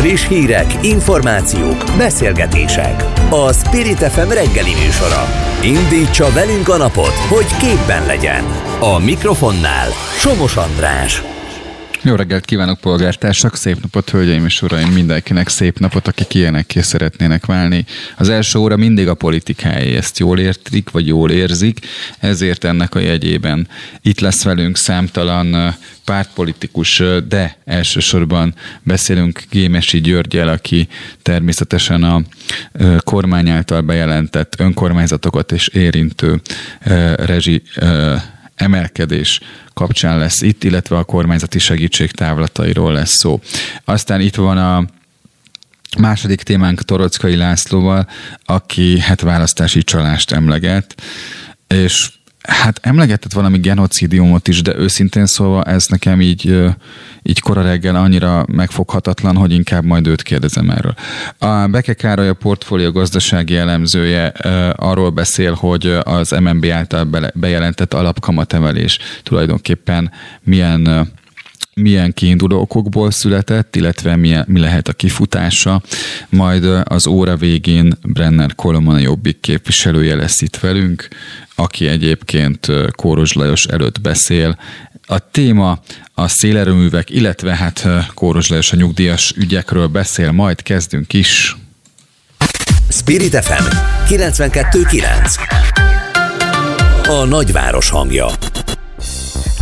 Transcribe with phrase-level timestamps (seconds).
[0.00, 3.04] Friss hírek, információk, beszélgetések.
[3.30, 5.24] A Spirit FM reggeli műsora.
[5.62, 8.44] Indítsa velünk a napot, hogy képben legyen.
[8.80, 11.29] A mikrofonnál Somos András.
[12.02, 13.56] Jó reggelt kívánok, polgártársak!
[13.56, 14.88] Szép napot, hölgyeim és uraim!
[14.92, 17.84] Mindenkinek szép napot, akik ilyenekké szeretnének válni.
[18.16, 21.78] Az első óra mindig a politikáé, ezt jól értik, vagy jól érzik,
[22.18, 23.68] ezért ennek a jegyében
[24.02, 30.88] itt lesz velünk számtalan pártpolitikus, de elsősorban beszélünk Gémesi Györgyel, aki
[31.22, 32.22] természetesen a
[32.98, 36.40] kormány által bejelentett önkormányzatokat és érintő
[37.16, 37.62] rezsi
[38.54, 39.40] emelkedés
[39.80, 43.40] kapcsán lesz itt, illetve a kormányzati segítség távlatairól lesz szó.
[43.84, 44.84] Aztán itt van a
[45.98, 48.08] második témánk Torockai Lászlóval,
[48.44, 51.02] aki hát választási csalást emleget,
[51.66, 52.10] és
[52.50, 56.64] Hát emlegetett valami genocidiumot is, de őszintén szólva ez nekem így,
[57.22, 60.94] így kora reggel annyira megfoghatatlan, hogy inkább majd őt kérdezem erről.
[61.38, 64.26] A Beke Károly a portfólió gazdasági elemzője
[64.76, 70.10] arról beszél, hogy az MNB által bejelentett alapkamatemelés tulajdonképpen
[70.42, 71.08] milyen
[71.80, 75.82] milyen kiinduló okokból született, illetve milyen, mi lehet a kifutása.
[76.28, 81.08] Majd az óra végén Brenner Kolomon a Jobbik képviselője lesz itt velünk,
[81.54, 84.58] aki egyébként Kóros Lajos előtt beszél.
[85.06, 85.80] A téma
[86.14, 91.56] a szélerőművek, illetve hát Kóros Lajos a nyugdíjas ügyekről beszél, majd kezdünk is.
[92.88, 93.64] Spirit FM
[94.08, 98.26] 92.9 A nagyváros hangja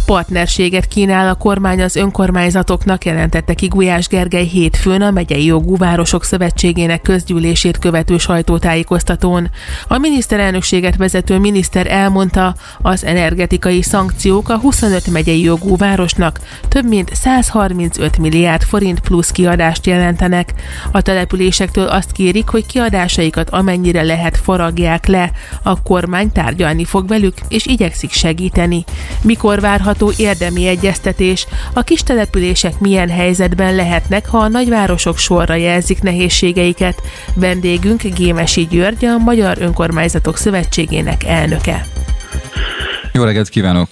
[0.08, 6.24] Partnerséget kínál a kormány az önkormányzatoknak, jelentette ki Gulyás Gergely hétfőn a Megyei Jogú Városok
[6.24, 9.50] Szövetségének közgyűlését követő sajtótájékoztatón.
[9.88, 17.14] A miniszterelnökséget vezető miniszter elmondta, az energetikai szankciók a 25 megyei jogú városnak több mint
[17.14, 20.54] 135 milliárd forint plusz kiadást jelentenek.
[20.92, 25.30] A településektől azt kérik, hogy kiadásaikat amennyire lehet foragják le.
[25.62, 28.84] A kormány tárgyalni fog velük, és igyekszik segíteni.
[29.22, 35.54] Mikor várhat várható érdemi egyeztetés, a kis települések milyen helyzetben lehetnek, ha a nagyvárosok sorra
[35.54, 37.02] jelzik nehézségeiket.
[37.34, 41.84] Vendégünk Gémesi György, a Magyar Önkormányzatok Szövetségének elnöke.
[43.12, 43.88] Jó reggelt kívánok!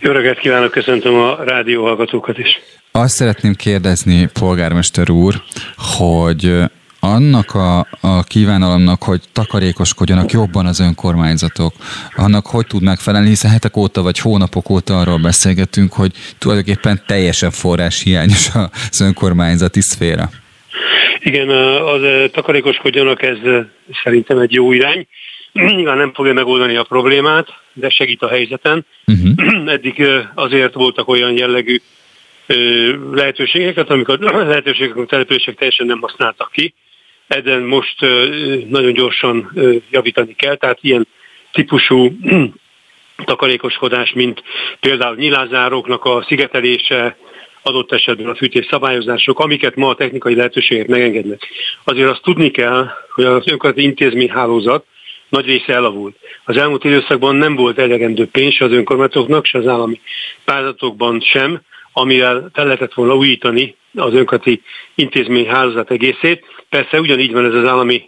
[0.00, 2.60] Jó reggelt kívánok, köszöntöm a rádió hallgatókat is.
[2.92, 5.34] Azt szeretném kérdezni, polgármester úr,
[5.98, 6.52] hogy
[7.00, 11.72] annak a, a kívánalomnak, hogy takarékoskodjanak jobban az önkormányzatok,
[12.16, 17.50] annak hogy tud megfelelni, hiszen hetek óta vagy hónapok óta arról beszélgetünk, hogy tulajdonképpen teljesen
[17.50, 18.48] forrás hiányos
[18.90, 20.28] az önkormányzati szféra.
[21.18, 21.48] Igen,
[21.78, 23.38] az takarékoskodjanak, ez
[24.02, 25.06] szerintem egy jó irány.
[25.52, 28.86] Nyilván nem fogja megoldani a problémát, de segít a helyzeten.
[29.06, 29.68] Uh-huh.
[29.74, 31.80] Eddig azért voltak olyan jellegű
[33.12, 36.74] lehetőségeket, amikor lehetőségek, a települések teljesen nem használtak ki,
[37.28, 38.00] ezen most
[38.68, 39.52] nagyon gyorsan
[39.90, 41.06] javítani kell, tehát ilyen
[41.52, 42.12] típusú
[43.24, 44.42] takarékoskodás, mint
[44.80, 47.16] például nyilázáróknak a szigetelése,
[47.62, 51.48] adott esetben a fűtés szabályozások, amiket ma a technikai lehetőségek megengednek.
[51.84, 54.84] Azért azt tudni kell, hogy az önkormányzati intézményhálózat
[55.28, 56.16] nagy része elavult.
[56.44, 60.00] Az elmúlt időszakban nem volt elegendő pénz az önkormányzatoknak, se az állami
[60.44, 61.60] pályázatokban sem,
[61.92, 64.62] amivel fel lehetett volna újítani az önkormányzati
[64.94, 66.44] intézményhálózat egészét.
[66.68, 68.02] Persze ugyanígy van ez az állami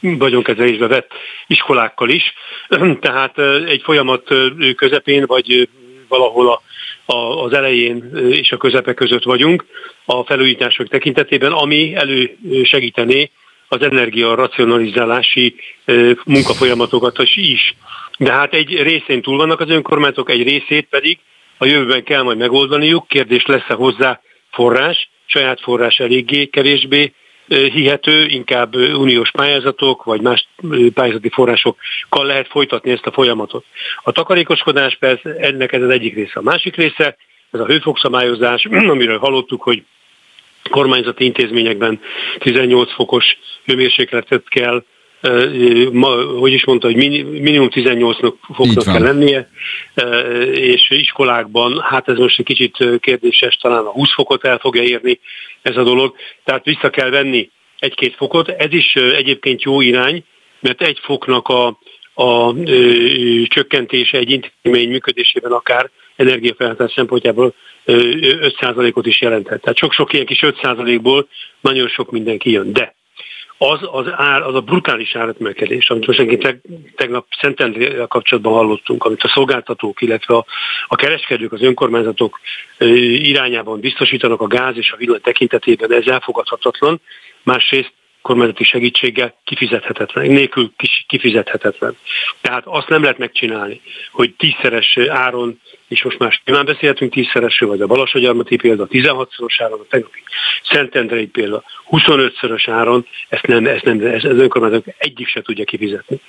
[0.00, 1.10] vagyonkezelésbe vett
[1.46, 2.34] iskolákkal is,
[3.00, 4.34] tehát egy folyamat
[4.76, 5.68] közepén, vagy
[6.08, 6.62] valahol a,
[7.12, 9.64] a, az elején és a közepe között vagyunk
[10.04, 13.30] a felújítások tekintetében, ami elősegítené
[13.68, 15.54] az energia racionalizálási
[16.24, 17.74] munkafolyamatokat is.
[18.18, 21.18] De hát egy részén túl vannak az önkormányzatok, egy részét pedig
[21.58, 23.08] a jövőben kell majd megoldaniuk.
[23.08, 24.20] Kérdés lesz-e hozzá
[24.50, 27.12] forrás, saját forrás eléggé kevésbé
[27.48, 30.48] hihető, inkább uniós pályázatok vagy más
[30.94, 33.64] pályázati forrásokkal lehet folytatni ezt a folyamatot.
[34.02, 36.32] A takarékoskodás persze ennek ez az egyik része.
[36.34, 37.16] A másik része,
[37.50, 38.64] ez a hőfokszabályozás,
[38.94, 39.82] amiről hallottuk, hogy
[40.70, 42.00] kormányzati intézményekben
[42.38, 43.24] 18 fokos
[43.64, 44.84] hőmérsékletet kell
[45.92, 46.08] ma,
[46.38, 48.16] hogy is mondta, hogy minimum 18
[48.54, 49.48] foknak kell lennie,
[50.52, 55.20] és iskolákban, hát ez most egy kicsit kérdéses, talán a 20 fokot el fogja érni
[55.62, 56.14] ez a dolog,
[56.44, 60.24] tehát vissza kell venni egy-két fokot, ez is egyébként jó irány,
[60.60, 61.66] mert egy foknak a,
[62.14, 67.54] a ö, csökkentése egy intézmény működésében akár energiafelhasználás szempontjából
[67.86, 69.60] 5%-ot is jelenthet.
[69.60, 71.28] Tehát sok-sok ilyen kis 5%-ból
[71.60, 72.72] nagyon sok mindenki jön.
[72.72, 72.94] De
[73.58, 76.60] az, az, ár, az a brutális áremelkedés, amit most egyébként
[76.96, 80.44] tegnap Szentendré kapcsolatban hallottunk, amit a szolgáltatók, illetve a,
[80.86, 82.40] a kereskedők, az önkormányzatok
[82.78, 87.00] irányában biztosítanak a gáz és a villany tekintetében, ez elfogadhatatlan.
[87.42, 87.92] Másrészt
[88.22, 90.72] kormányzati segítséggel kifizethetetlen, nélkül
[91.06, 91.96] kifizethetetlen.
[92.40, 93.80] Tehát azt nem lehet megcsinálni,
[94.10, 99.56] hogy tízszeres áron, és most már nyilván beszélhetünk tízszeresről, vagy a Balassagyarmati példa, a 16-szoros
[99.58, 100.22] áron, a tegnapi
[100.62, 106.20] Szentendrei példa, 25-szörös áron, ezt nem, ezt nem, ez, ez önkormányzat egyik se tudja kifizetni.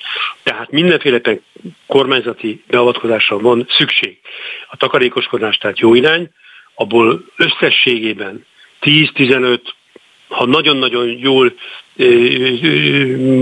[0.44, 1.42] Tehát mindenféleképpen
[1.88, 4.18] kormányzati beavatkozásra van szükség.
[4.70, 6.30] A takarékoskodás tehát jó irány,
[6.76, 8.46] abból összességében
[8.82, 9.60] 10-15,
[10.28, 11.54] ha nagyon-nagyon jól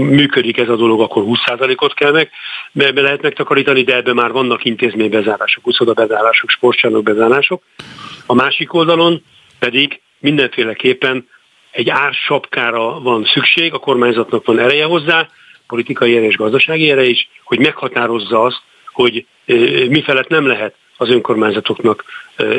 [0.10, 2.30] működik ez a dolog, akkor 20%-ot kell meg,
[2.72, 7.64] be, be lehet megtakarítani, de ebben már vannak intézménybezárások, uszoda bezárások, sportcsarnok bezárások.
[8.26, 9.24] A másik oldalon
[9.60, 11.28] pedig mindenféleképpen
[11.72, 15.30] egy ársapkára van szükség, a kormányzatnak van ereje hozzá,
[15.68, 18.62] politikai ereje és gazdasági ereje is, hogy meghatározza azt,
[18.92, 19.26] hogy
[19.90, 22.04] mi felett nem lehet az önkormányzatoknak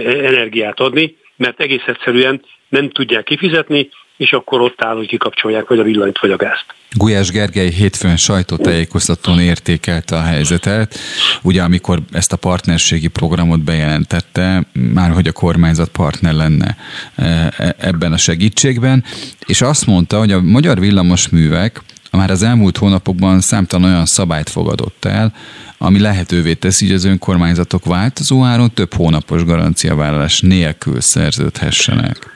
[0.06, 5.78] energiát adni, mert egész egyszerűen nem tudják kifizetni, és akkor ott áll, hogy kikapcsolják vagy
[5.78, 6.64] a villanyt, vagy a gázt.
[6.90, 10.98] Gulyás Gergely hétfőn sajtótájékoztatón értékelte a helyzetet,
[11.42, 16.76] ugye amikor ezt a partnerségi programot bejelentette, már hogy a kormányzat partner lenne
[17.14, 17.24] e,
[17.56, 19.04] e, ebben a segítségben,
[19.46, 21.80] és azt mondta, hogy a magyar villamosművek
[22.10, 25.32] már az elmúlt hónapokban számtalan olyan szabályt fogadott el,
[25.78, 32.34] ami lehetővé teszi, hogy az önkormányzatok változó áron több hónapos garanciavállalás nélkül szerződhessenek.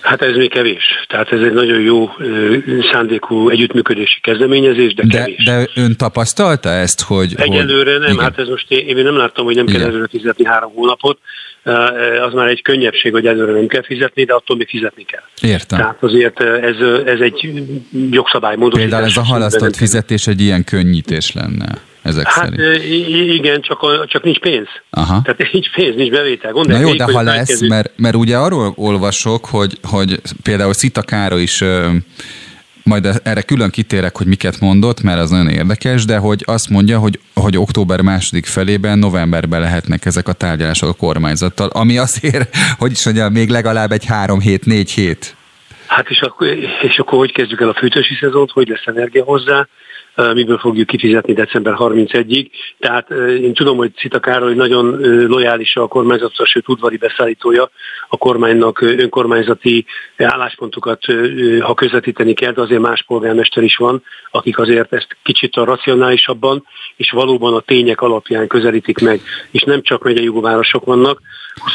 [0.00, 0.84] Hát ez még kevés.
[1.08, 2.10] Tehát ez egy nagyon jó
[2.92, 5.44] szándékú együttműködési kezdeményezés, de, de kevés.
[5.44, 7.34] De ön tapasztalta ezt, hogy...
[7.36, 8.00] Egyelőre hogy...
[8.00, 8.24] nem, igen.
[8.24, 9.80] hát ez most én, én nem láttam, hogy nem igen.
[9.80, 11.18] kell előre fizetni három hónapot.
[12.26, 15.50] Az már egy könnyebbség, hogy előre nem kell fizetni, de attól még fizetni kell.
[15.50, 15.78] Értem.
[15.78, 16.76] Tehát azért ez,
[17.06, 17.62] ez egy
[18.10, 18.90] jogszabálymódosítás.
[18.90, 22.84] Például ez a halasztott fizetés egy ilyen könnyítés lenne ezek hát, szerint.
[23.34, 24.66] igen, csak, csak nincs pénz.
[24.90, 25.22] Aha.
[25.22, 26.52] Tehát nincs pénz, nincs bevétel.
[26.52, 31.02] Gondolj, Na jó, de ha lesz, mert, mert ugye arról olvasok, hogy, hogy például Szita
[31.02, 31.64] Káro is
[32.84, 36.98] majd erre külön kitérek, hogy miket mondott, mert az nagyon érdekes, de hogy azt mondja,
[36.98, 42.90] hogy, hogy október második felében, novemberben lehetnek ezek a tárgyalások a kormányzattal, ami azért, hogy
[42.90, 45.36] is mondja, még legalább egy három hét, négy hét.
[45.86, 46.46] Hát és akkor,
[46.82, 49.66] és akkor hogy kezdjük el a fűtési szezont, hogy lesz energia hozzá,
[50.14, 52.50] miből fogjuk kifizetni december 31-ig.
[52.78, 53.10] Tehát
[53.40, 57.70] én tudom, hogy Cita Károly nagyon lojális a kormányzatra, sőt udvari beszállítója
[58.08, 59.86] a kormánynak önkormányzati
[60.16, 61.00] álláspontokat,
[61.60, 66.66] ha közvetíteni kell, de azért más polgármester is van, akik azért ezt kicsit a racionálisabban
[66.96, 69.20] és valóban a tények alapján közelítik meg.
[69.50, 71.20] És nem csak megyei városok vannak,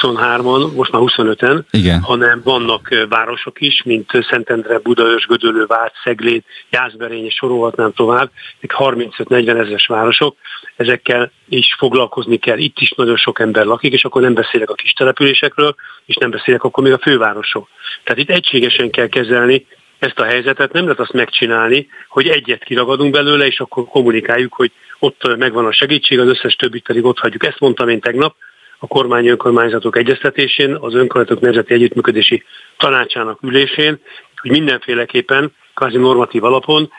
[0.01, 2.01] 23-an, most már 25-en, Igen.
[2.01, 8.29] hanem vannak városok is, mint Szentendre, Budaörs, Gödöllő, Vác, Szeglét, Jászberény, és sorolhatnám tovább,
[8.62, 10.35] 35-40 ezeres városok,
[10.75, 12.57] ezekkel is foglalkozni kell.
[12.57, 15.75] Itt is nagyon sok ember lakik, és akkor nem beszélek a kis településekről,
[16.06, 17.68] és nem beszélek akkor még a fővárosok.
[18.03, 19.65] Tehát itt egységesen kell kezelni
[20.00, 24.71] ezt a helyzetet, nem lehet azt megcsinálni, hogy egyet kiragadunk belőle, és akkor kommunikáljuk, hogy
[25.00, 27.45] ott megvan a segítség, az összes többit pedig ott hagyjuk.
[27.45, 28.35] Ezt mondtam én tegnap,
[28.79, 32.44] a kormány önkormányzatok egyeztetésén, az önkormányzatok nemzeti együttműködési
[32.77, 34.00] tanácsának ülésén,
[34.41, 36.91] hogy mindenféleképpen kvázi normatív alapon,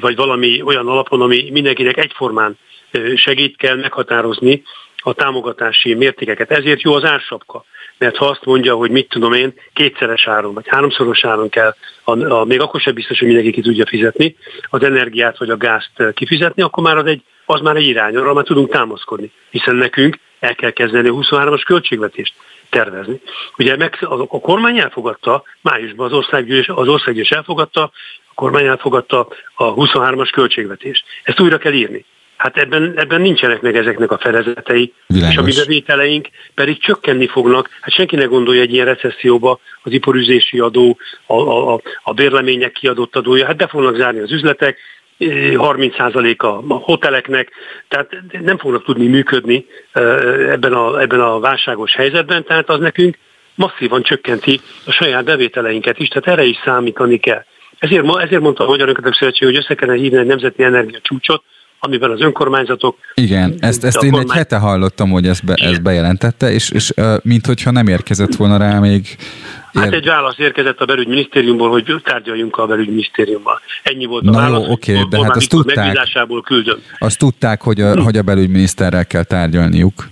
[0.00, 2.58] vagy valami olyan alapon, ami mindenkinek egyformán
[3.14, 4.62] segít kell meghatározni
[4.96, 6.50] a támogatási mértékeket.
[6.50, 7.64] Ezért jó az ársapka.
[7.98, 11.74] Mert ha azt mondja, hogy mit tudom én, kétszeres áron, vagy háromszoros áron kell,
[12.04, 14.36] a, a, még akkor sem biztos, hogy mindenki ki tudja fizetni,
[14.70, 18.34] az energiát vagy a gázt kifizetni, akkor már az, egy, az már egy irány, arra
[18.34, 19.30] már tudunk támaszkodni.
[19.50, 22.34] Hiszen nekünk el kell kezdeni a 23-as költségvetést
[22.70, 23.20] tervezni.
[23.58, 27.82] Ugye meg, a, a kormány elfogadta, májusban az országgyűlés, az országgyűlés elfogadta,
[28.28, 31.04] a kormány elfogadta a 23-as költségvetést.
[31.22, 32.04] Ezt újra kell írni.
[32.36, 35.32] Hát ebben, ebben nincsenek meg ezeknek a felezetei, Világos.
[35.32, 37.68] és a mi bevételeink pedig csökkenni fognak.
[37.80, 41.34] Hát senki ne gondolja egy ilyen recesszióba az iparüzési adó, a,
[41.72, 44.78] a, a bérlemények kiadott adója, hát be fognak zárni az üzletek,
[45.20, 47.50] 30% a hoteleknek,
[47.88, 48.10] tehát
[48.42, 49.66] nem fognak tudni működni
[50.50, 53.18] ebben a, ebben a válságos helyzetben, tehát az nekünk
[53.54, 57.44] masszívan csökkenti a saját bevételeinket is, tehát erre is számítani kell.
[57.78, 61.42] Ezért, ezért mondta a Magyar Önkötök Szövetség, hogy össze kellene hívni egy nemzeti energia csúcsot,
[61.80, 62.96] amiben az önkormányzatok...
[63.14, 64.28] Igen, ezt, ezt én kormány...
[64.30, 68.56] egy hete hallottam, hogy ezt, be, ezt bejelentette, és, és mint hogyha nem érkezett volna
[68.56, 69.16] rá még...
[69.72, 73.60] Hát egy válasz érkezett a belügyminisztériumból, hogy tárgyaljunk a belügyminisztériummal.
[73.82, 74.66] Ennyi volt a Na válasz.
[74.66, 76.08] Jó, oké, de hát azt tudták,
[76.44, 76.78] küldöm.
[76.98, 78.00] azt tudták, hogy a, hm.
[78.00, 80.08] hogy a belügyminiszterrel kell tárgyalniuk.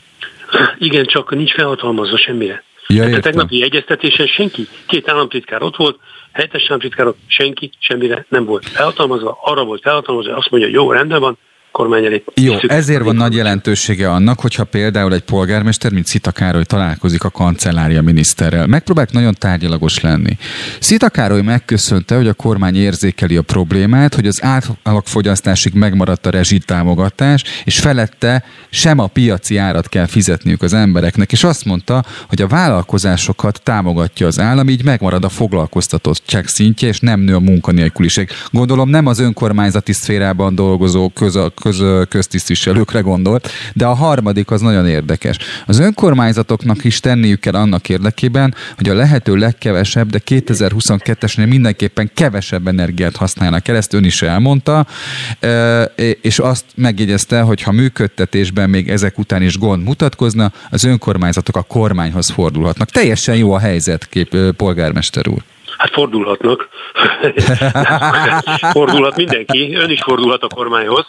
[0.78, 2.62] Igen, csak nincs felhatalmazva semmire.
[2.86, 5.98] Ja, hát a tegnapi egyeztetésen senki, két államtitkár ott volt,
[6.32, 11.20] helyettes államtitkárok, senki semmire nem volt felhatalmazva, arra volt felhatalmazva, hogy azt mondja, jó, rendben
[11.20, 11.38] van,
[11.72, 12.24] kormány elé.
[12.34, 17.30] Jó, ezért van nagy jelentősége annak, hogyha például egy polgármester, mint Szita Károly találkozik a
[17.30, 18.66] kancellária miniszterrel.
[18.66, 20.36] Megpróbált nagyon tárgyalagos lenni.
[20.80, 27.44] Szita Károly megköszönte, hogy a kormány érzékeli a problémát, hogy az átlagfogyasztásig megmaradt a rezsitámogatás,
[27.64, 32.46] és felette sem a piaci árat kell fizetniük az embereknek, és azt mondta, hogy a
[32.46, 38.28] vállalkozásokat támogatja az állam, így megmarad a foglalkoztatottság szintje, és nem nő a munkanélküliség.
[38.50, 44.86] Gondolom nem az önkormányzati szférában dolgozó köz, köz, köztisztviselőkre gondolt, de a harmadik az nagyon
[44.86, 45.36] érdekes.
[45.66, 52.66] Az önkormányzatoknak is tenniük kell annak érdekében, hogy a lehető legkevesebb, de 2022-esnél mindenképpen kevesebb
[52.66, 54.86] energiát használnak el, ezt ön is elmondta,
[56.20, 61.62] és azt megjegyezte, hogy ha működtetésben még ezek után is gond mutatkozna, az önkormányzatok a
[61.62, 62.90] kormányhoz fordulhatnak.
[62.90, 65.42] Teljesen jó a helyzet, kép, polgármester úr.
[65.78, 66.68] Hát fordulhatnak.
[68.72, 71.04] Fordulhat mindenki, ön is fordulhat a kormányhoz.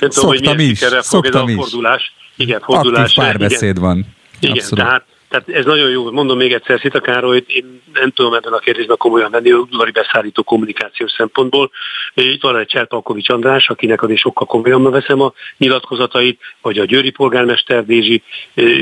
[0.00, 0.78] Nem tudom, hogy milyen is.
[1.00, 2.12] fog ez a fordulás.
[2.36, 3.16] Igen, fordulás.
[3.16, 3.82] Aktív párbeszéd igen.
[3.82, 4.06] van.
[4.40, 4.84] Igen, Abszolút.
[4.84, 8.58] tehát tehát ez nagyon jó, mondom még egyszer, Szita Károly, én nem tudom ebben a
[8.58, 11.70] kérdésben komolyan venni, udvari beszállító kommunikációs szempontból.
[12.14, 17.10] Itt van egy Cserpalkovics András, akinek azért sokkal komolyan veszem a nyilatkozatait, vagy a Győri
[17.10, 18.22] polgármester Dézsi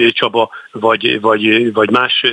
[0.08, 2.24] Csaba, vagy, vagy, vagy más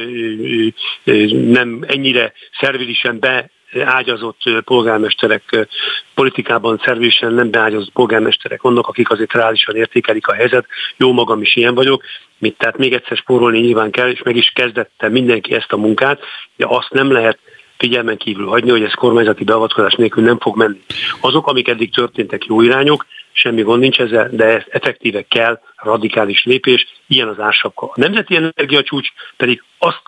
[1.30, 3.50] nem ennyire szervilisen be
[3.84, 5.68] ágyazott polgármesterek,
[6.14, 10.66] politikában szervésen nem beágyazott polgármesterek vannak, akik azért reálisan értékelik a helyzet.
[10.98, 12.04] Jó magam is ilyen vagyok,
[12.38, 16.22] mit, tehát még egyszer spórolni nyilván kell, és meg is kezdette mindenki ezt a munkát,
[16.56, 17.40] de azt nem lehet
[17.78, 20.82] figyelmen kívül hagyni, hogy ez kormányzati beavatkozás nélkül nem fog menni.
[21.22, 26.44] Azok, amik eddig történtek, jó irányok, semmi gond nincs ezzel, de ez effektíve kell, radikális
[26.44, 27.86] lépés, ilyen az ársapka.
[27.86, 29.08] A Nemzeti Energiacsúcs
[29.38, 30.02] pedig azt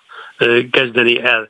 [0.71, 1.49] kezdeni el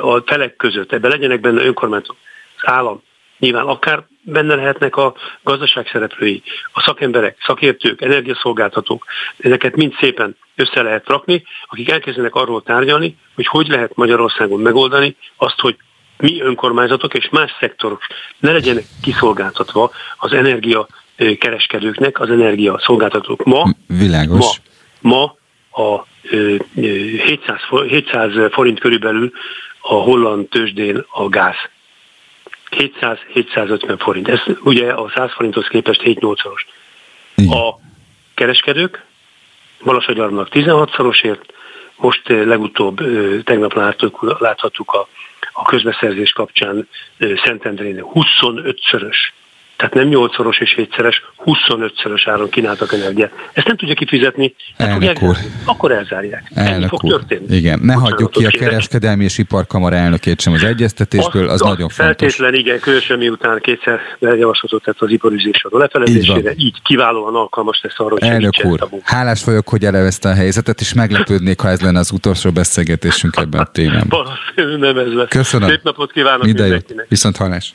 [0.00, 2.16] a felek között, ebben legyenek benne önkormányzatok,
[2.56, 3.02] az állam,
[3.38, 9.04] nyilván akár benne lehetnek a gazdaság szereplői, a szakemberek, szakértők, energiaszolgáltatók,
[9.38, 15.16] ezeket mind szépen össze lehet rakni, akik elkezdenek arról tárgyalni, hogy hogy lehet Magyarországon megoldani
[15.36, 15.76] azt, hogy
[16.18, 18.00] mi önkormányzatok és más szektorok
[18.38, 20.86] ne legyenek kiszolgáltatva az energia
[21.38, 23.44] kereskedőknek, az energia szolgáltatók.
[23.44, 24.60] Ma, Világos.
[25.00, 25.36] ma, ma
[25.78, 29.32] a 700, 700 forint körülbelül
[29.80, 31.56] a holland tőzsdén a gáz.
[32.70, 34.28] 700-750 forint.
[34.28, 36.66] Ez ugye a 100 forinthoz képest 7-8-szoros.
[37.50, 37.80] A
[38.34, 39.04] kereskedők
[39.84, 41.40] Balassagyarnak 16-szorosért,
[41.96, 42.96] most legutóbb
[43.44, 45.08] tegnap láttuk, láthattuk a,
[45.52, 46.88] a közbeszerzés kapcsán
[47.44, 49.16] Szentendrénél 25-szörös
[49.78, 53.32] tehát nem 8-szoros és 7-szeres, 25-szörös áron kínáltak energiát.
[53.52, 55.36] Ezt nem tudja kifizetni, Elnök úr.
[55.64, 56.50] akkor elzárják.
[56.54, 57.10] Elnök fog úr.
[57.10, 57.56] történni.
[57.56, 61.60] Igen, ne Bocsánat, hagyjuk ki a kereskedelmi és iparkamara elnökét sem az egyeztetésből, az, az
[61.60, 61.96] nagyon fontos.
[61.96, 67.80] Feltétlen igen, különösen miután kétszer javaslatot tett az iparüzés adó lefelezésére, így, így kiválóan alkalmas
[67.82, 71.80] lesz arra, hogy Elnök úr, hálás vagyok, hogy elevezte a helyzetet, és meglepődnék, ha ez
[71.80, 74.26] lenne az utolsó beszélgetésünk ebben a témában.
[74.78, 75.28] nem ez lesz.
[75.28, 75.68] Köszönöm.
[75.68, 76.98] Szép napot kívánok Minden mindenkinek.
[76.98, 77.08] Jót.
[77.08, 77.74] Viszont hallás.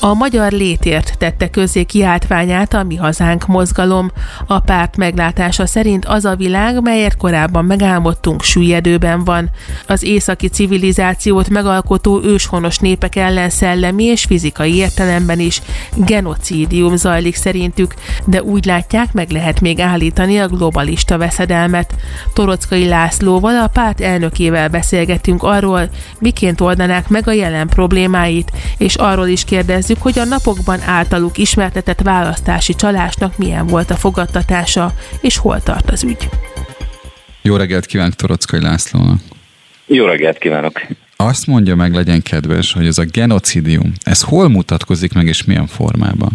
[0.00, 4.10] a Magyar Létért tette közzé kiáltványát a Mi Hazánk mozgalom.
[4.46, 9.50] A párt meglátása szerint az a világ, melyet korábban megálmodtunk, süllyedőben van.
[9.86, 15.62] Az északi civilizációt megalkotó őshonos népek ellen szellemi és fizikai értelemben is
[15.94, 21.94] genocídium zajlik szerintük, de úgy látják, meg lehet még állítani a globalista veszedelmet.
[22.32, 25.88] Torockai Lászlóval, a párt elnökével beszélgetünk arról,
[26.18, 31.38] miként oldanák meg a jelen problémáit, és arról is kérdez megkérdezzük, hogy a napokban általuk
[31.38, 36.28] ismertetett választási csalásnak milyen volt a fogadtatása, és hol tart az ügy.
[37.42, 39.20] Jó reggelt kívánok Torockai Lászlónak!
[39.86, 40.80] Jó reggelt kívánok!
[41.16, 45.66] Azt mondja meg, legyen kedves, hogy ez a genocidium, ez hol mutatkozik meg, és milyen
[45.66, 46.32] formában?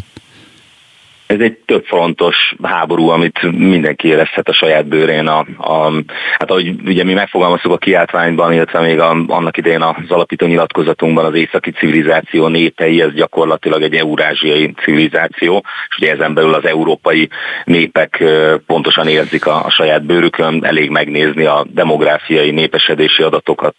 [1.26, 5.28] Ez egy több frontos háború, amit mindenki érezhet a saját bőrén.
[5.28, 5.92] A, a,
[6.38, 11.26] hát ahogy ugye mi megfogalmaztuk a kiáltványban, illetve még a, annak idején az alapító nyilatkozatunkban
[11.26, 17.30] az északi civilizáció népei, ez gyakorlatilag egy eurázsiai civilizáció, és ugye ezen belül az európai
[17.66, 18.24] népek
[18.66, 23.76] pontosan érzik a, a saját bőrükön, elég megnézni a demográfiai népesedési adatokat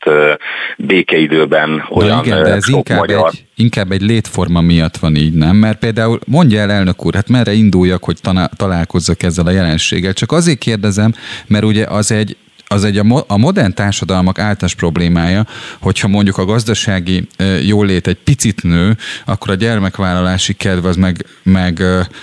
[0.76, 1.84] békeidőben.
[1.88, 3.30] Olyan igen, de ez inkább magyar...
[3.32, 5.56] egy inkább egy létforma miatt van így, nem?
[5.56, 8.18] Mert például mondja el elnök úr, hát merre induljak, hogy
[8.56, 10.12] találkozzak ezzel a jelenséggel?
[10.12, 11.14] Csak azért kérdezem,
[11.46, 15.46] mert ugye az egy az egy a, a modern társadalmak általános problémája,
[15.80, 17.28] hogyha mondjuk a gazdasági
[17.66, 21.82] jólét egy picit nő, akkor a gyermekvállalási kedv az meg, meg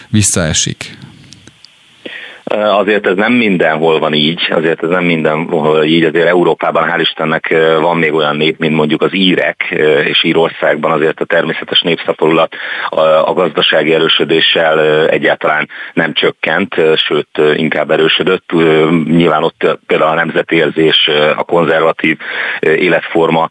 [0.09, 0.97] visszaesik.
[2.53, 7.55] Azért ez nem mindenhol van így, azért ez nem mindenhol így, azért Európában hál' Istennek
[7.81, 12.55] van még olyan nép, mint mondjuk az írek, és Írországban azért a természetes népszaporulat
[13.25, 18.51] a gazdasági erősödéssel egyáltalán nem csökkent, sőt inkább erősödött.
[19.05, 22.17] Nyilván ott például a nemzetérzés, a konzervatív
[22.59, 23.47] életforma,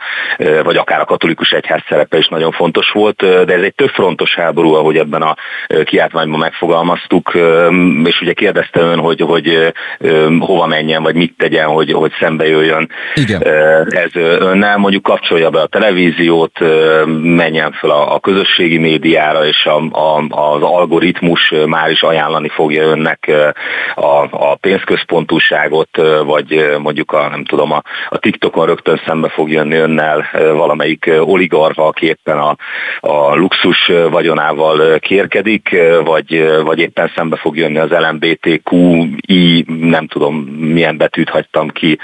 [0.62, 4.34] vagy akár a katolikus egyház szerepe is nagyon fontos volt, de ez egy több frontos
[4.34, 5.36] háború, ahogy ebben a
[5.84, 7.32] kiáltványban megfogalmaztuk,
[8.04, 9.72] és ugye kérdezte ön, hogy, hogy
[10.38, 13.42] hova menjen, vagy mit tegyen, hogy, hogy szembe jöjjön Igen.
[13.88, 16.58] ez önnel, mondjuk kapcsolja be a televíziót,
[17.22, 22.82] menjen fel a, a közösségi médiára, és a, a, az algoritmus már is ajánlani fogja
[22.82, 23.30] önnek
[23.94, 25.88] a, a pénzközpontúságot,
[26.24, 31.86] vagy mondjuk a, nem tudom, a, a TikTokon rögtön szembe fog jönni önnel valamelyik oligarha,
[31.86, 32.56] aki éppen a,
[33.00, 37.92] a luxus vagyonával kérkedik, vagy, vagy éppen szembe fog jönni az
[38.80, 41.98] LMBTQI, nem tudom milyen betűt hagytam ki,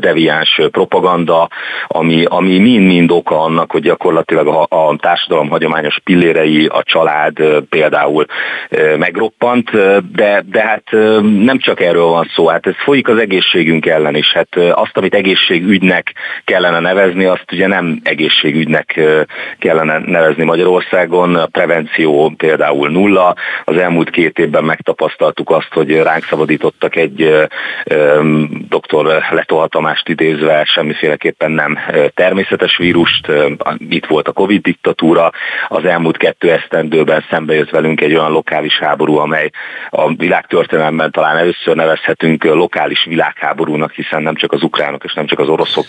[0.00, 1.48] deviáns propaganda,
[1.86, 7.36] ami, ami mind-mind oka annak, hogy gyakorlatilag a, a társadalom hagyományos pillérei, a család
[7.68, 8.24] például
[8.98, 9.70] megroppant,
[10.12, 10.84] de, de hát
[11.44, 14.32] nem csak erről van szó, hát ez folyik az egészségünk ellen is.
[14.32, 16.12] Hát azt, amit egészségügynek
[16.44, 19.00] kellene nevezni, azt ugye nem egészségügynek
[19.58, 21.34] kellene nevezni Magyarországon.
[21.34, 23.34] A prevenció például nulla.
[23.64, 27.48] Az elmúlt két évben megtapasztaltuk azt, hogy ránk szabadítottak egy
[28.68, 31.78] doktor letohatamást idézve, semmiféleképpen nem
[32.14, 33.32] természetes vírust.
[33.88, 35.30] Itt volt a Covid diktatúra.
[35.68, 39.50] Az elmúlt kettő esztendőben szembe jött velünk egy olyan lokális háború, amely
[39.90, 45.38] a világtörténelemben talán először nevezhetünk lokális világháborúnak, hiszen nem csak az ukránok és nem csak
[45.38, 45.86] az oroszok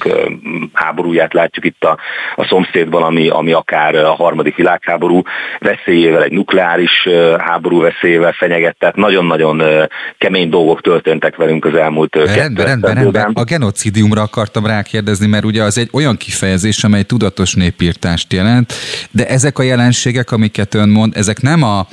[0.74, 1.98] háborúját látjuk itt a,
[2.36, 5.22] a szomszédban, ami, ami akár a harmadik világháború
[5.60, 12.66] veszélyével, egy nukleáris háború veszélyével fenyeget, tehát nagyon-nagyon kemény dolgok történtek velünk az elmúlt rendben,
[12.66, 13.32] rendben, rendben.
[13.34, 18.74] A genocidiumra akartam rákérdezni, mert ugye az egy olyan kifejezés, amely tudatos népírtást jelent,
[19.12, 21.88] de ezek a jelenségek, amiket ön mond, ezek nem a,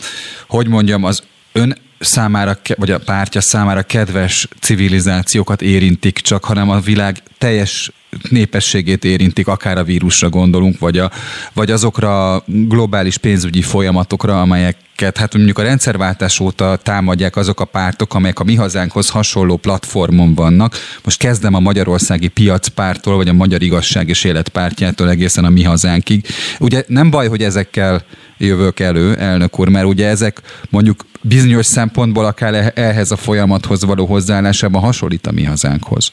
[0.48, 6.80] hogy mondjam, az ön számára, vagy a pártja számára kedves civilizációkat érintik csak, hanem a
[6.80, 7.90] világ teljes
[8.28, 11.10] népességét érintik, akár a vírusra gondolunk, vagy, a,
[11.52, 17.64] vagy azokra a globális pénzügyi folyamatokra, amelyeket hát mondjuk a rendszerváltás óta támadják azok a
[17.64, 20.76] pártok, amelyek a mi hazánkhoz hasonló platformon vannak.
[21.04, 26.26] Most kezdem a Magyarországi Piacpártól, vagy a Magyar Igazság és Életpártjától egészen a mi hazánkig.
[26.58, 28.04] Ugye nem baj, hogy ezekkel
[28.38, 34.06] jövök elő, elnök úr, mert ugye ezek mondjuk bizonyos szempontból akár ehhez a folyamathoz való
[34.06, 36.12] hozzáállásában hasonlít a mi hazánkhoz.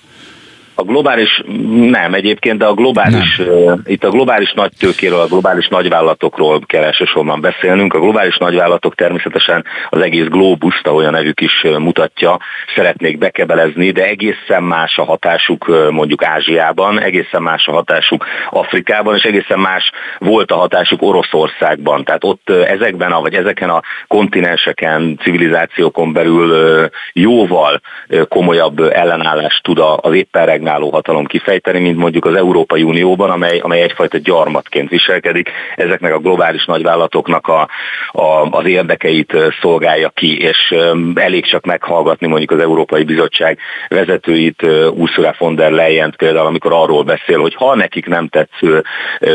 [0.79, 1.43] A globális,
[1.89, 3.81] nem egyébként, de a globális, nem.
[3.85, 7.93] itt a globális nagy tőkéről, a globális nagyvállalatokról kell elsősorban beszélnünk.
[7.93, 12.37] A globális nagyvállalatok természetesen az egész globuszt, ahogy a nevük is mutatja,
[12.75, 19.23] szeretnék bekebelezni, de egészen más a hatásuk mondjuk Ázsiában, egészen más a hatásuk Afrikában, és
[19.23, 22.03] egészen más volt a hatásuk Oroszországban.
[22.03, 27.81] Tehát ott ezekben, a, vagy ezeken a kontinenseken, civilizációkon belül jóval
[28.27, 33.81] komolyabb ellenállást tud az éppen regnáló hatalom kifejteni, mint mondjuk az Európai Unióban, amely, amely
[33.81, 37.67] egyfajta gyarmatként viselkedik, ezeknek a globális nagyvállalatoknak a,
[38.11, 40.75] a, az érdekeit szolgálja ki, és
[41.15, 44.61] elég csak meghallgatni mondjuk az Európai Bizottság vezetőit,
[44.93, 48.83] Ursula von der Leyen például, amikor arról beszél, hogy ha nekik nem tetsző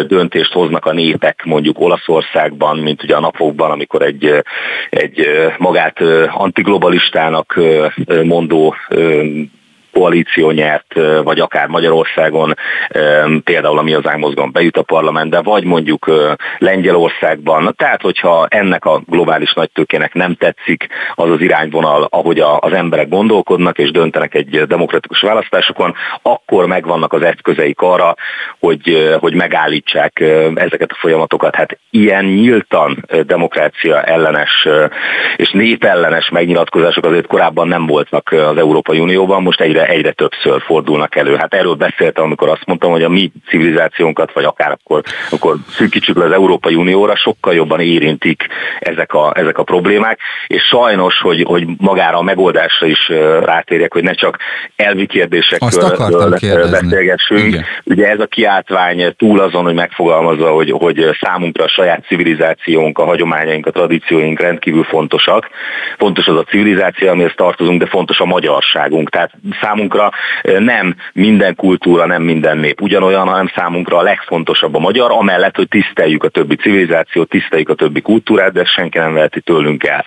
[0.06, 4.42] döntést hoznak a népek mondjuk Olaszországban, mint ugye a napokban, amikor egy,
[4.90, 5.26] egy
[5.58, 7.60] magát antiglobalistának
[8.22, 8.74] mondó
[9.94, 12.56] koalíció nyert, vagy akár Magyarországon
[13.44, 16.10] például a Mi az mozgalom bejut a parlamentbe, vagy mondjuk
[16.58, 17.74] Lengyelországban.
[17.76, 23.78] Tehát, hogyha ennek a globális nagytőkének nem tetszik az az irányvonal, ahogy az emberek gondolkodnak
[23.78, 28.14] és döntenek egy demokratikus választásokon, akkor megvannak az eszközeik arra,
[28.58, 30.20] hogy, hogy megállítsák
[30.54, 31.54] ezeket a folyamatokat.
[31.54, 34.68] Hát ilyen nyíltan demokrácia ellenes
[35.36, 41.16] és népellenes megnyilatkozások azért korábban nem voltak az Európai Unióban, most egyre egyre többször fordulnak
[41.16, 41.36] elő.
[41.36, 46.16] Hát erről beszéltem, amikor azt mondtam, hogy a mi civilizációnkat, vagy akár akkor, akkor szűkítsük
[46.16, 48.46] le az Európai Unióra, sokkal jobban érintik
[48.80, 53.08] ezek a, ezek a problémák, és sajnos, hogy, hogy magára a megoldásra is
[53.44, 54.38] rátérjek, hogy ne csak
[54.76, 55.70] elvi kérdésekről
[56.70, 57.40] beszélgessünk.
[57.40, 57.64] Igen.
[57.84, 63.04] Ugye ez a kiáltvány túl azon, hogy megfogalmazza, hogy, hogy számunkra a saját civilizációnk, a
[63.04, 65.48] hagyományaink, a tradícióink rendkívül fontosak.
[65.98, 69.10] Fontos az a civilizáció, amihez tartozunk, de fontos a magyarságunk.
[69.10, 69.30] Tehát
[69.74, 70.10] számunkra
[70.58, 75.68] nem minden kultúra, nem minden nép ugyanolyan, hanem számunkra a legfontosabb a magyar, amellett, hogy
[75.68, 80.04] tiszteljük a többi civilizációt, tiszteljük a többi kultúrát, de senki nem veheti tőlünk el.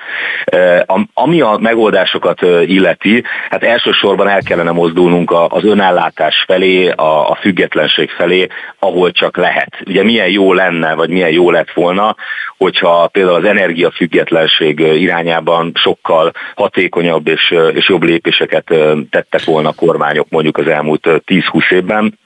[1.13, 8.47] Ami a megoldásokat illeti, hát elsősorban el kellene mozdulnunk az önállátás felé, a, függetlenség felé,
[8.79, 9.75] ahol csak lehet.
[9.85, 12.15] Ugye milyen jó lenne, vagy milyen jó lett volna,
[12.57, 18.65] hogyha például az energiafüggetlenség irányában sokkal hatékonyabb és, és jobb lépéseket
[19.09, 22.19] tettek volna a kormányok mondjuk az elmúlt 10-20 évben,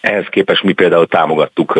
[0.00, 1.78] ehhez képest mi például támogattuk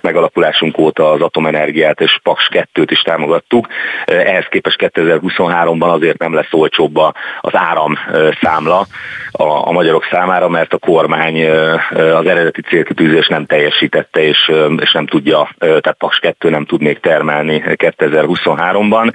[0.00, 3.66] megalakulásunk óta az atomenergiát, és Paks 2-t is támogattuk.
[4.04, 6.96] Ehhez képest 2023-ban azért nem lesz olcsóbb
[7.40, 7.98] az áram
[8.40, 8.86] számla
[9.32, 11.50] a, a magyarok számára, mert a kormány
[11.90, 17.00] az eredeti célkitűzés nem teljesítette, és, és nem tudja, tehát Paks 2 nem tud még
[17.00, 19.12] termelni 2023-ban.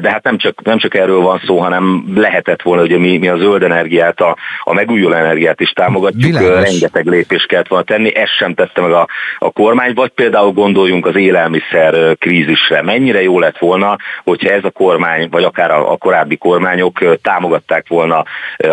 [0.00, 3.28] De hát nem csak, nem csak erről van szó, hanem lehetett volna, hogy mi, mi
[3.28, 6.62] a zöld energiát, a, a megújuló energiát is támogatjuk, Világos.
[6.62, 9.08] rengeteg lépés kellett volna tenni, ezt sem tette meg a,
[9.38, 12.82] a kormány, vagy például gondoljunk az élelmiszer krízisre.
[12.82, 17.88] Mennyire jó lett volna, hogyha ez a kormány, vagy akár a, a korábbi kormányok támogatták
[17.88, 18.24] volna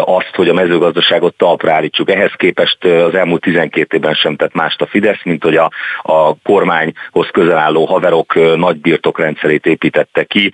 [0.05, 2.09] azt, hogy a mezőgazdaságot talpra állítsuk.
[2.09, 6.35] Ehhez képest az elmúlt 12 évben sem tett mást a Fidesz, mint hogy a, a
[6.43, 10.53] kormányhoz közel álló haverok nagy birtokrendszerét építette ki,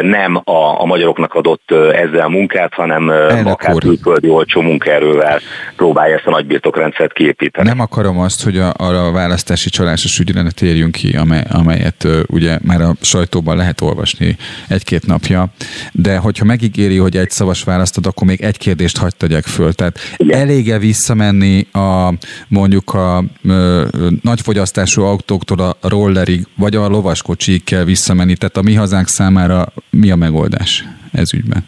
[0.00, 5.40] nem a, a magyaroknak adott ezzel munkát, hanem Elnök akár külföldi olcsó munkaerővel
[5.76, 7.68] próbálja ezt a nagy birtokrendszert kiépíteni.
[7.68, 12.20] Nem akarom azt, hogy a, a választási csalásos ügyre ne térjünk ki, amely, amelyet uh,
[12.26, 14.36] ugye már a sajtóban lehet olvasni
[14.68, 15.52] egy-két napja,
[15.92, 19.72] de hogyha megígéri, hogy egy szavas választod, akkor még egy kérdést hagyd tegyek föl.
[19.72, 22.14] Tehát elége visszamenni a
[22.48, 23.84] mondjuk a ö,
[24.22, 30.10] nagyfogyasztású autóktól a rollerig, vagy a lovaskocsig kell visszamenni, tehát a mi hazánk számára mi
[30.10, 31.64] a megoldás ez ügyben?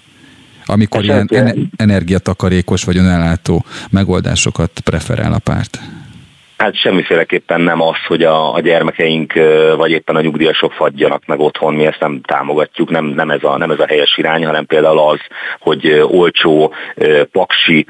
[0.68, 5.80] amikor ilyen energiatakarékos vagy önellátó megoldásokat preferál a párt?
[6.58, 9.32] Hát semmiféleképpen nem az, hogy a, a gyermekeink
[9.76, 13.56] vagy éppen a nyugdíjasok fagyjanak meg otthon, mi ezt nem támogatjuk, nem, nem, ez a,
[13.56, 15.18] nem ez a helyes irány, hanem például az,
[15.60, 16.72] hogy olcsó,
[17.32, 17.86] paksi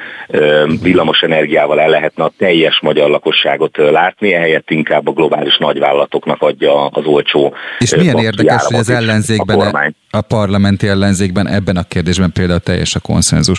[0.83, 6.87] villamos energiával el lehetne a teljes magyar lakosságot látni, ehelyett inkább a globális nagyvállalatoknak adja
[6.87, 12.59] az olcsó És milyen érdekes, hogy az ellenzékben, a, parlamenti ellenzékben ebben a kérdésben például
[12.59, 13.59] teljes a konszenzus.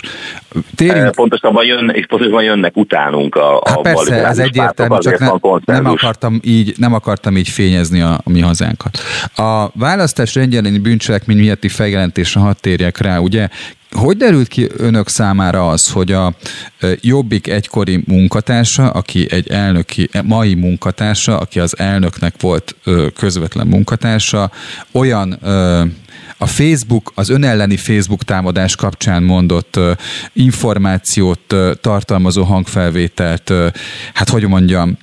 [0.74, 1.10] Térjünk...
[1.10, 5.30] Pontosabban, jön, pontosabban jönnek utánunk a, a hát persze, ez egyértelmű, csak ne,
[5.64, 8.98] nem, akartam így, nem akartam így fényezni a, a mi hazánkat.
[9.36, 13.48] A választás rendjeleni bűncselekmény miatti feljelentésre hadd térjek rá, ugye
[13.90, 16.32] hogy derült ki önök számára az, hogy a
[17.00, 22.76] Jobbik egykori munkatársa, aki egy elnöki, mai munkatársa, aki az elnöknek volt
[23.16, 24.50] közvetlen munkatársa,
[24.92, 25.38] olyan
[26.42, 29.80] a Facebook, az önelleni Facebook támadás kapcsán mondott
[30.32, 33.52] információt tartalmazó hangfelvételt,
[34.14, 34.96] hát hogy mondjam,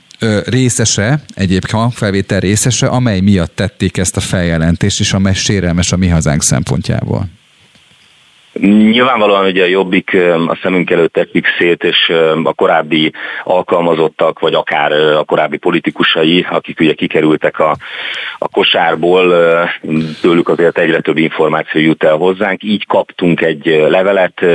[0.45, 6.07] részese, egyébként hangfelvétel részese, amely miatt tették ezt a feljelentést, és amely sérelmes a mi
[6.07, 7.29] hazánk szempontjából.
[8.59, 10.17] Nyilvánvalóan ugye a Jobbik
[10.47, 16.79] a szemünk előtt tetik szét, és a korábbi alkalmazottak, vagy akár a korábbi politikusai, akik
[16.79, 17.75] ugye kikerültek a,
[18.37, 19.33] a kosárból,
[20.21, 22.63] tőlük azért egyre több információ jut el hozzánk.
[22.63, 24.45] Így kaptunk egy levelet,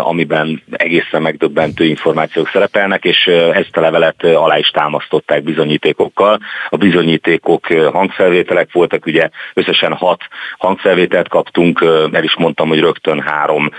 [0.00, 6.38] amiben egészen megdöbbentő információk szerepelnek, és ezt a levelet alá is támasztották bizonyítékokkal.
[6.68, 10.20] A bizonyítékok hangfelvételek voltak, ugye összesen hat
[10.58, 13.70] hangfelvételt kaptunk, el is mondtam, hogy rögtön három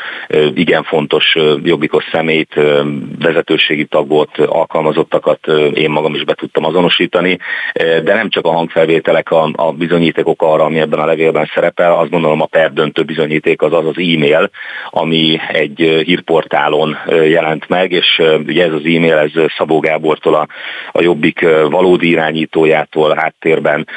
[0.54, 2.54] igen fontos jobbikos szemét,
[3.20, 7.38] vezetőségi tagot, alkalmazottakat én magam is be tudtam azonosítani,
[7.74, 12.10] de nem csak a hangfelvételek a, a bizonyítékok arra, ami ebben a levélben szerepel, azt
[12.10, 14.50] gondolom a perdöntő bizonyíték az az az e-mail,
[14.90, 20.48] ami egy hírportálon jelent meg, és ugye ez az e-mail, ez Szabó Gábortól a,
[20.92, 23.88] a Jobbik valódi irányítójától, háttérben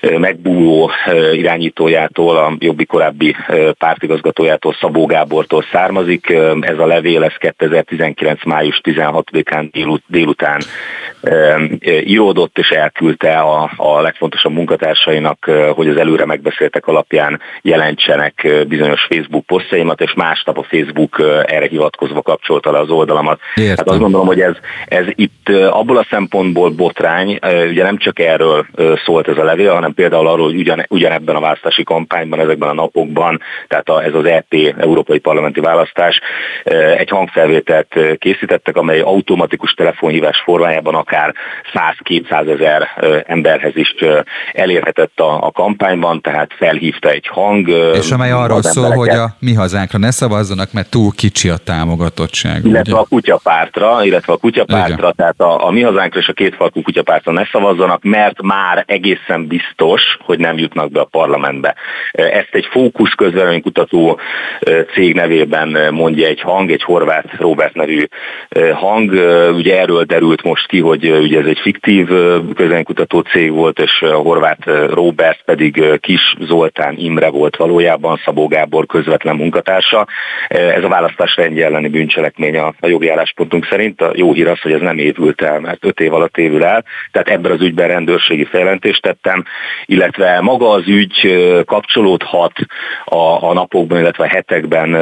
[0.00, 0.90] megbúvó
[1.32, 3.36] irányítójától, a Jobbik korábbi
[3.78, 6.30] pártigazgatójától, Szabó Szabó Gábortól származik.
[6.60, 8.44] Ez a levél, ez 2019.
[8.44, 10.60] május 16-án délután
[12.04, 19.46] íródott és elküldte a, a legfontosabb munkatársainak, hogy az előre megbeszéltek alapján jelentsenek bizonyos Facebook
[19.46, 23.40] posztjaimat, és másnap a Facebook erre hivatkozva kapcsolta le az oldalamat.
[23.54, 23.74] Értem.
[23.76, 24.54] Hát azt gondolom, hogy ez,
[24.86, 28.66] ez itt abból a szempontból botrány, ugye nem csak erről
[29.04, 32.74] szólt ez a levél, hanem például arról, hogy ugyan, ugyanebben a választási kampányban, ezekben a
[32.74, 36.20] napokban, tehát a, ez az EP európai parlamenti választás,
[36.96, 41.34] egy hangfelvételt készítettek, amely automatikus telefonhívás formájában akár
[42.04, 42.88] 100-200 ezer
[43.26, 43.94] emberhez is
[44.52, 47.68] elérhetett a, a kampányban, tehát felhívta egy hang.
[47.94, 52.64] És amely arról szól, hogy a mi hazánkra ne szavazzanak, mert túl kicsi a támogatottság.
[52.64, 53.00] Illetve ugye?
[53.00, 55.12] a kutyapártra, illetve a kutyapártra, Igen.
[55.16, 60.02] tehát a, a mi hazánkra és a kétfarkú kutyapártra ne szavazzanak, mert már egészen biztos,
[60.24, 61.74] hogy nem jutnak be a parlamentbe.
[62.12, 64.18] Ezt egy fókusz közvéleménykutató
[64.94, 68.04] cég nevében mondja egy hang, egy horvát Robert nevű
[68.72, 69.10] hang.
[69.54, 72.06] Ugye erről derült most ki, hogy ugye ez egy fiktív
[72.54, 74.58] közvéleménykutató cég volt, és horvát
[74.90, 80.06] Robert pedig Kis Zoltán Imre volt valójában, Szabó Gábor közvetlen munkatársa.
[80.48, 84.00] Ez a választás rendje elleni bűncselekmény a, a jogi álláspontunk szerint.
[84.00, 86.84] A jó hír az, hogy ez nem évült el, mert öt év alatt évül el,
[87.12, 89.44] tehát ebben az ügyben rendőrségi feljelentést tettem,
[89.86, 92.52] illetve maga az ügy kapcsolódhat
[93.04, 94.28] a, a napokban, illetve a
[94.60, 94.94] hetekben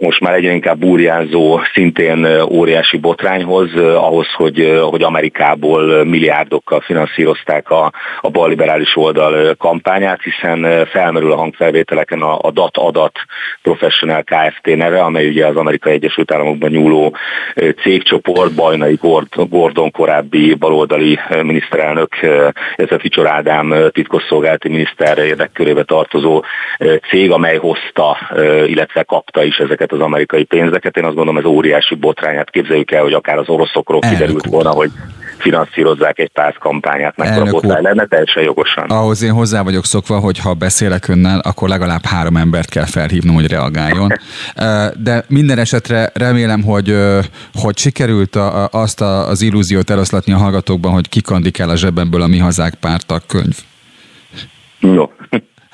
[0.00, 7.92] most már egyre inkább burjánzó, szintén óriási botrányhoz, ahhoz, hogy, hogy Amerikából milliárdokkal finanszírozták a,
[8.20, 13.18] a balliberális oldal kampányát, hiszen felmerül a hangfelvételeken a, a DAT Adat
[13.62, 14.76] Professional Kft.
[14.76, 17.16] neve, amely ugye az Amerikai Egyesült Államokban nyúló
[17.82, 18.98] cégcsoport, Bajnai
[19.48, 22.14] Gordon korábbi baloldali miniszterelnök,
[22.76, 26.44] illetve Ficsor Ádám titkosszolgálati miniszter érdekkörébe tartozó
[27.08, 28.18] cég, amely hozta,
[28.66, 30.96] illetve kapta is ezeket az amerikai pénzeket.
[30.96, 34.90] Én azt gondolom, ez óriási botrányát képzeljük el, hogy akár az oroszokról kiderült volna, hogy
[35.38, 38.84] finanszírozzák egy kampányát, mekkora botrány lenne, teljesen jogosan.
[38.88, 43.34] Ahhoz én hozzá vagyok szokva, hogy ha beszélek önnel, akkor legalább három embert kell felhívnom,
[43.34, 44.12] hogy reagáljon.
[45.06, 46.96] De minden esetre remélem, hogy,
[47.54, 52.26] hogy sikerült a, azt az illúziót eloszlatni a hallgatókban, hogy kikandik el a zsebemből a
[52.26, 53.56] Mi Hazák pártak könyv.
[54.80, 55.12] Jó.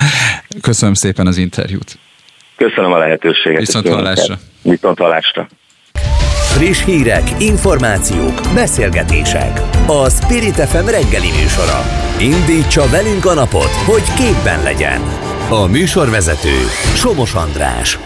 [0.63, 1.99] Köszönöm szépen az interjút.
[2.69, 3.59] Köszönöm a lehetőséget.
[3.59, 4.35] Viszont hallásra.
[4.63, 5.49] Viszont hallásra.
[6.55, 9.61] Friss hírek, információk, beszélgetések.
[9.87, 11.81] A Spirit FM reggeli műsora.
[12.21, 15.01] Indítsa velünk a napot, hogy képben legyen.
[15.51, 16.57] A műsorvezető
[16.95, 17.99] Somos András.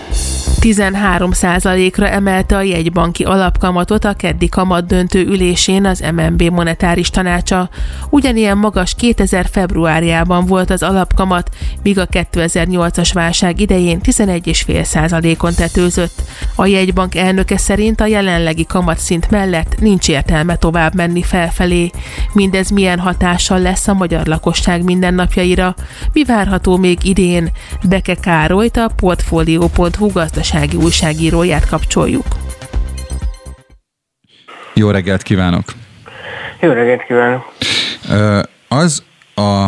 [0.67, 7.69] 13%-ra emelte a jegybanki alapkamatot a keddi kamat döntő ülésén az MNB monetáris tanácsa.
[8.11, 11.51] Ugyanilyen magas 2000 februárjában volt az alapkamat,
[11.83, 16.23] míg a 2008-as válság idején 11,5%-on tetőzött.
[16.55, 21.91] A jegybank elnöke szerint a jelenlegi kamatszint mellett nincs értelme tovább menni felfelé.
[22.33, 25.75] Mindez milyen hatással lesz a magyar lakosság mindennapjaira?
[26.13, 27.51] Mi várható még idén?
[27.89, 32.27] Beke Károlyt a Portfolio.hu gazdaság gazdasági újságíróját kapcsoljuk.
[34.75, 35.65] Jó reggelt kívánok!
[36.61, 37.53] Jó reggelt kívánok!
[38.69, 39.03] Az
[39.35, 39.67] a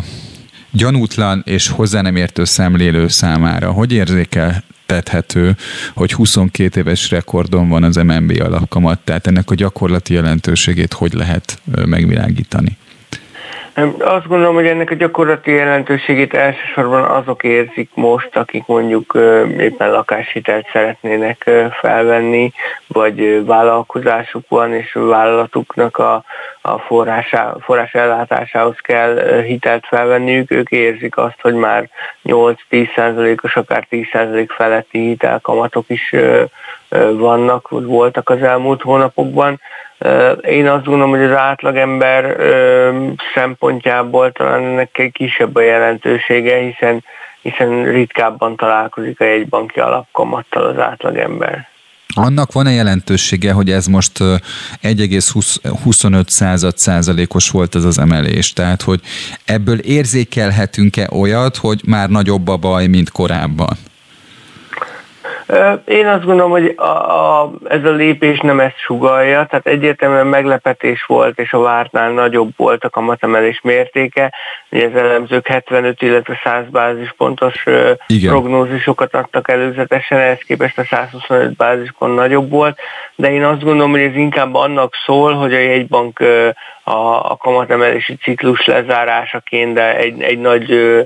[0.70, 5.56] gyanútlan és hozzá nem értő szemlélő számára, hogy érzékeltethető,
[5.94, 11.60] hogy 22 éves rekordon van az MNB alapkamat, tehát ennek a gyakorlati jelentőségét hogy lehet
[11.86, 12.76] megvilágítani?
[13.98, 19.12] Azt gondolom, hogy ennek a gyakorlati jelentőségét elsősorban azok érzik most, akik mondjuk
[19.58, 22.52] éppen lakáshitelt szeretnének felvenni,
[22.86, 26.24] vagy vállalkozásuk van, és vállalatuknak a,
[26.60, 31.88] a forrásá, forrás ellátásához kell hitelt felvenniük, ők érzik azt, hogy már
[32.24, 36.14] 8-10%-os, akár 10% feletti hitelkamatok is
[37.12, 39.60] vannak, voltak az elmúlt hónapokban,
[40.42, 42.36] én azt gondolom, hogy az átlagember
[43.34, 47.04] szempontjából talán ennek egy kisebb a jelentősége, hiszen,
[47.42, 51.68] hiszen ritkábban találkozik a jegybanki alapkamattal az átlagember.
[52.14, 58.52] Annak van-e jelentősége, hogy ez most 1,25 század százalékos volt ez az emelés?
[58.52, 59.00] Tehát, hogy
[59.44, 63.76] ebből érzékelhetünk-e olyat, hogy már nagyobb a baj, mint korábban?
[65.84, 71.04] Én azt gondolom, hogy a, a, ez a lépés nem ezt sugalja, tehát egyértelműen meglepetés
[71.04, 74.32] volt, és a vártnál nagyobb volt a kamatemelés mértéke.
[74.70, 77.64] Ugye az elemzők 75, illetve 100 bázispontos
[78.06, 78.30] Igen.
[78.30, 82.78] prognózisokat adtak előzetesen, ehhez képest a 125 bázispont nagyobb volt,
[83.16, 86.22] de én azt gondolom, hogy ez inkább annak szól, hogy a jegybank
[86.88, 91.02] a, a kamatemelési ciklus lezárásaként, de egy, egy nagy ö,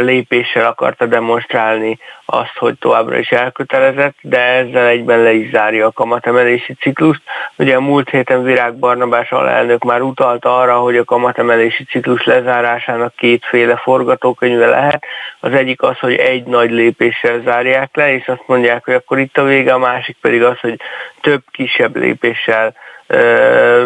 [0.00, 5.92] lépéssel akarta demonstrálni azt, hogy továbbra is elkötelezett, de ezzel egyben le is zárja a
[5.92, 7.20] kamatemelési ciklust.
[7.56, 13.14] Ugye a múlt héten Virág Barnabás alelnök már utalta arra, hogy a kamatemelési ciklus lezárásának
[13.16, 15.04] kétféle forgatókönyve lehet.
[15.40, 19.38] Az egyik az, hogy egy nagy lépéssel zárják le, és azt mondják, hogy akkor itt
[19.38, 20.80] a vége, a másik pedig az, hogy
[21.20, 22.74] több kisebb lépéssel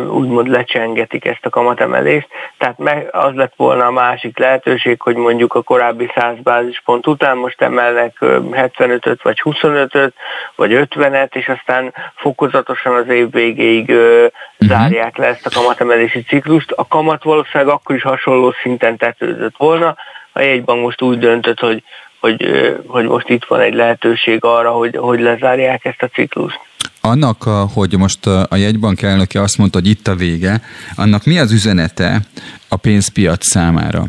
[0.08, 2.28] úgymond lecsengetik ezt a kamatemelést.
[2.58, 7.37] Tehát meg az lett volna a másik lehetőség, hogy mondjuk a korábbi 100 bázispont után
[7.37, 10.14] most emelnek 75-öt, vagy 25-öt,
[10.56, 14.30] vagy 50-et, és aztán fokozatosan az év végéig uh-huh.
[14.58, 16.70] zárják le ezt a kamatemelési ciklust.
[16.70, 19.96] A kamat valószínűleg akkor is hasonló szinten tetőzött volna,
[20.32, 21.82] a jegybank most úgy döntött, hogy,
[22.20, 22.46] hogy,
[22.87, 26.61] hogy most itt van egy lehetőség arra, hogy, hogy lezárják ezt a ciklust.
[27.04, 30.62] Annak, hogy most a jegybank elnöke azt mondta, hogy itt a vége,
[30.94, 32.22] annak mi az üzenete
[32.68, 34.06] a pénzpiac számára?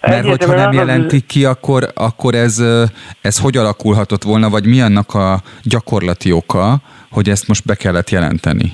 [0.00, 2.62] Mert hogyha nem jelentik ki, akkor, akkor ez,
[3.20, 8.10] ez hogy alakulhatott volna, vagy mi annak a gyakorlati oka, hogy ezt most be kellett
[8.10, 8.72] jelenteni?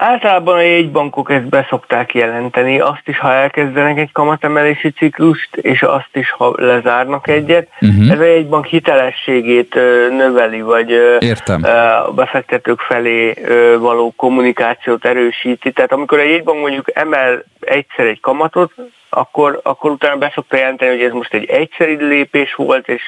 [0.00, 6.10] Általában a jegybankok ezt beszokták jelenteni, azt is, ha elkezdenek egy kamatemelési ciklust, és azt
[6.12, 7.68] is, ha lezárnak egyet.
[7.80, 8.10] Uh-huh.
[8.10, 9.74] Ez a jegybank hitelességét
[10.10, 11.62] növeli, vagy Értem.
[11.64, 13.34] a befektetők felé
[13.78, 15.72] való kommunikációt erősíti.
[15.72, 18.72] Tehát amikor a jegybank mondjuk emel egyszer egy kamatot,
[19.10, 23.02] akkor, akkor utána beszokta jelenteni, hogy ez most egy egyszeri lépés volt, és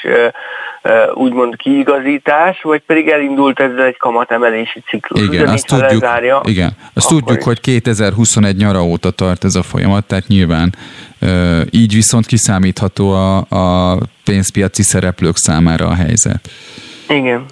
[1.15, 5.23] úgymond kiigazítás, vagy pedig elindult ezzel egy kamatemelési ciklus.
[5.23, 10.05] Igen, azt tudjuk, lezárja, igen, azt tudjuk hogy 2021 nyara óta tart ez a folyamat,
[10.05, 10.75] tehát nyilván
[11.71, 16.51] így viszont kiszámítható a, a pénzpiaci szereplők számára a helyzet.
[17.09, 17.45] Igen.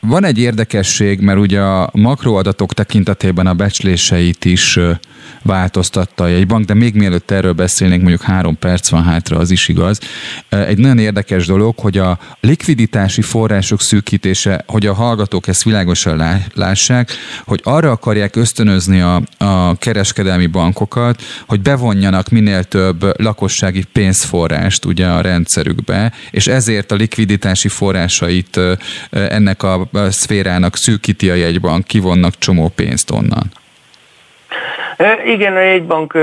[0.00, 4.78] Van egy érdekesség, mert ugye a makroadatok tekintetében a becsléseit is
[5.42, 9.68] változtatta a jegybank, de még mielőtt erről beszélnénk, mondjuk három perc van hátra, az is
[9.68, 10.00] igaz.
[10.48, 17.10] Egy nagyon érdekes dolog, hogy a likviditási források szűkítése, hogy a hallgatók ezt világosan lássák,
[17.44, 25.06] hogy arra akarják ösztönözni a, a kereskedelmi bankokat, hogy bevonjanak minél több lakossági pénzforrást ugye
[25.06, 28.60] a rendszerükbe, és ezért a likviditási forrásait
[29.10, 33.50] ennek a szférának szűkíti a jegybank, kivonnak csomó pénzt onnan.
[35.24, 36.14] Igen, a jegybank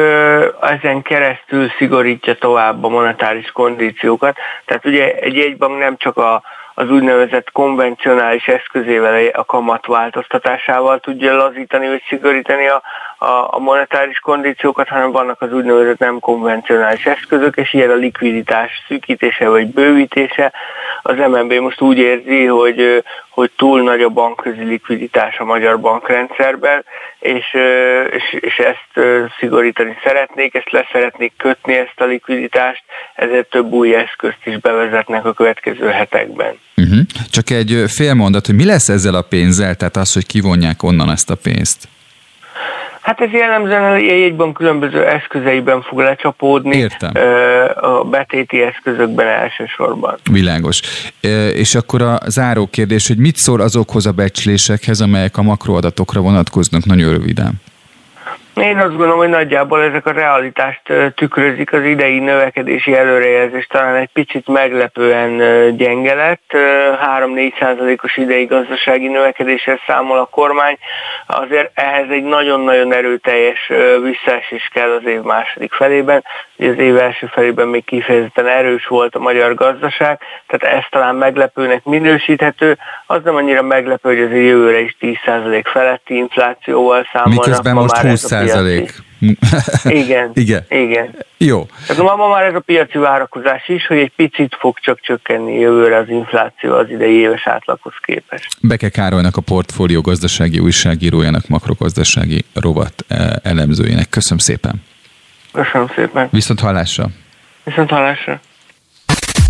[0.61, 4.37] ezen keresztül szigorítja tovább a monetáris kondíciókat.
[4.65, 6.41] Tehát ugye egy jegybank nem csak a,
[6.73, 12.81] az úgynevezett konvencionális eszközével, a kamat változtatásával tudja lazítani vagy szigorítani a,
[13.25, 19.49] a, monetáris kondíciókat, hanem vannak az úgynevezett nem konvencionális eszközök, és ilyen a likviditás szűkítése
[19.49, 20.53] vagy bővítése.
[21.01, 26.85] Az MNB most úgy érzi, hogy, hogy túl nagy a bankközi likviditás a magyar bankrendszerben,
[27.19, 27.57] és,
[28.11, 29.07] és, és ezt
[29.39, 32.83] szigorítani szeretnék, ezt leszeretnék kötni ezt a likviditást,
[33.15, 36.59] ezért több új eszközt is bevezetnek a következő hetekben.
[36.77, 36.99] Uh-huh.
[37.29, 41.11] Csak egy fél mondat, hogy mi lesz ezzel a pénzzel, tehát az, hogy kivonják onnan
[41.11, 41.87] ezt a pénzt?
[43.05, 46.77] Hát ez jellemzően a jegybank különböző eszközeiben fog lecsapódni.
[46.77, 47.11] Értem.
[47.81, 50.17] A betéti eszközökben elsősorban.
[50.31, 50.81] Világos.
[51.53, 56.85] És akkor a záró kérdés, hogy mit szól azokhoz a becslésekhez, amelyek a makroadatokra vonatkoznak
[56.85, 57.61] nagyon röviden?
[58.61, 60.81] Én azt gondolom, hogy nagyjából ezek a realitást
[61.15, 65.37] tükrözik, az idei növekedési előrejelzés talán egy picit meglepően
[65.77, 66.51] gyenge lett.
[66.53, 70.77] 3-4 százalékos idei gazdasági növekedéshez számol a kormány,
[71.27, 73.71] azért ehhez egy nagyon-nagyon erőteljes
[74.03, 76.23] visszaesés kell az év második felében.
[76.57, 81.83] Az év első felében még kifejezetten erős volt a magyar gazdaság, tehát ez talán meglepőnek
[81.83, 82.77] minősíthető.
[83.05, 87.45] Az nem annyira meglepő, hogy az jövőre is 10% feletti inflációval számolnak.
[87.45, 89.03] Miközben ma most 20 százalék.
[89.83, 90.65] Igen, igen.
[90.69, 91.15] igen.
[91.37, 91.67] Jó.
[91.87, 95.59] Tehát ma, ma már ez a piaci várakozás is, hogy egy picit fog csak csökkenni
[95.59, 98.47] jövőre az infláció az idei éves átlaghoz képest.
[98.61, 104.09] Beke Károlynak a portfólió gazdasági újságírójának, makrogazdasági rovat eh, elemzőjének.
[104.09, 104.83] Köszönöm szépen.
[105.51, 106.27] Köszönöm szépen.
[106.31, 107.07] Viszont hallásra.
[107.63, 108.39] Viszont hallásra.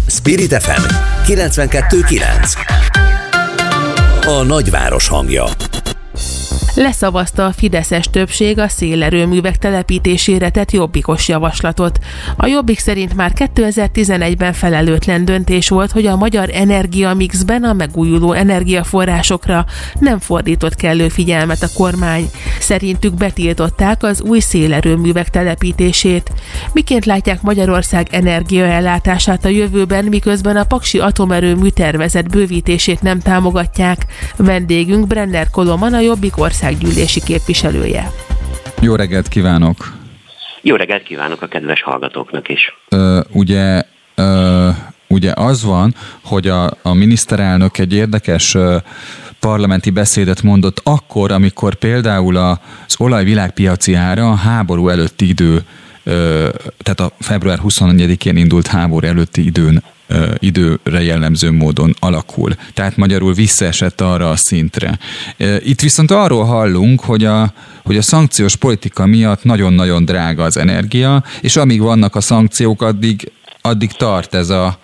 [0.07, 0.81] Spirit FM
[1.25, 5.43] 92.9 A nagyváros hangja
[6.75, 11.99] leszavazta a Fideszes többség a szélerőművek telepítésére tett jobbikos javaslatot.
[12.37, 19.65] A jobbik szerint már 2011-ben felelőtlen döntés volt, hogy a magyar energiamixben a megújuló energiaforrásokra
[19.99, 22.29] nem fordított kellő figyelmet a kormány.
[22.59, 26.31] Szerintük betiltották az új szélerőművek telepítését.
[26.73, 34.05] Miként látják Magyarország energiaellátását a jövőben, miközben a Paksi atomerőmű tervezett bővítését nem támogatják?
[34.35, 38.11] Vendégünk Brenner Koloman, a Jobbik ország országgyűlési képviselője.
[38.81, 39.93] Jó reggelt kívánok!
[40.61, 42.61] Jó reggelt kívánok a kedves hallgatóknak is!
[42.89, 43.81] Ö, ugye,
[44.15, 44.69] ö,
[45.07, 48.77] ugye az van, hogy a, a miniszterelnök egy érdekes ö,
[49.39, 55.63] parlamenti beszédet mondott akkor, amikor például az olaj világpiaci ára a háború előtti idő
[56.77, 59.83] tehát a február 24-én indult háború előtti időn
[60.39, 62.51] időre jellemző módon alakul.
[62.73, 64.99] Tehát magyarul visszaesett arra a szintre.
[65.59, 71.23] Itt viszont arról hallunk, hogy a, hogy a szankciós politika miatt nagyon-nagyon drága az energia,
[71.41, 73.31] és amíg vannak a szankciók, addig,
[73.61, 74.77] addig tart ez a,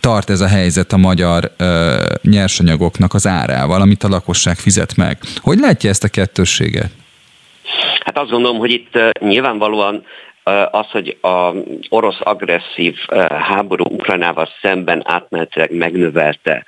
[0.00, 5.18] tart ez a helyzet a magyar ö, nyersanyagoknak az árával, amit a lakosság fizet meg.
[5.40, 6.90] Hogy látja ezt a kettősséget?
[8.04, 10.04] Hát azt gondolom, hogy itt nyilvánvalóan
[10.70, 11.54] az, hogy az
[11.88, 12.96] orosz agresszív
[13.28, 16.64] háború Ukrajnával szemben átmenetileg megnövelte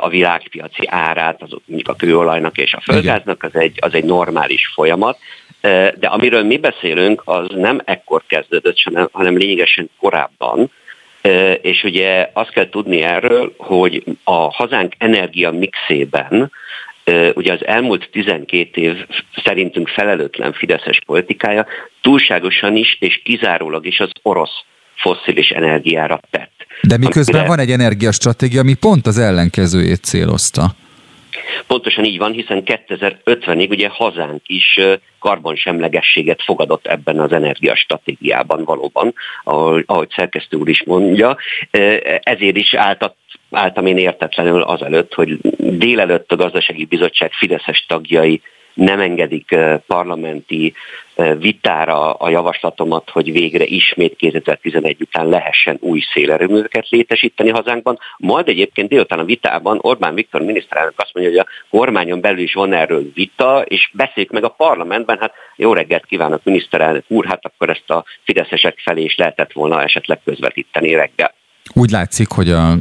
[0.00, 4.66] a világpiaci árát, az mondjuk a kőolajnak és a földgáznak, az egy, az egy normális
[4.74, 5.18] folyamat.
[5.94, 8.76] De amiről mi beszélünk, az nem ekkor kezdődött,
[9.12, 10.70] hanem lényegesen korábban,
[11.60, 16.50] és ugye azt kell tudni erről, hogy a hazánk energia mixében
[17.34, 19.06] ugye az elmúlt 12 év
[19.44, 21.66] szerintünk felelőtlen fideszes politikája
[22.00, 26.66] túlságosan is és kizárólag is az orosz fosszilis energiára tett.
[26.82, 27.56] De miközben amire...
[27.56, 30.70] van egy energiastratégia, ami pont az ellenkezőjét célozta.
[31.66, 34.80] Pontosan így van, hiszen 2050-ig ugye hazánk is
[35.18, 41.36] karbonsemlegességet fogadott ebben az energiastratégiában valóban, ahogy, ahogy szerkesztő úr is mondja.
[42.20, 43.16] Ezért is álltat
[43.50, 48.40] álltam én értetlenül azelőtt, hogy délelőtt a gazdasági bizottság Fideszes tagjai
[48.76, 50.74] nem engedik parlamenti
[51.38, 57.98] vitára a javaslatomat, hogy végre ismét 2011 után lehessen új szélerőműveket létesíteni hazánkban.
[58.16, 62.54] Majd egyébként délután a vitában Orbán Viktor miniszterelnök azt mondja, hogy a kormányon belül is
[62.54, 67.44] van erről vita, és beszéljük meg a parlamentben, hát jó reggelt kívánok miniszterelnök úr, hát
[67.44, 71.34] akkor ezt a fideszesek felé is lehetett volna esetleg közvetíteni reggel.
[71.72, 72.78] Úgy látszik, hogy a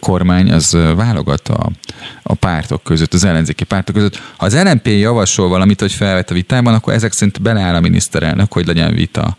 [0.00, 1.70] kormány az válogat a,
[2.22, 4.22] a pártok között, az ellenzéki pártok között.
[4.36, 8.52] Ha az LNP javasol valamit, hogy felvet a vitában, akkor ezek szerint beleáll a miniszterelnök,
[8.52, 9.36] hogy legyen vita.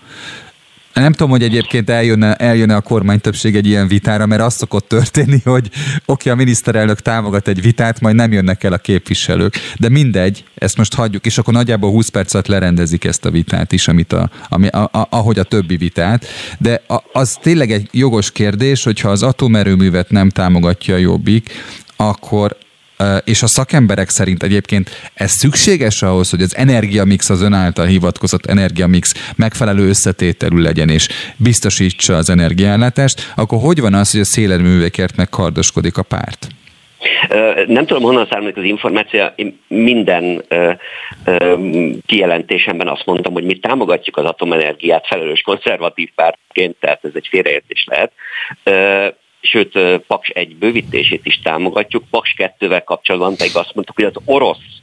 [1.00, 4.88] Nem tudom, hogy egyébként eljönne, eljönne a kormány többség egy ilyen vitára, mert az szokott
[4.88, 5.70] történni, hogy
[6.06, 9.56] oké, a miniszterelnök támogat egy vitát, majd nem jönnek el a képviselők.
[9.80, 13.72] De mindegy, ezt most hagyjuk, és akkor nagyjából 20 perc alatt lerendezik ezt a vitát
[13.72, 16.26] is, amit a, ami, a, a, ahogy a többi vitát.
[16.58, 21.52] De a, az tényleg egy jogos kérdés, hogyha az atomerőművet nem támogatja a jobbik,
[21.96, 22.58] akkor
[23.24, 28.46] és a szakemberek szerint egyébként ez szükséges ahhoz, hogy az energiamix, az ön által hivatkozott
[28.46, 35.16] energiamix megfelelő összetételű legyen, és biztosítsa az energiállátást, akkor hogy van az, hogy a szélerőművekért
[35.16, 36.48] megkardoskodik a párt?
[37.68, 39.26] Nem tudom, honnan származik az információ.
[39.36, 40.44] Én minden
[42.06, 47.86] kijelentésemben azt mondtam, hogy mi támogatjuk az atomenergiát felelős konzervatív pártként, tehát ez egy félreértés
[47.90, 48.12] lehet
[49.50, 54.80] sőt Paks egy bővítését is támogatjuk, Paks 2-vel kapcsolatban pedig azt mondtuk, hogy az orosz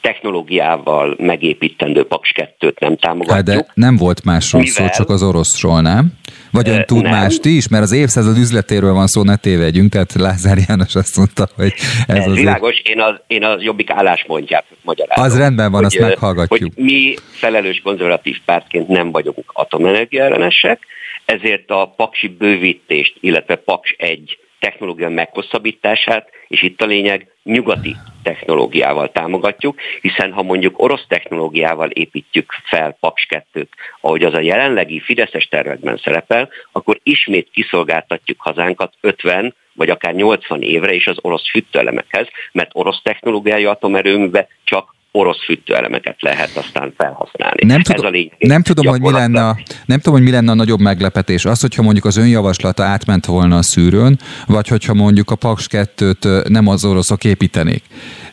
[0.00, 3.36] technológiával megépítendő Paks 2-t nem támogatjuk.
[3.36, 6.12] Hát de nem volt másról Mivel, szó, csak az oroszról, nem?
[6.50, 7.10] Vagy ön tud nem.
[7.10, 7.68] mást is?
[7.68, 11.72] Mert az évszázad üzletéről van szó, ne tévedjünk, tehát Lázár János azt mondta, hogy
[12.06, 12.34] ez, ez az...
[12.34, 15.24] Világos, én az, én az jobbik álláspontját magyarázom.
[15.24, 16.74] Az rendben van, hogy, azt meghallgatjuk.
[16.74, 20.86] Hogy mi felelős konzervatív pártként nem vagyunk atomenergia ellenesek,
[21.30, 29.12] ezért a paksi bővítést, illetve paks egy technológia meghosszabbítását, és itt a lényeg, nyugati technológiával
[29.12, 33.66] támogatjuk, hiszen ha mondjuk orosz technológiával építjük fel Paks 2-t,
[34.00, 40.62] ahogy az a jelenlegi Fideszes tervekben szerepel, akkor ismét kiszolgáltatjuk hazánkat 50 vagy akár 80
[40.62, 47.64] évre is az orosz fűtőelemekhez, mert orosz technológiai atomerőműbe csak orosz fűtőelemeket lehet aztán felhasználni.
[47.66, 50.30] Nem, tudom, Ez a lényeg, nem, tudom, hogy mi lenne a, nem tudom, hogy mi
[50.30, 51.44] lenne a nagyobb meglepetés.
[51.44, 56.48] Az, hogyha mondjuk az önjavaslata átment volna a szűrőn, vagy hogyha mondjuk a Paks 2-t
[56.48, 57.82] nem az oroszok építenék.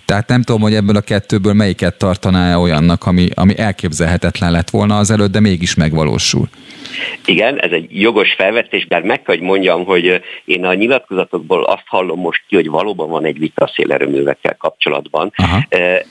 [0.05, 4.97] Tehát nem tudom, hogy ebből a kettőből melyiket tartaná olyannak, ami, ami elképzelhetetlen lett volna
[4.97, 6.49] az előtt, de mégis megvalósul.
[7.25, 11.83] Igen, ez egy jogos felvetés, bár meg kell, hogy mondjam, hogy én a nyilatkozatokból azt
[11.85, 15.33] hallom most ki, hogy valóban van egy vita szélerőművekkel kapcsolatban.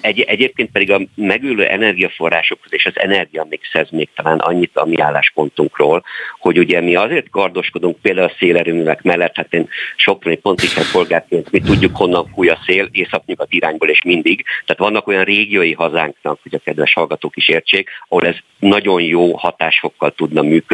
[0.00, 6.02] Egy, egyébként pedig a megülő energiaforrásokhoz és az energiamixhez még talán annyit a mi álláspontunkról,
[6.38, 11.60] hogy ugye mi azért gardoskodunk például a szélerőművek mellett, hát én sokroni pontikai polgárként mi
[11.60, 14.44] tudjuk, honnan fúj a szél, északnyugat irányból és mindig.
[14.66, 19.36] Tehát vannak olyan régiói hazánknak, hogy a kedves hallgatók is értsék, ahol ez nagyon jó
[19.36, 20.64] hatásfokkal tudna működni,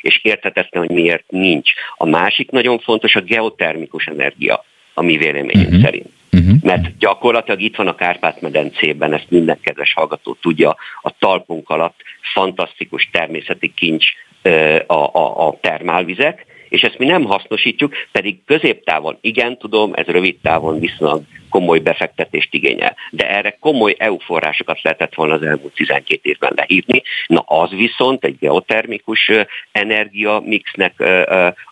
[0.00, 1.70] és érthetetlen, hogy miért nincs.
[1.96, 5.82] A másik nagyon fontos a geotermikus energia, a mi véleményünk uh-huh.
[5.82, 6.08] szerint.
[6.32, 6.62] Uh-huh.
[6.62, 12.00] Mert gyakorlatilag itt van a Kárpát-medencében, ezt minden kedves hallgató tudja, a talpunk alatt
[12.32, 14.06] fantasztikus természeti kincs
[14.86, 20.36] a, a, a termálvizek, és ezt mi nem hasznosítjuk, pedig középtávon, igen, tudom, ez rövid
[20.42, 22.96] távon viszonylag komoly befektetést igényel.
[23.10, 27.02] De erre komoly EU forrásokat lehetett volna az elmúlt 12 évben lehívni.
[27.26, 29.30] Na az viszont egy geotermikus
[29.72, 30.94] energiamixnek,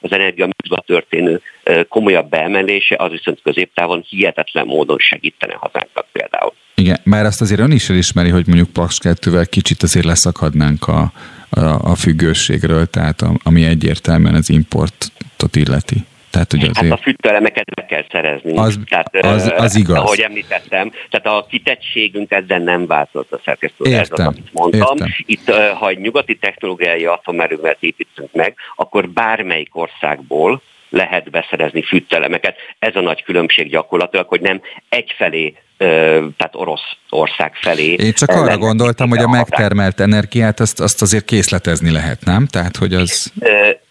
[0.00, 1.40] az energiamixba történő
[1.88, 6.52] komolyabb beemelése, az viszont középtávon hihetetlen módon segítene hazánknak például.
[6.74, 11.12] Igen, már azt azért ön is elismeri, hogy mondjuk Paks 2 kicsit azért leszakadnánk a,
[11.54, 16.04] a, a függőségről, tehát ami egyértelműen az importot illeti.
[16.30, 16.76] Tehát, hogy azért...
[16.76, 18.56] Hát a fűtőelemeket be kell szerezni.
[18.56, 19.96] Az, tehát, az, az igaz.
[19.96, 23.84] Ahogy említettem, tehát a kitettségünk ezzel nem változott a szerkesztő.
[23.84, 24.96] Ez az, amit mondtam.
[24.96, 25.14] Értem.
[25.26, 32.56] Itt, ha egy nyugati technológiai atomerőmet építünk meg, akkor bármelyik országból lehet beszerezni fűtőelemeket.
[32.78, 37.92] Ez a nagy különbség gyakorlatilag, hogy nem egyfelé tehát orosz ország felé.
[37.92, 42.46] Én csak arra gondoltam, hogy a megtermelt energiát azt, azt azért készletezni lehet, nem?
[42.46, 43.32] Tehát, hogy az...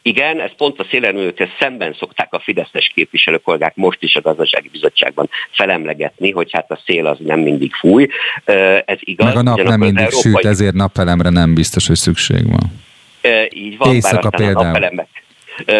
[0.02, 5.30] Igen, ez pont a szélerőkkel szemben szokták a fideszes képviselőkollégák most is a gazdasági bizottságban
[5.52, 8.08] felemlegetni, hogy hát a szél az nem mindig fúj.
[8.86, 9.28] Ez igaz.
[9.28, 10.32] Meg a nap nem mindig európai...
[10.32, 12.82] süt, ezért napelemre nem biztos, hogy szükség van.
[13.50, 14.66] Így van, Éjszaka bár például.
[14.66, 15.08] a napelemek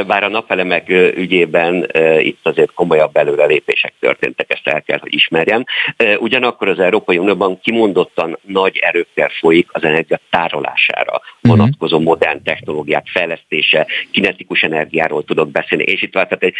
[0.08, 5.64] bár a napelemek ügyében itt azért komolyabb előrelépések történtek, ezt el kell, hogy ismerjem.
[6.20, 11.56] Ugyanakkor az Európai Unióban kimondottan nagy erőkkel folyik az energia tárolására mhm.
[11.56, 16.56] vonatkozó modern technológiák fejlesztése, kinetikus energiáról tudok beszélni, és itt tehát egy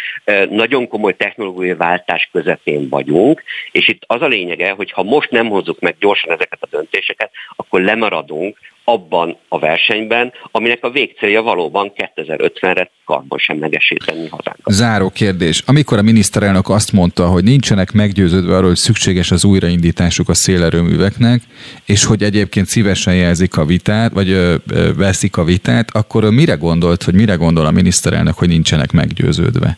[0.50, 3.42] nagyon komoly technológiai váltás közepén vagyunk,
[3.72, 7.30] és itt az a lényege, hogy ha most nem hozzuk meg gyorsan ezeket a döntéseket,
[7.56, 14.72] akkor lemaradunk abban a versenyben, aminek a végcélja valóban 2050-re karbon semlegesíteni hazánkat.
[14.72, 15.62] Záró kérdés.
[15.66, 21.42] Amikor a miniszterelnök azt mondta, hogy nincsenek meggyőződve arról, hogy szükséges az újraindításuk a szélerőműveknek,
[21.86, 26.54] és hogy egyébként szívesen jelzik a vitát, vagy ö, ö, veszik a vitát, akkor mire
[26.54, 29.76] gondolt, hogy mire gondol a miniszterelnök, hogy nincsenek meggyőződve?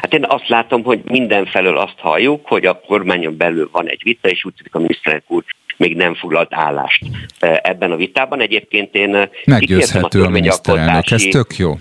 [0.00, 4.28] Hát én azt látom, hogy mindenfelől azt halljuk, hogy a kormányon belül van egy vita,
[4.28, 5.44] és úgy tűnik a miniszterelnök úr
[5.80, 7.04] még nem foglalt állást
[7.38, 8.40] e, ebben a vitában.
[8.40, 11.78] Egyébként én e, Meggyőzhető a, a miniszterelnök, ez tök jó.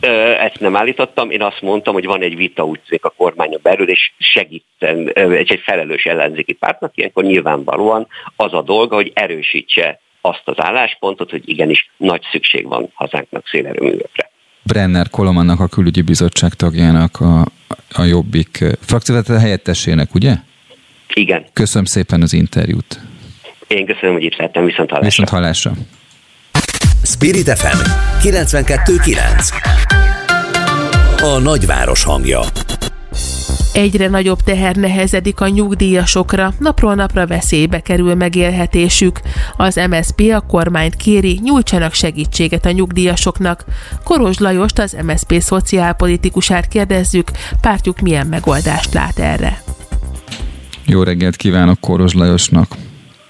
[0.00, 0.08] E,
[0.44, 4.12] ezt nem állítottam, én azt mondtam, hogy van egy vita tűnik a kormányon belül, és
[4.18, 8.06] segíten egy, egy felelős ellenzéki pártnak, ilyenkor nyilvánvalóan
[8.36, 14.30] az a dolga, hogy erősítse azt az álláspontot, hogy igenis nagy szükség van hazánknak szélerőművekre.
[14.62, 17.40] Brenner Kolomannak, a külügyi bizottság tagjának, a,
[17.94, 20.34] a Jobbik frakcióvezető helyettesének, ugye?
[21.14, 21.46] Igen.
[21.52, 23.00] Köszönöm szépen az interjút.
[23.68, 25.08] Én köszönöm, hogy itt lettem, viszont hallásra.
[25.08, 25.72] Viszont hallásra.
[27.02, 27.78] Spirit FM
[28.28, 29.52] 92.9
[31.22, 32.40] A nagyváros hangja
[33.72, 39.20] Egyre nagyobb teher nehezedik a nyugdíjasokra, napról napra veszélybe kerül megélhetésük.
[39.56, 43.64] Az MSP a kormányt kéri, nyújtsanak segítséget a nyugdíjasoknak.
[44.04, 49.62] Koros Lajost, az MSP szociálpolitikusát kérdezzük, pártjuk milyen megoldást lát erre.
[50.84, 52.87] Jó reggelt kívánok Koros Lajosnak!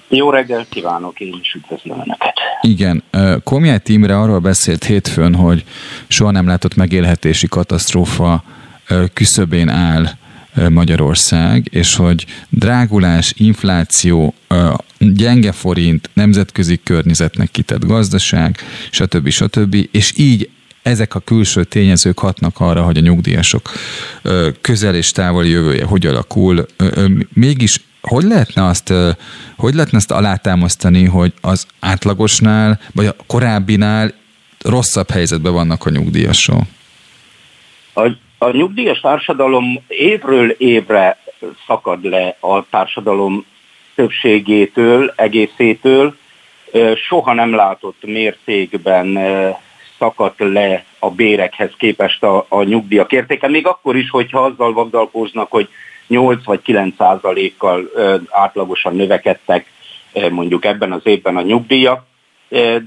[0.09, 2.33] Jó reggelt kívánok, én is üdvözlöm Önöket.
[2.61, 3.03] Igen,
[3.43, 5.63] Komjály Tímre arról beszélt hétfőn, hogy
[6.07, 8.43] soha nem látott megélhetési katasztrófa
[9.13, 10.05] küszöbén áll
[10.69, 14.33] Magyarország, és hogy drágulás, infláció,
[14.97, 18.57] gyenge forint, nemzetközi környezetnek kitett gazdaság,
[18.91, 19.29] stb.
[19.29, 19.87] stb.
[19.91, 20.49] És így
[20.81, 23.71] ezek a külső tényezők hatnak arra, hogy a nyugdíjasok
[24.61, 26.65] közel és távoli jövője hogy alakul.
[27.33, 28.93] Mégis hogy lehetne azt,
[29.57, 34.13] hogy lehetne azt alátámasztani, hogy az átlagosnál, vagy a korábbinál
[34.63, 36.61] rosszabb helyzetben vannak a nyugdíjasok?
[37.93, 41.17] A, a nyugdíjas társadalom évről évre
[41.67, 43.45] szakad le a társadalom
[43.95, 46.15] többségétől, egészétől,
[47.07, 49.17] soha nem látott mértékben
[49.97, 55.51] szakadt le a bérekhez képest a, a nyugdíjak értéke, még akkor is, hogyha azzal vagdalkoznak,
[55.51, 55.69] hogy
[56.09, 57.89] 8 vagy 9 százalékkal
[58.29, 59.65] átlagosan növekedtek
[60.29, 62.07] mondjuk ebben az évben a nyugdíjak,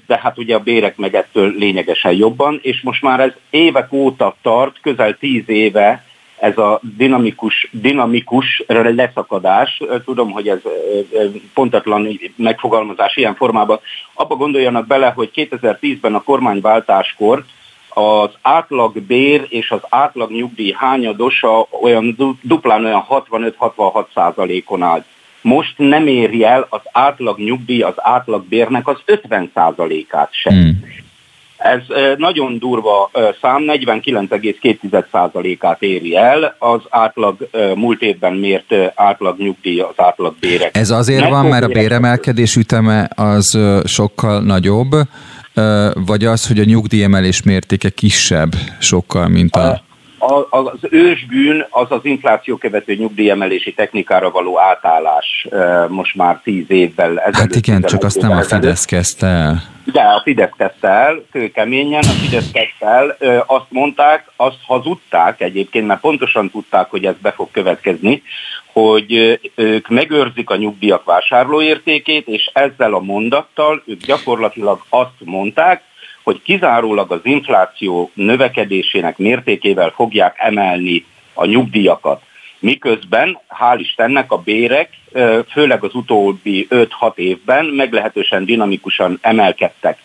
[0.06, 4.36] de hát ugye a bérek meg ettől lényegesen jobban, és most már ez évek óta
[4.42, 6.04] tart, közel 10 éve
[6.38, 10.58] ez a dinamikus, dinamikus leszakadás, tudom, hogy ez
[11.54, 13.80] pontatlan megfogalmazás ilyen formában,
[14.12, 17.44] abba gondoljanak bele, hogy 2010-ben a kormányváltáskor
[17.94, 25.04] az átlag bér és az átlag nyugdíj hányadosa olyan duplán olyan 65-66 százalékon állt.
[25.40, 30.52] Most nem éri el az átlag nyugdíj az átlag bérnek az 50 százalékát sem.
[30.52, 30.84] Hmm.
[31.56, 31.80] Ez
[32.16, 40.34] nagyon durva szám, 49,2%-át éri el az átlag múlt évben mért átlag nyugdíj, az átlag
[40.40, 40.76] bérek.
[40.76, 44.94] Ez azért van, mert a béremelkedés üteme az sokkal nagyobb,
[45.94, 49.82] vagy az, hogy a nyugdíjemelés mértéke kisebb sokkal, mint a
[50.50, 55.46] az ősbűn az az infláció követő nyugdíjemelési technikára való átállás
[55.88, 57.34] most már tíz évvel ezelőtt.
[57.34, 59.62] Hát igen, csak azt nem a Fidesz kezdte el.
[59.84, 63.16] De a Fidesz kezdte el, kőkeményen, a Fidesz kezdte el,
[63.46, 68.22] azt mondták, azt hazudták egyébként, mert pontosan tudták, hogy ez be fog következni,
[68.72, 75.82] hogy ők megőrzik a nyugdíjak vásárlóértékét, és ezzel a mondattal ők gyakorlatilag azt mondták,
[76.22, 81.04] hogy kizárólag az infláció növekedésének mértékével fogják emelni
[81.34, 82.22] a nyugdíjakat.
[82.58, 84.90] Miközben, hál' Istennek, a bérek,
[85.50, 89.98] főleg az utóbbi 5-6 évben meglehetősen dinamikusan emelkedtek.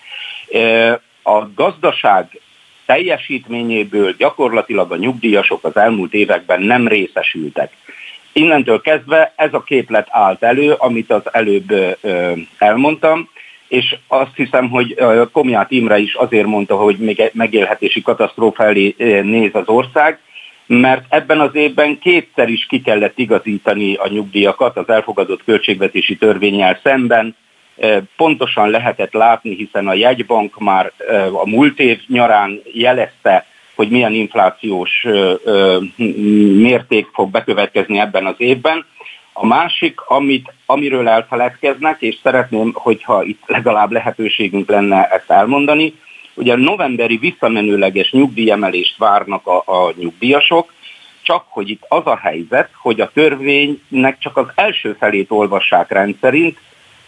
[1.24, 2.40] A gazdaság
[2.86, 7.74] teljesítményéből gyakorlatilag a nyugdíjasok az elmúlt években nem részesültek.
[8.34, 11.98] Innentől kezdve ez a képlet állt elő, amit az előbb
[12.58, 13.30] elmondtam,
[13.68, 14.96] és azt hiszem, hogy
[15.32, 20.20] Komját Imre is azért mondta, hogy még megélhetési katasztrófa elé néz az ország,
[20.66, 26.80] mert ebben az évben kétszer is ki kellett igazítani a nyugdíjakat az elfogadott költségvetési törvényel
[26.84, 27.36] szemben.
[28.16, 30.92] Pontosan lehetett látni, hiszen a jegybank már
[31.32, 33.46] a múlt év nyarán jelezte,
[33.76, 35.06] hogy milyen inflációs
[36.56, 38.86] mérték fog bekövetkezni ebben az évben.
[39.40, 45.94] A másik, amit, amiről elfeledkeznek, és szeretném, hogyha itt legalább lehetőségünk lenne ezt elmondani,
[46.34, 50.74] ugye novemberi visszamenőleges nyugdíjemelést várnak a, a nyugdíjasok,
[51.22, 56.60] csak hogy itt az a helyzet, hogy a törvénynek csak az első felét olvassák rendszerint,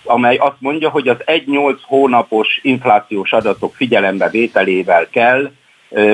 [0.03, 5.51] amely azt mondja, hogy az 1-8 hónapos inflációs adatok figyelembe vételével kell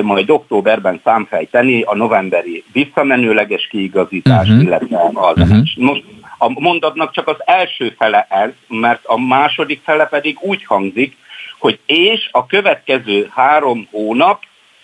[0.02, 4.62] majd októberben számfejteni a novemberi visszamenőleges kiigazítás, uh-huh.
[4.62, 5.38] illetve az.
[5.38, 5.66] Uh-huh.
[5.76, 6.04] Most
[6.38, 11.16] a mondatnak csak az első fele ez, mert a második fele pedig úgy hangzik,
[11.58, 14.42] hogy és a következő három hónap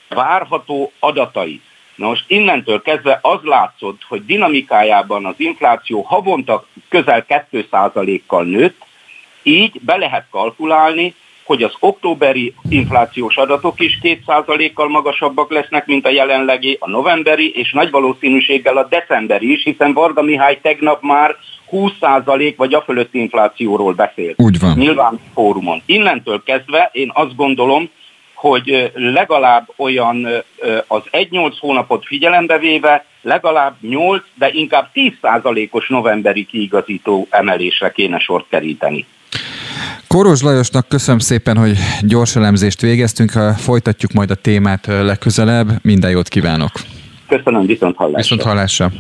[0.09, 1.61] várható adatai.
[1.95, 8.85] Na most innentől kezdve az látszott, hogy dinamikájában az infláció havonta közel 2%-kal nőtt,
[9.43, 11.15] így be lehet kalkulálni,
[11.45, 17.73] hogy az októberi inflációs adatok is 2%-kal magasabbak lesznek, mint a jelenlegi, a novemberi, és
[17.73, 21.37] nagy valószínűséggel a decemberi is, hiszen Varga Mihály tegnap már
[21.71, 24.35] 20% vagy a fölötti inflációról beszélt.
[24.37, 24.79] Úgy van.
[24.79, 25.83] Nyilván fórumon.
[25.87, 27.91] Innentől kezdve én azt gondolom,
[28.35, 30.27] hogy legalább olyan
[30.87, 38.47] az 1-8 hónapot figyelembe véve legalább 8, de inkább 10%-os novemberi kiigazító emelésre kéne sort
[38.49, 39.07] keríteni.
[40.13, 45.69] Koros Lajosnak köszönöm szépen, hogy gyors elemzést végeztünk, folytatjuk majd a témát legközelebb.
[45.83, 46.71] Minden jót kívánok!
[47.29, 48.21] Köszönöm, viszont hallásra!
[48.21, 48.93] Viszont hallásra!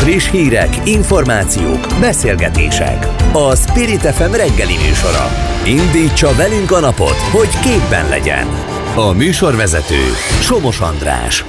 [0.00, 3.06] Friss hírek, információk, beszélgetések.
[3.32, 5.26] A Spirit FM reggeli műsora.
[5.66, 8.46] Indítsa velünk a napot, hogy képben legyen.
[8.96, 10.02] A műsorvezető
[10.40, 11.44] Somos András.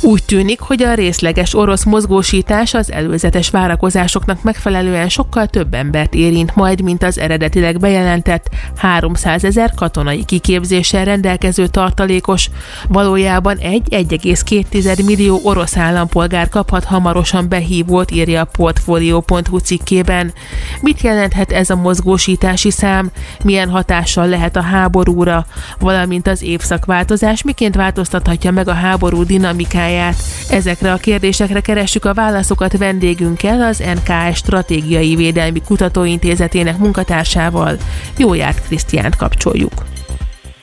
[0.00, 6.54] Úgy tűnik, hogy a részleges orosz mozgósítás az előzetes várakozásoknak megfelelően sokkal több embert érint
[6.54, 12.50] majd, mint az eredetileg bejelentett 300 ezer katonai kiképzéssel rendelkező tartalékos.
[12.88, 20.32] Valójában 1,2 millió orosz állampolgár kaphat hamarosan behívót, írja a Portfolio.hu cikkében.
[20.80, 23.10] Mit jelenthet ez a mozgósítási szám?
[23.44, 25.46] Milyen hatással lehet a háborúra?
[25.78, 29.85] Valamint az évszakváltozás miként változtathatja meg a háború dinamikáját?
[29.86, 30.16] Munkáját.
[30.50, 37.76] Ezekre a kérdésekre keressük a válaszokat vendégünkkel, az NKS Stratégiai Védelmi Kutatóintézetének munkatársával.
[38.18, 39.72] Jó járt Krisztiánt kapcsoljuk.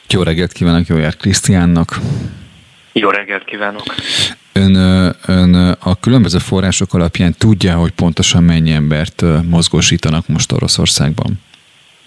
[0.09, 1.99] Jó reggelt kívánok Jó járt Krisztiánnak.
[2.93, 3.83] Jó reggelt kívánok!
[4.53, 4.75] Ön,
[5.25, 11.39] ön a különböző források alapján tudja, hogy pontosan mennyi embert mozgósítanak most Oroszországban?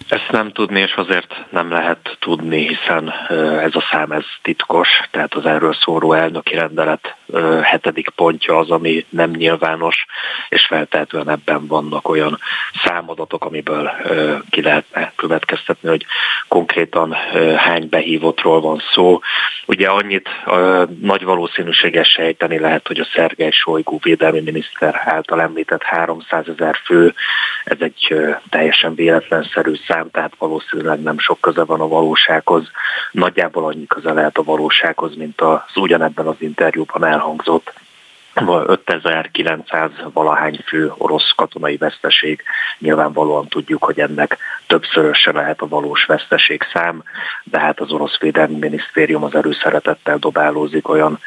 [0.08, 3.12] Ezt nem tudni, és azért nem lehet tudni, hiszen
[3.60, 7.16] ez a szám ez titkos, tehát az erről szóró elnöki rendelet
[7.62, 10.06] hetedik pontja az, ami nem nyilvános,
[10.48, 12.38] és feltehetően ebben vannak olyan
[12.84, 13.90] számadatok, amiből
[14.50, 16.06] ki lehetne következtetni, hogy
[16.48, 17.16] konkrétan
[17.56, 19.20] hány behívottról van szó.
[19.66, 20.28] Ugye annyit
[21.00, 27.14] nagy valószínűséges sejteni lehet, hogy a Szergej Solygó védelmi miniszter által említett 300 ezer fő,
[27.64, 28.14] ez egy
[28.50, 32.70] teljesen véletlenszerű szám, tehát valószínűleg nem sok köze van a valósághoz.
[33.10, 37.72] Nagyjából annyi köze lehet a valósághoz, mint az ugyanebben az interjúban elhangzott
[38.44, 42.42] 5900 valahány fő orosz katonai veszteség.
[42.78, 47.02] Nyilvánvalóan tudjuk, hogy ennek többszöröse lehet a valós veszteség szám,
[47.44, 51.18] de hát az orosz védelmi minisztérium az erőszeretettel dobálózik olyan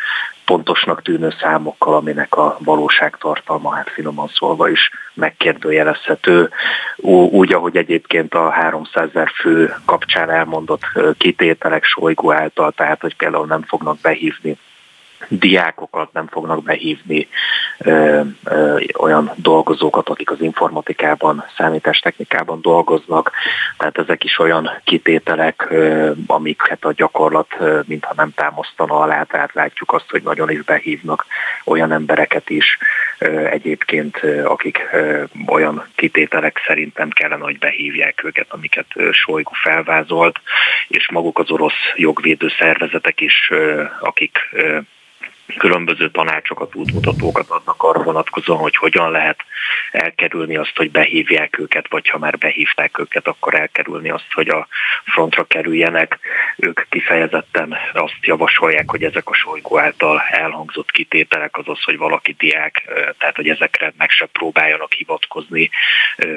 [0.49, 6.49] pontosnak tűnő számokkal, aminek a valóságtartalma, hát finoman szólva is megkérdőjelezhető,
[7.31, 10.81] úgy, ahogy egyébként a 300 ezer fő kapcsán elmondott
[11.17, 14.57] kitételek Solygó által, tehát hogy például nem fognak behívni
[15.27, 17.27] diákokat nem fognak behívni,
[17.77, 23.31] ö, ö, olyan dolgozókat, akik az informatikában, számítástechnikában dolgoznak.
[23.77, 29.53] Tehát ezek is olyan kitételek, ö, amiket a gyakorlat ö, mintha nem támasztana alá, tehát
[29.53, 31.25] látjuk azt, hogy nagyon is behívnak
[31.65, 32.77] olyan embereket is
[33.17, 39.51] ö, egyébként, ö, akik ö, olyan kitételek szerint nem kellene, hogy behívják őket, amiket Solygó
[39.53, 40.39] felvázolt,
[40.87, 44.79] és maguk az orosz jogvédő szervezetek is, ö, akik ö,
[45.57, 49.37] különböző tanácsokat, útmutatókat adnak arra vonatkozóan, hogy hogyan lehet
[49.91, 54.67] elkerülni azt, hogy behívják őket, vagy ha már behívták őket, akkor elkerülni azt, hogy a
[55.05, 56.19] frontra kerüljenek.
[56.57, 62.83] Ők kifejezetten azt javasolják, hogy ezek a solygó által elhangzott kitételek, azaz, hogy valaki diák,
[63.17, 65.69] tehát hogy ezekre meg se próbáljanak hivatkozni,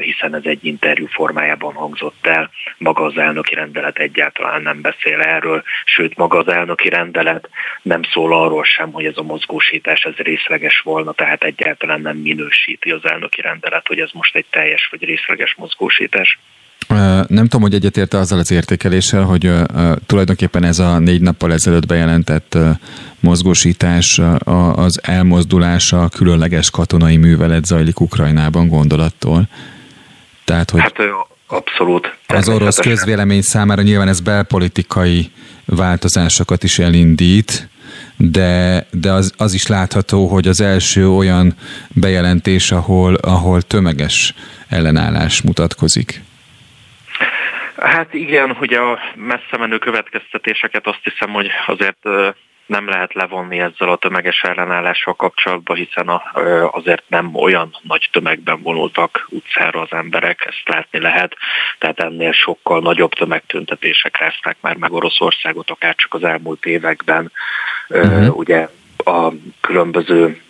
[0.00, 2.50] hiszen ez egy interjú formájában hangzott el.
[2.78, 7.48] Maga az elnöki rendelet egyáltalán nem beszél erről, sőt maga az elnöki rendelet
[7.82, 12.90] nem szól arról sem, hogy ez a mozgósítás ez részleges volna, tehát egyáltalán nem minősíti
[12.90, 16.38] az elnöki rendelet, hogy ez most egy teljes vagy részleges mozgósítás.
[17.26, 19.50] Nem tudom, hogy egyetérte azzal az értékeléssel, hogy
[20.06, 22.58] tulajdonképpen ez a négy nappal ezelőtt bejelentett
[23.20, 24.20] mozgósítás,
[24.74, 29.48] az elmozdulása, különleges katonai művelet zajlik Ukrajnában gondolattól.
[30.44, 30.98] Tehát, hogy hát
[31.46, 32.16] abszolút.
[32.26, 35.30] Az orosz közvélemény számára nyilván ez belpolitikai
[35.64, 37.68] változásokat is elindít,
[38.30, 41.54] de, de az, az is látható, hogy az első olyan
[41.88, 44.34] bejelentés, ahol, ahol tömeges
[44.68, 46.20] ellenállás mutatkozik.
[47.76, 52.08] Hát igen, hogy a messze menő következtetéseket azt hiszem, hogy azért
[52.66, 56.22] nem lehet levonni ezzel a tömeges ellenállással kapcsolatban, hiszen a,
[56.72, 61.36] azért nem olyan nagy tömegben vonultak utcára az emberek, ezt látni lehet,
[61.78, 67.32] tehát ennél sokkal nagyobb tömegtüntetések rázták már meg Oroszországot, akár csak az elmúlt években.
[67.88, 68.36] Uh-huh.
[68.36, 68.68] Ugye
[69.04, 69.28] a
[69.60, 70.40] különböző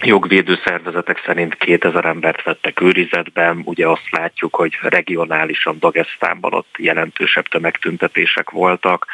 [0.00, 7.46] jogvédő szervezetek szerint 2000 embert vettek őrizetben, ugye azt látjuk, hogy regionálisan Dagestánban ott jelentősebb
[7.48, 9.06] tömegtüntetések voltak.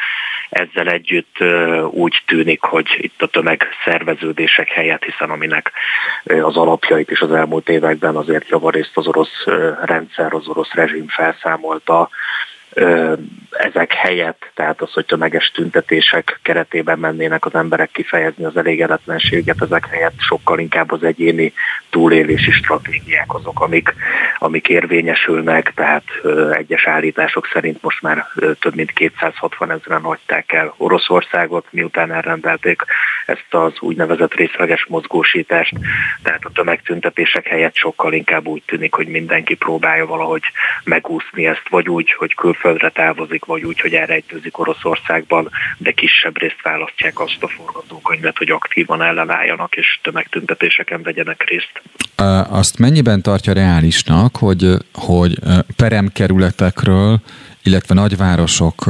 [0.51, 1.37] Ezzel együtt
[1.91, 5.73] úgy tűnik, hogy itt a tömegszerveződések helyett, hiszen aminek
[6.25, 9.45] az alapjait is az elmúlt években azért javarészt az orosz
[9.83, 12.09] rendszer, az orosz rezsim felszámolta,
[13.59, 19.87] ezek helyett, tehát az, hogy tömeges tüntetések keretében mennének az emberek kifejezni az elégedetlenséget, ezek
[19.87, 21.53] helyett sokkal inkább az egyéni
[21.91, 23.95] túlélési stratégiák azok, amik,
[24.39, 26.05] amik érvényesülnek, tehát
[26.53, 28.27] egyes állítások szerint most már
[28.61, 32.83] több mint 260 ezeren hagyták el Oroszországot, miután elrendelték
[33.27, 35.75] ezt az úgynevezett részleges mozgósítást,
[36.23, 40.43] tehát a tömegtüntetések helyett sokkal inkább úgy tűnik, hogy mindenki próbálja valahogy
[40.85, 46.63] megúszni ezt, vagy úgy, hogy külföldre távozik, vagy úgy, hogy elrejtőzik Oroszországban, de kisebb részt
[46.63, 51.83] választják azt a forgatókönyvet, hogy aktívan ellenálljanak és tömegtüntetéseken vegyenek részt.
[52.49, 55.39] Azt mennyiben tartja reálisnak, hogy, hogy
[55.77, 57.21] peremkerületekről,
[57.63, 58.85] illetve nagyvárosok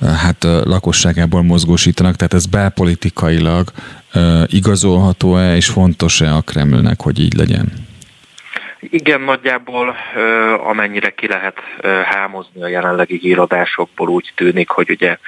[0.00, 3.72] hát lakosságából mozgósítanak, tehát ez belpolitikailag
[4.46, 7.72] igazolható-e és fontos-e a Kremlnek, hogy így legyen?
[8.80, 9.96] Igen, nagyjából
[10.58, 11.60] amennyire ki lehet
[12.04, 15.18] hámozni a jelenlegi híradásokból úgy tűnik, hogy ugye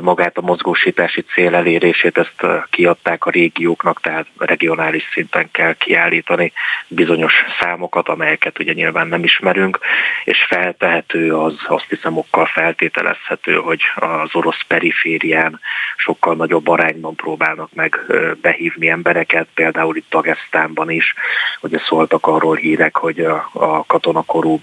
[0.00, 6.52] magát a mozgósítási cél elérését ezt kiadták a régióknak, tehát regionális szinten kell kiállítani
[6.88, 9.78] bizonyos számokat, amelyeket ugye nyilván nem ismerünk,
[10.24, 15.60] és feltehető az, azt hiszem okkal feltételezhető, hogy az orosz periférián
[15.96, 18.00] sokkal nagyobb arányban próbálnak meg
[18.40, 21.14] behívni embereket, például itt Dagestánban is,
[21.60, 24.60] ugye szóltak arról hírek, meg, hogy a, a katonakorú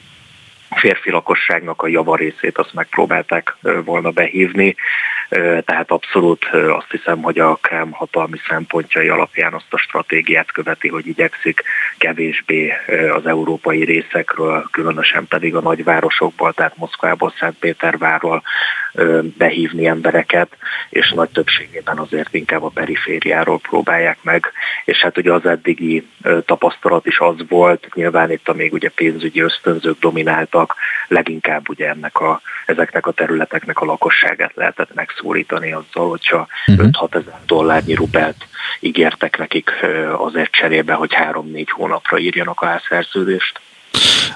[0.70, 4.76] férfi lakosságnak a javarészét azt megpróbálták volna behívni,
[5.66, 11.08] tehát abszolút azt hiszem, hogy a Krem hatalmi szempontjai alapján azt a stratégiát követi, hogy
[11.08, 11.64] igyekszik
[11.98, 12.74] kevésbé
[13.14, 18.44] az európai részekről, különösen pedig a nagyvárosokból, tehát Moszkvából, Szentpétervárról
[19.38, 20.58] behívni embereket,
[20.90, 24.52] és nagy többségében azért inkább a perifériáról próbálják meg,
[24.86, 26.08] és hát ugye az eddigi
[26.46, 30.76] tapasztalat is az volt, nyilván itt a még ugye pénzügyi ösztönzők domináltak,
[31.08, 36.86] leginkább ugye ennek a, ezeknek a területeknek a lakosságát lehetett megszólítani azzal, hogyha uh-huh.
[36.86, 37.06] Mhm.
[37.06, 38.48] 5-6 ezer dollárnyi rubelt
[38.80, 39.72] ígértek nekik
[40.18, 43.60] azért cserébe, hogy 3-4 hónapra írjanak a szerződést.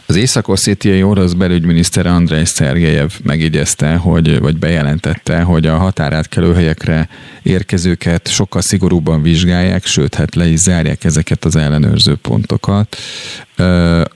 [0.06, 7.10] Az észak-oszétiai orosz belügyminiszter Andrei Szergejev megígyezte, hogy, vagy bejelentette, hogy a határátkelő helyekre
[7.44, 12.98] érkezőket sokkal szigorúbban vizsgálják, sőt, hát le is zárják ezeket az ellenőrző pontokat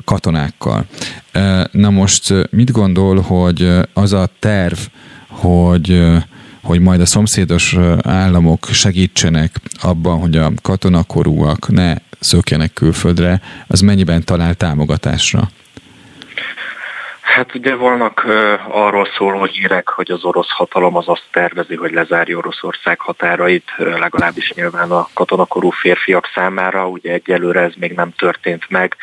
[0.05, 0.85] katonákkal.
[1.71, 4.77] Na most mit gondol, hogy az a terv,
[5.27, 6.03] hogy
[6.61, 14.23] hogy majd a szomszédos államok segítsenek abban, hogy a katonakorúak ne szökjenek külföldre, az mennyiben
[14.23, 15.41] talál támogatásra?
[17.35, 21.91] Hát ugye vannak uh, arról szóló hírek, hogy az orosz hatalom az azt tervezi, hogy
[21.91, 26.87] lezárja Oroszország határait, legalábbis nyilván a katonakorú férfiak számára.
[26.87, 28.95] Ugye egyelőre ez még nem történt meg,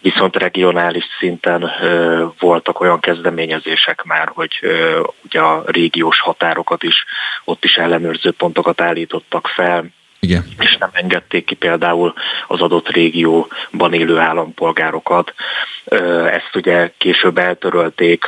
[0.00, 7.04] viszont regionális szinten uh, voltak olyan kezdeményezések már, hogy uh, ugye a régiós határokat is,
[7.44, 9.84] ott is ellenőrző pontokat állítottak fel,
[10.20, 10.44] igen.
[10.58, 12.14] és nem engedték ki például
[12.48, 15.34] az adott régióban élő állampolgárokat.
[16.32, 18.24] Ezt ugye később eltörölték,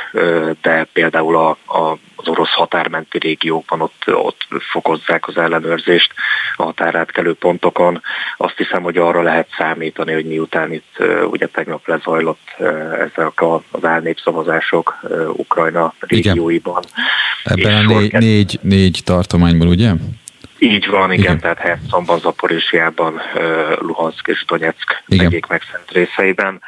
[0.61, 6.13] de például a, a, az orosz határmenti régiókban ott, ott fokozzák az ellenőrzést
[6.55, 8.01] a határátkelő pontokon.
[8.37, 10.97] Azt hiszem, hogy arra lehet számítani, hogy miután itt
[11.29, 12.55] ugye tegnap lezajlott
[12.99, 14.99] ezek az álnépszavazások
[15.33, 16.83] Ukrajna régióiban.
[17.43, 17.69] Igen.
[17.69, 19.91] Ebben a négy, négy, négy tartományból, ugye?
[20.63, 21.39] Így van, igen, igen.
[21.39, 23.21] tehát Herszonban, Zaporizsiában,
[23.79, 26.61] Luhansk és Donetsk megyék megszent részeiben.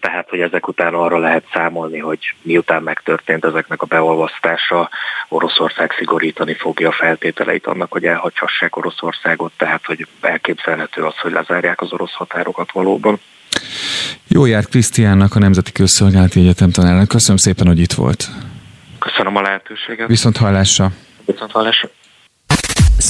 [0.00, 4.90] Tehát, hogy ezek után arra lehet számolni, hogy miután megtörtént ezeknek a beolvasztása,
[5.28, 11.80] Oroszország szigorítani fogja a feltételeit annak, hogy elhagyhassák Oroszországot, tehát, hogy elképzelhető az, hogy lezárják
[11.80, 13.20] az orosz határokat valóban.
[14.28, 17.08] Jó járt Krisztiánnak, a Nemzeti Közszolgálati Egyetem tanárának.
[17.08, 18.28] Köszönöm szépen, hogy itt volt.
[18.98, 20.08] Köszönöm a lehetőséget.
[20.08, 20.90] Viszont hallásra.
[21.24, 21.88] Viszont hallásra.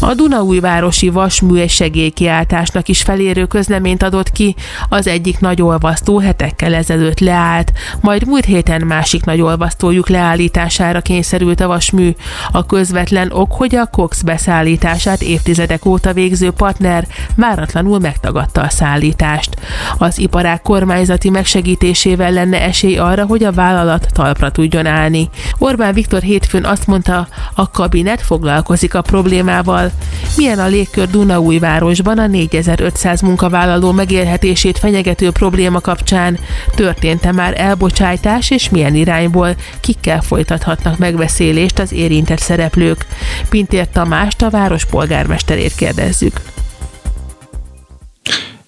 [0.00, 4.54] a Dunaújvárosi Vasmű és segélykiáltásnak is felérő közleményt adott ki,
[4.88, 11.60] az egyik nagy olvasztó hetekkel ezelőtt leállt, majd múlt héten másik nagy olvasztójuk leállítására kényszerült
[11.60, 12.10] a vasmű.
[12.50, 17.06] A közvetlen ok, hogy a Cox beszállítását évtizedek óta végző partner
[17.36, 19.56] váratlanul megtagadta a szállítást.
[19.98, 25.28] Az iparák kormányzati megsegítésével lenne esély arra, hogy a vállalat talpra tudjon állni.
[25.58, 29.53] Orbán Viktor hétfőn azt mondta, a kabinet foglalkozik a problémával,
[30.36, 36.38] milyen a légkör Dunaújvárosban a 4500 munkavállaló megélhetését fenyegető probléma kapcsán?
[36.74, 43.06] Történt-e már elbocsájtás, és milyen irányból kikkel folytathatnak megbeszélést az érintett szereplők?
[43.48, 46.40] Pintér Tamást, a város polgármesterét kérdezzük.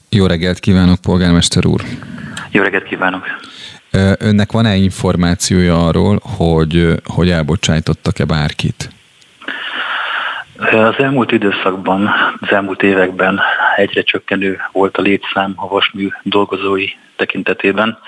[0.09, 1.82] Jó reggelt kívánok, polgármester úr!
[2.51, 3.24] Jó reggelt kívánok!
[4.18, 8.91] Önnek van-e információja arról, hogy, hogy elbocsájtottak-e bárkit?
[10.59, 13.41] Az elmúlt időszakban, az elmúlt években
[13.77, 16.87] egyre csökkenő volt a létszám a vasmű dolgozói
[17.17, 17.99] tekintetében,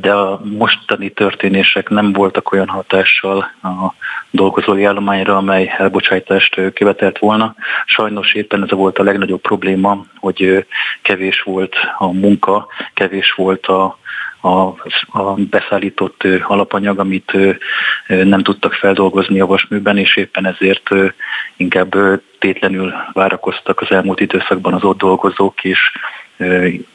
[0.00, 3.94] de a mostani történések nem voltak olyan hatással a
[4.30, 7.54] dolgozói állományra, amely elbocsájtást követelt volna.
[7.86, 10.66] Sajnos éppen ez volt a legnagyobb probléma, hogy
[11.02, 13.98] kevés volt a munka, kevés volt a
[14.40, 14.48] a,
[15.18, 17.32] a beszállított alapanyag, amit
[18.06, 20.88] nem tudtak feldolgozni a vasműben, és éppen ezért
[21.56, 21.94] inkább
[22.38, 25.78] tétlenül várakoztak az elmúlt időszakban az ott dolgozók, és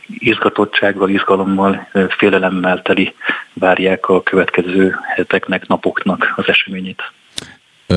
[0.07, 1.87] izgatottsággal, izgalommal,
[2.17, 3.13] félelemmel teli
[3.53, 7.01] várják a következő heteknek, napoknak az eseményét.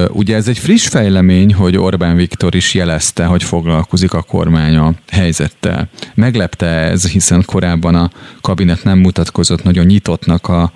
[0.08, 4.92] Ugye ez egy friss fejlemény, hogy Orbán Viktor is jelezte, hogy foglalkozik a kormány a
[5.10, 5.88] helyzettel.
[6.14, 10.72] Meglepte ez, hiszen korábban a kabinet nem mutatkozott nagyon nyitottnak a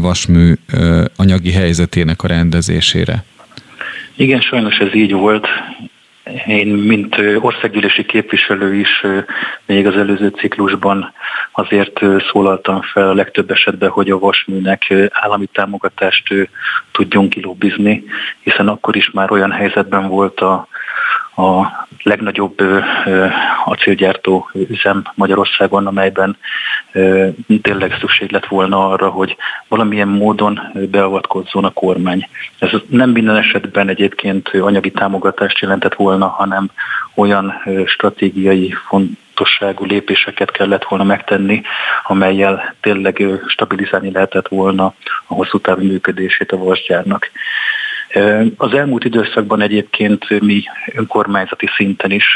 [0.00, 0.54] vasmű
[1.16, 3.24] anyagi helyzetének a rendezésére.
[4.16, 5.46] Igen, sajnos ez így volt.
[6.46, 9.04] Én, mint országgyűlési képviselő is
[9.66, 11.12] még az előző ciklusban
[11.52, 12.00] azért
[12.30, 16.48] szólaltam fel a legtöbb esetben, hogy a vasműnek állami támogatást
[16.92, 18.04] tudjunk kilóbizni,
[18.40, 20.68] hiszen akkor is már olyan helyzetben volt a,
[21.36, 22.62] a legnagyobb
[23.64, 26.36] acélgyártó üzem Magyarországon, amelyben
[27.62, 29.36] tényleg szükség lett volna arra, hogy
[29.68, 30.60] valamilyen módon
[30.90, 32.28] beavatkozzon a kormány.
[32.58, 36.70] Ez nem minden esetben egyébként anyagi támogatást jelentett volna, hanem
[37.14, 41.62] olyan stratégiai fontosságú lépéseket kellett volna megtenni,
[42.02, 44.84] amelyel tényleg stabilizálni lehetett volna
[45.26, 47.30] a hosszú távú működését a vasgyárnak.
[48.56, 50.62] Az elmúlt időszakban egyébként mi
[50.94, 52.26] önkormányzati szinten is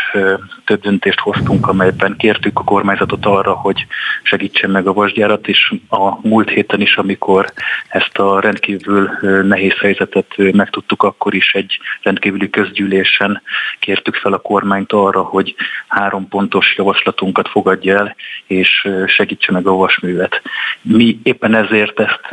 [0.64, 3.87] több döntést hoztunk, amelyben kértük a kormányzatot arra, hogy
[4.22, 7.53] segítsen meg a vasgyárat, és a múlt héten is, amikor
[7.89, 9.11] ezt a rendkívül
[9.43, 13.43] nehéz helyzetet megtudtuk, akkor is egy rendkívüli közgyűlésen
[13.78, 15.55] kértük fel a kormányt arra, hogy
[15.89, 18.16] három pontos javaslatunkat fogadja el,
[18.47, 20.43] és segítse meg a vasművet.
[20.83, 22.28] Mi éppen ezért ezt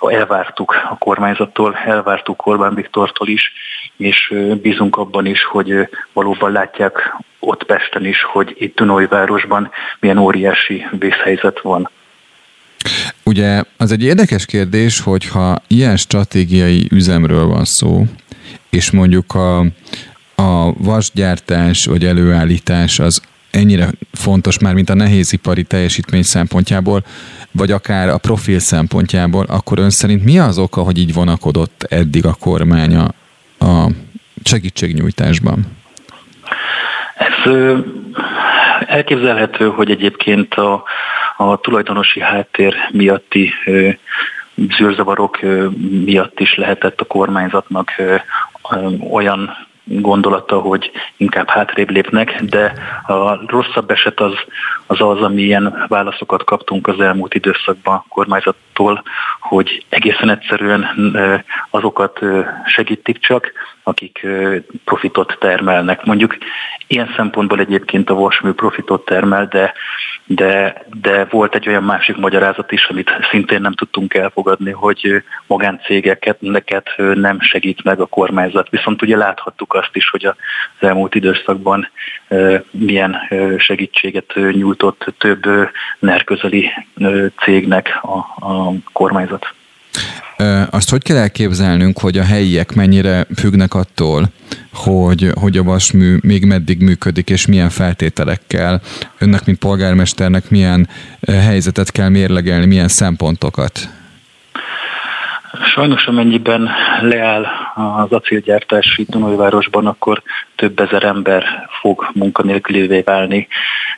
[0.00, 3.52] elvártuk a kormányzattól, elvártuk Orbán Viktortól is,
[3.96, 9.70] és bízunk abban is, hogy valóban látják ott Pesten is, hogy itt Dunói-városban
[10.00, 11.90] milyen óriási vészhelyzet van.
[13.24, 18.04] Ugye az egy érdekes kérdés, hogyha ilyen stratégiai üzemről van szó,
[18.70, 19.58] és mondjuk a,
[20.34, 27.04] a vasgyártás vagy előállítás az ennyire fontos már, mint a nehézipari teljesítmény szempontjából,
[27.52, 32.26] vagy akár a profil szempontjából, akkor ön szerint mi az oka, hogy így vonakodott eddig
[32.26, 33.04] a kormánya
[33.58, 33.86] a
[34.44, 35.76] segítségnyújtásban?
[37.14, 37.52] Ez
[38.86, 40.82] elképzelhető, hogy egyébként a,
[41.36, 43.52] a tulajdonosi háttér miatti
[44.76, 45.38] zűrzavarok
[46.04, 47.90] miatt is lehetett a kormányzatnak
[49.10, 49.50] olyan
[49.88, 52.72] gondolata, hogy inkább hátrébb lépnek, de
[53.06, 54.32] a rosszabb eset az
[54.88, 59.02] az, az amilyen válaszokat kaptunk az elmúlt időszakban a kormányzattól,
[59.40, 60.86] hogy egészen egyszerűen
[61.70, 62.20] azokat
[62.64, 64.26] segítik csak, akik
[64.84, 66.04] profitot termelnek.
[66.04, 66.36] Mondjuk
[66.86, 69.74] ilyen szempontból egyébként a vasmű profitot termel, de,
[70.30, 76.40] de, de volt egy olyan másik magyarázat is, amit szintén nem tudtunk elfogadni, hogy magáncégeket
[76.40, 78.68] neket nem segít meg a kormányzat.
[78.68, 80.34] Viszont ugye láthattuk azt is, hogy az
[80.78, 81.90] elmúlt időszakban
[82.70, 83.16] milyen
[83.58, 85.44] segítséget nyújtott több
[85.98, 86.70] nerközeli
[87.42, 88.16] cégnek a,
[88.46, 89.54] a kormányzat.
[90.70, 94.32] Azt hogy kell elképzelnünk, hogy a helyiek mennyire függnek attól,
[94.72, 98.82] hogy, hogy a vasmű még meddig működik, és milyen feltételekkel,
[99.18, 100.88] önnek, mint polgármesternek milyen
[101.26, 103.88] helyzetet kell mérlegelni, milyen szempontokat?
[105.52, 106.70] Sajnos amennyiben
[107.00, 110.22] leáll az acélgyártás itt Dunajvárosban, akkor
[110.56, 113.48] több ezer ember fog munkanélkülévé válni.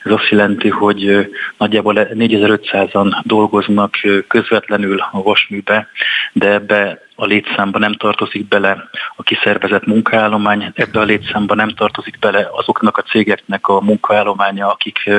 [0.05, 3.95] Ez azt jelenti, hogy nagyjából 4500-an dolgoznak
[4.29, 5.89] közvetlenül a vasműbe,
[6.33, 12.19] de ebbe a létszámba nem tartozik bele a kiszervezett munkaállomány, ebbe a létszámba nem tartozik
[12.19, 15.11] bele azoknak a cégeknek a munkaállománya, akik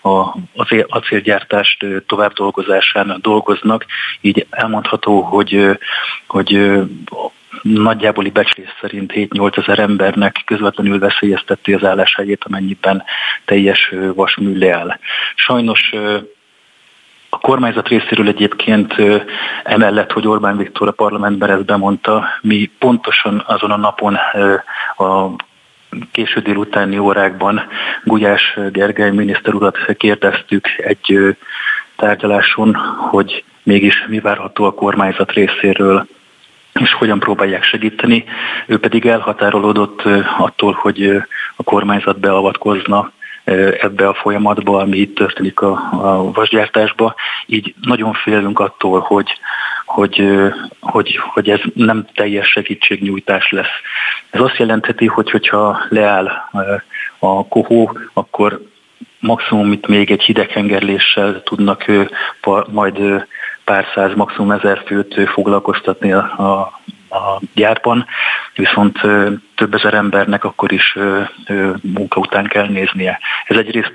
[0.00, 3.86] az acélgyártást tovább dolgozásán dolgoznak.
[4.20, 5.78] Így elmondható, hogy,
[6.26, 6.80] hogy
[7.62, 13.02] nagyjáboli becslés szerint 7-8 ezer embernek közvetlenül veszélyezteti az álláshelyét, amennyiben
[13.44, 14.98] teljes vasmű leáll.
[15.34, 16.33] Sajnos a
[17.44, 18.94] kormányzat részéről egyébként
[19.64, 24.14] emellett, hogy Orbán Viktor a parlamentben ezt bemondta, mi pontosan azon a napon
[24.96, 25.30] a
[26.12, 27.62] késő délutáni órákban
[28.04, 31.36] Gulyás Gergely miniszter urat kérdeztük egy
[31.96, 32.74] tárgyaláson,
[33.10, 36.06] hogy mégis mi várható a kormányzat részéről
[36.80, 38.24] és hogyan próbálják segíteni.
[38.66, 40.02] Ő pedig elhatárolódott
[40.38, 41.06] attól, hogy
[41.56, 43.12] a kormányzat beavatkozna
[43.80, 47.14] ebbe a folyamatba, ami itt történik a, a vasgyártásba.
[47.46, 49.38] Így nagyon félünk attól, hogy,
[49.84, 50.22] hogy,
[50.80, 53.74] hogy, hogy ez nem teljes segítségnyújtás lesz.
[54.30, 56.30] Ez azt jelentheti, hogy hogyha leáll
[57.18, 58.60] a kohó, akkor
[59.20, 61.84] maximum itt még egy hideghengerléssel tudnak
[62.70, 63.26] majd
[63.64, 66.80] pár száz, maximum ezer főt foglalkoztatni a, a,
[67.14, 68.06] a gyárban,
[68.54, 69.00] viszont
[69.54, 70.98] több ezer embernek akkor is
[71.80, 73.18] munka után kell néznie.
[73.46, 73.92] Ez egyrészt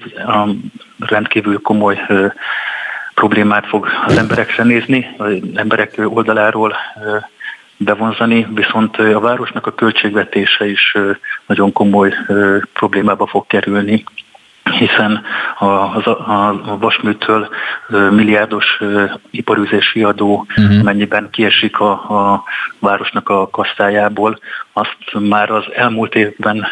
[0.99, 2.01] rendkívül komoly
[3.13, 6.75] problémát fog az emberekre nézni, az emberek oldaláról
[7.77, 10.97] bevonzani, viszont a városnak a költségvetése is
[11.45, 12.13] nagyon komoly
[12.73, 14.03] problémába fog kerülni
[14.71, 15.21] hiszen
[15.57, 16.09] a, a,
[16.65, 17.49] a vasműtől
[17.89, 18.81] milliárdos
[19.31, 20.83] iparüzési adó, uh-huh.
[20.83, 22.43] mennyiben kiesik a, a
[22.79, 24.39] városnak a kasszájából,
[24.73, 26.67] azt már az elmúlt évben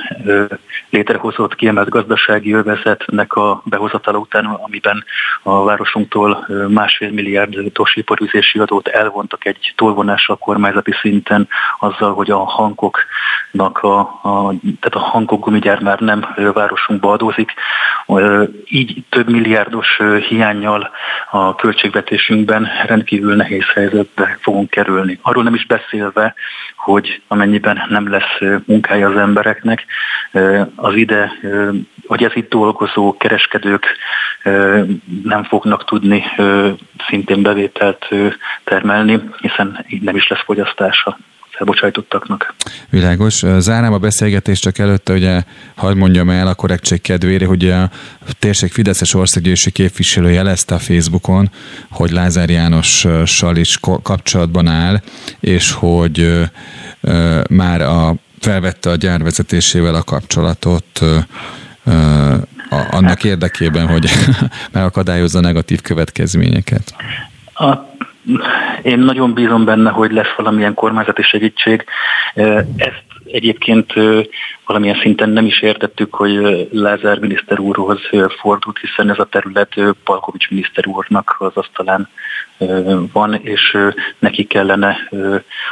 [0.89, 5.03] létrehozott kiemelt gazdasági övezetnek a behozatala után, amiben
[5.43, 11.47] a városunktól másfél milliárdos iparüzési adót elvontak egy tolvonással kormányzati szinten,
[11.79, 17.53] azzal, hogy a hankoknak a, a tehát a hankok gumigyár már nem városunkba adózik,
[18.65, 20.89] így több milliárdos hiányjal
[21.31, 25.19] a költségvetésünkben rendkívül nehéz helyzetbe fogunk kerülni.
[25.21, 26.35] Arról nem is beszélve,
[26.87, 29.85] hogy amennyiben nem lesz munkája az embereknek,
[30.75, 31.31] az ide,
[32.07, 33.85] vagy ez itt dolgozó kereskedők
[35.23, 36.23] nem fognak tudni
[37.07, 38.07] szintén bevételt
[38.63, 41.17] termelni, hiszen így nem is lesz fogyasztása
[41.57, 42.55] elbocsájtottaknak.
[42.89, 43.43] Világos.
[43.57, 45.43] Zárnám a beszélgetést csak előtte, ugye,
[45.75, 47.89] hadd mondjam el a korrektség kedvére, hogy a
[48.39, 51.49] térség Fideszes országgyűlési képviselő jelezte a Facebookon,
[51.89, 55.01] hogy Lázár Jánossal is kapcsolatban áll,
[55.39, 56.43] és hogy
[57.49, 61.01] már a, felvette a gyár vezetésével a kapcsolatot
[62.91, 64.09] annak érdekében, hogy
[64.71, 66.95] megakadályozza negatív következményeket.
[67.53, 67.95] A
[68.81, 71.85] én nagyon bízom benne, hogy lesz valamilyen kormányzati segítség.
[72.75, 73.93] Ezt egyébként
[74.65, 77.99] valamilyen szinten nem is értettük, hogy Lázár miniszter úrhoz
[78.39, 79.73] fordult, hiszen ez a terület
[80.03, 82.09] Palkovics miniszter úrnak az asztalán
[83.11, 83.77] van, és
[84.19, 84.97] neki kellene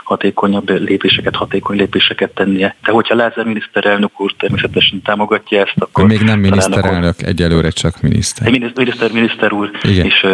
[0.03, 2.75] hatékonyabb lépéseket, hatékony lépéseket tennie.
[2.83, 6.05] De hogyha Lázár miniszterelnök úr természetesen támogatja ezt, akkor...
[6.05, 8.51] Még nem miniszterelnök, egyelőre csak miniszter.
[8.75, 10.05] Miniszter, miniszter úr Igen.
[10.05, 10.25] is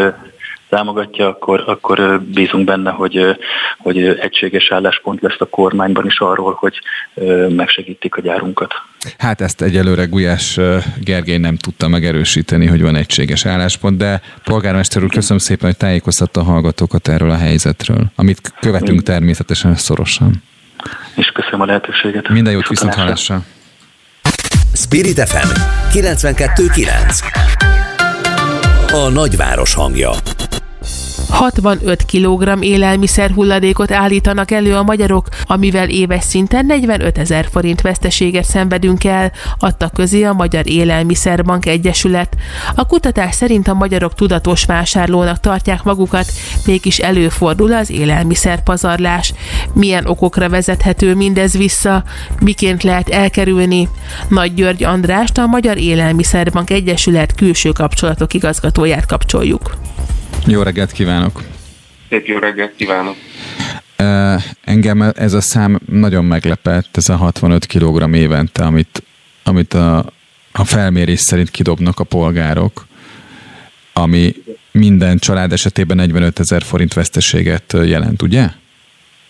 [0.71, 3.37] támogatja, akkor, akkor bízunk benne, hogy,
[3.77, 6.81] hogy egységes álláspont lesz a kormányban is arról, hogy
[7.49, 8.73] megsegítik a gyárunkat.
[9.17, 10.59] Hát ezt egyelőre Gulyás
[11.03, 16.39] Gergely nem tudta megerősíteni, hogy van egységes álláspont, de polgármester úr, köszönöm szépen, hogy tájékoztatta
[16.39, 20.43] a hallgatókat erről a helyzetről, amit követünk természetesen szorosan.
[21.15, 22.29] És köszönöm a lehetőséget.
[22.29, 23.41] Minden jót viszont hallásra.
[24.73, 25.47] Spirit FM
[25.93, 27.49] 92.9
[28.93, 30.11] A nagyváros hangja
[31.31, 38.43] 65 kg élelmiszer hulladékot állítanak elő a magyarok, amivel éves szinten 45 ezer forint veszteséget
[38.43, 42.35] szenvedünk el, adta közé a Magyar Élelmiszerbank Egyesület.
[42.75, 46.31] A kutatás szerint a magyarok tudatos vásárlónak tartják magukat,
[46.65, 49.33] mégis előfordul az élelmiszer pazarlás.
[49.73, 52.03] Milyen okokra vezethető mindez vissza?
[52.39, 53.89] Miként lehet elkerülni?
[54.27, 59.71] Nagy György Andrást, a Magyar Élelmiszerbank Egyesület külső kapcsolatok igazgatóját kapcsoljuk.
[60.47, 61.41] Jó reggelt kívánok!
[62.09, 63.15] Szép jó reggelt kívánok!
[64.63, 69.03] Engem ez a szám nagyon meglepett, ez a 65 kg évente, amit,
[69.43, 70.05] amit a,
[70.51, 72.85] a felmérés szerint kidobnak a polgárok,
[73.93, 74.33] ami
[74.71, 78.41] minden család esetében 45 ezer forint veszteséget jelent, ugye?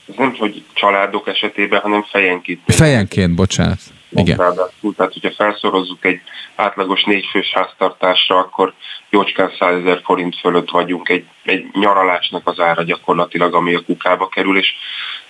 [0.09, 2.59] Ez nem, hogy családok esetében, hanem fejenként.
[2.65, 3.79] Fejenként, bocsánat.
[4.13, 4.37] Igen.
[4.37, 6.21] Ráadásul, tehát hogyha felszorozzuk egy
[6.55, 8.73] átlagos négyfős háztartásra, akkor
[9.09, 14.27] jócskán 100 ezer forint fölött vagyunk egy, egy nyaralásnak az ára gyakorlatilag, ami a kukába
[14.27, 14.73] kerül, és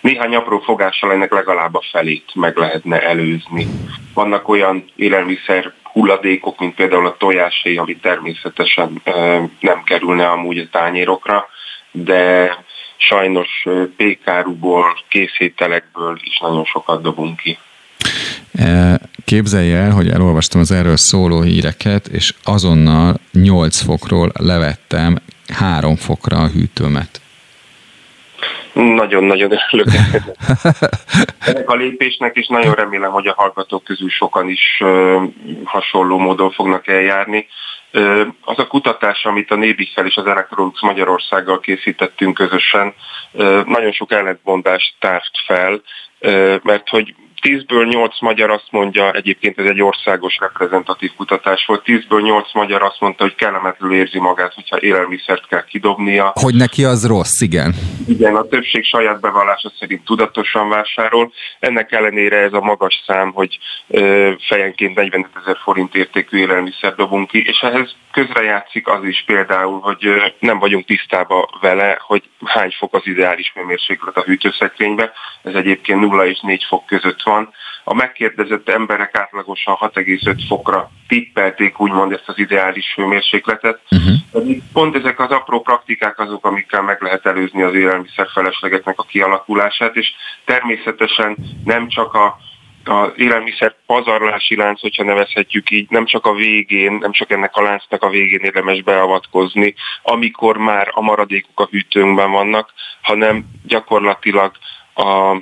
[0.02, 3.68] néhány apró fogással ennek legalább a felét meg lehetne előzni.
[4.14, 9.02] Vannak olyan élelmiszer hulladékok, mint például a tojásé, ami természetesen
[9.60, 11.48] nem kerülne amúgy a tányérokra,
[11.92, 12.56] de
[12.98, 13.66] sajnos
[13.98, 17.58] pékáruból, készételekből is nagyon sokat dobunk ki.
[19.26, 25.18] Képzelje el, hogy elolvastam az erről szóló híreket, és azonnal 8 fokról levettem
[25.54, 27.22] 3 fokra a hűtőmet.
[28.74, 29.88] Nagyon-nagyon örülök
[31.46, 34.84] ennek a lépésnek, és nagyon remélem, hogy a hallgatók közül sokan is
[35.64, 37.48] hasonló módon fognak eljárni.
[38.42, 42.94] Az a kutatás, amit a Nébisszel és az Electronics Magyarországgal készítettünk közösen,
[43.66, 45.82] nagyon sok ellentmondást tárt fel,
[46.64, 52.22] mert hogy Tízből nyolc magyar azt mondja, egyébként ez egy országos reprezentatív kutatás volt, tízből
[52.22, 56.32] nyolc magyar azt mondta, hogy kellemetlenül érzi magát, hogyha élelmiszert kell kidobnia.
[56.36, 57.74] Hogy neki az rossz, igen.
[58.08, 61.32] Igen, a többség saját bevallása szerint tudatosan vásárol.
[61.60, 63.60] Ennek ellenére ez a magas szám, hogy
[64.48, 70.34] fejenként 45 ezer forint értékű élelmiszer dobunk ki, és ehhez közrejátszik az is például, hogy
[70.40, 75.12] nem vagyunk tisztában vele, hogy hány fok az ideális hőmérséklet a hűtőszekrénybe.
[75.44, 77.31] Ez egyébként 0 és 4 fok között van.
[77.84, 83.80] A megkérdezett emberek átlagosan 6,5 fokra tippelték úgymond ezt az ideális hőmérsékletet.
[83.90, 84.56] Uh-huh.
[84.74, 89.96] Pont ezek az apró praktikák azok, amikkel meg lehet előzni az élelmiszer feleslegeknek a kialakulását,
[89.96, 90.10] és
[90.46, 92.38] természetesen nem csak a
[92.84, 97.62] az élelmiszer pazarlási lánc, hogyha nevezhetjük így, nem csak a végén, nem csak ennek a
[97.62, 99.74] láncnak a végén érdemes beavatkozni,
[100.04, 104.52] amikor már a maradékok a hűtőnkben vannak, hanem gyakorlatilag
[104.96, 105.38] a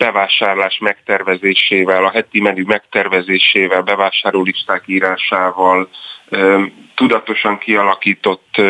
[0.00, 5.88] bevásárlás megtervezésével, a heti menü megtervezésével, bevásárlólisták írásával,
[6.94, 8.62] tudatosan kialakított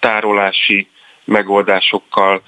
[0.00, 0.88] tárolási
[1.24, 2.42] megoldásokkal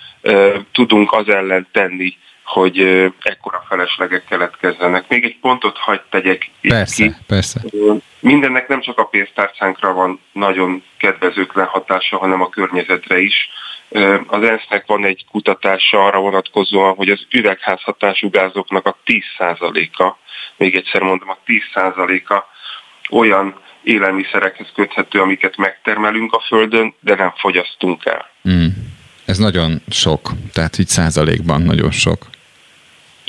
[0.72, 2.78] tudunk az ellen tenni, hogy
[3.22, 5.08] ekkora feleslegek keletkezzenek.
[5.08, 7.14] Még egy pontot hagyd tegyek persze, ki.
[7.26, 7.60] Persze.
[8.20, 13.48] Mindennek nem csak a pénztárcánkra van nagyon kedvezőtlen hatása, hanem a környezetre is.
[14.26, 20.16] Az ENSZ-nek van egy kutatása arra vonatkozóan, hogy az üvegházhatású gázoknak a 10%-a,
[20.56, 22.42] még egyszer mondom, a 10%-a
[23.10, 28.30] olyan élelmiszerekhez köthető, amiket megtermelünk a Földön, de nem fogyasztunk el.
[28.48, 28.66] Mm.
[29.24, 32.26] Ez nagyon sok, tehát így százalékban nagyon sok.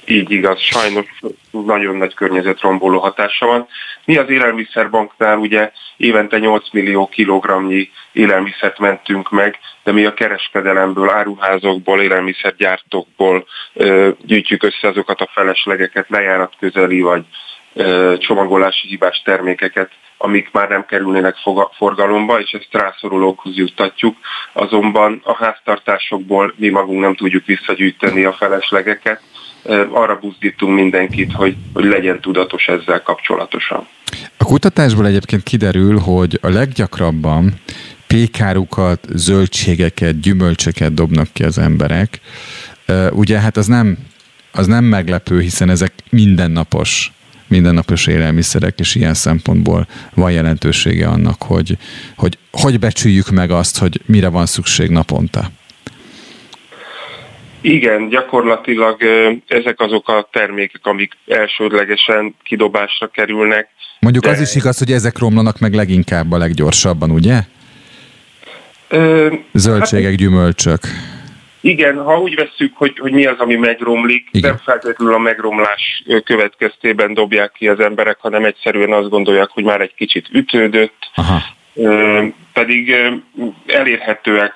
[0.10, 1.05] Így igaz, sajnos
[1.51, 3.68] nagyon nagy környezetromboló hatása van.
[4.05, 11.10] Mi az élelmiszerbanknál ugye évente 8 millió kilogramnyi élelmiszert mentünk meg, de mi a kereskedelemből,
[11.10, 17.26] áruházokból, élelmiszergyártókból ö, gyűjtjük össze azokat a feleslegeket, lejárat közeli vagy
[17.74, 21.36] ö, csomagolási hibás termékeket, amik már nem kerülnének
[21.77, 24.18] forgalomba, és ezt rászorulókhoz juttatjuk.
[24.53, 29.22] Azonban a háztartásokból mi magunk nem tudjuk visszagyűjteni a feleslegeket,
[29.91, 33.88] arra buzdítunk mindenkit, hogy, hogy legyen tudatos ezzel kapcsolatosan.
[34.38, 37.53] A kutatásból egyébként kiderül, hogy a leggyakrabban
[38.07, 42.19] pékárukat, zöldségeket, gyümölcsöket dobnak ki az emberek.
[43.11, 43.98] Ugye hát az nem,
[44.52, 47.11] az nem meglepő, hiszen ezek mindennapos
[47.49, 51.77] mindennapos élelmiszerek, és ilyen szempontból van jelentősége annak, hogy,
[52.15, 55.52] hogy hogy becsüljük meg azt, hogy mire van szükség naponta.
[57.61, 59.01] Igen, gyakorlatilag
[59.47, 63.69] ezek azok a termékek, amik elsődlegesen kidobásra kerülnek.
[63.99, 64.29] Mondjuk de...
[64.29, 67.39] az is igaz, hogy ezek romlanak meg leginkább a leggyorsabban, ugye?
[68.89, 70.79] Ö, Zöldségek, hát, gyümölcsök.
[71.61, 74.49] Igen, ha úgy vesszük, hogy, hogy mi az, ami megromlik, igen.
[74.49, 79.81] nem feltétlenül a megromlás következtében dobják ki az emberek, hanem egyszerűen azt gondolják, hogy már
[79.81, 81.41] egy kicsit ütődött, Aha.
[82.53, 82.95] Pedig
[83.67, 84.53] elérhetőek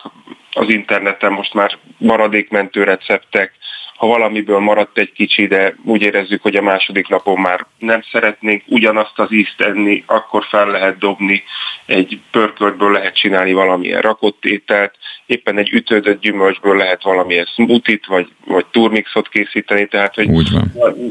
[0.51, 3.53] az interneten most már maradékmentő receptek,
[4.01, 8.63] ha valamiből maradt egy kicsi, de úgy érezzük, hogy a második napon már nem szeretnénk
[8.67, 11.43] ugyanazt az ízt enni, akkor fel lehet dobni,
[11.85, 14.95] egy pörköltből lehet csinálni valamilyen rakott ételt,
[15.25, 20.29] éppen egy ütődött gyümölcsből lehet valamilyen smoothie vagy, vagy turmixot készíteni, tehát hogy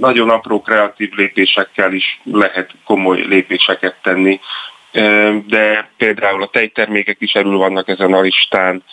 [0.00, 4.40] nagyon apró kreatív lépésekkel is lehet komoly lépéseket tenni
[5.46, 8.84] de például a tejtermékek is erről vannak ezen a listán.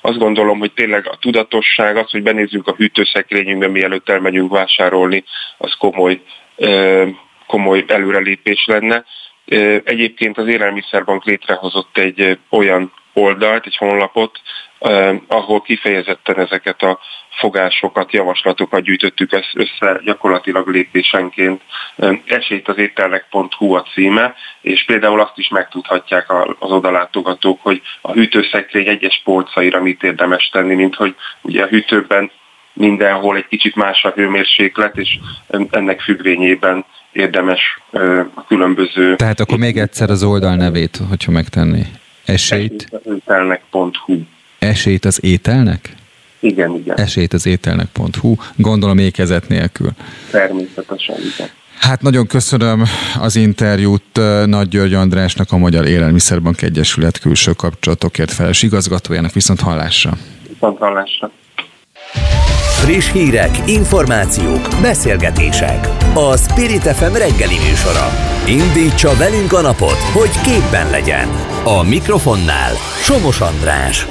[0.00, 5.24] Azt gondolom, hogy tényleg a tudatosság, az, hogy benézzünk a hűtőszekrényünkbe, mielőtt elmegyünk vásárolni,
[5.58, 6.20] az komoly,
[7.46, 9.04] komoly előrelépés lenne.
[9.84, 14.40] Egyébként az Élelmiszerbank létrehozott egy olyan oldalt, egy honlapot,
[15.26, 16.98] ahol kifejezetten ezeket a
[17.30, 21.62] fogásokat, javaslatokat gyűjtöttük össze gyakorlatilag lépésenként.
[22.24, 28.88] Esélyt az ételnek.hu a címe, és például azt is megtudhatják az odalátogatók, hogy a hűtőszekrény
[28.88, 32.30] egyes polcaira mit érdemes tenni, mint hogy ugye a hűtőben
[32.72, 35.18] mindenhol egy kicsit más a hőmérséklet, és
[35.70, 37.80] ennek függvényében érdemes
[38.34, 39.16] a különböző...
[39.16, 41.82] Tehát akkor még egyszer az oldal nevét, hogyha megtenni.
[42.24, 42.88] Esélyt?
[43.04, 44.18] Ételnek.hu.
[44.58, 45.94] Esélyt az ételnek?
[46.40, 46.96] Igen, igen.
[46.98, 49.90] Esélyt az ételnek.hu, gondolom ékezet nélkül.
[50.30, 51.48] Természetesen, igen.
[51.78, 52.84] Hát nagyon köszönöm
[53.20, 60.16] az interjút Nagy György Andrásnak, a Magyar Élelmiszerbank Egyesület külső kapcsolatokért felelős igazgatójának, viszont hallásra.
[60.48, 61.30] Viszont hallásra.
[62.82, 65.88] Friss hírek, információk, beszélgetések.
[66.14, 68.08] A Spirit FM reggeli műsora.
[68.46, 71.28] Indítsa velünk a napot, hogy képben legyen.
[71.64, 72.72] A mikrofonnál
[73.02, 74.06] Somos András.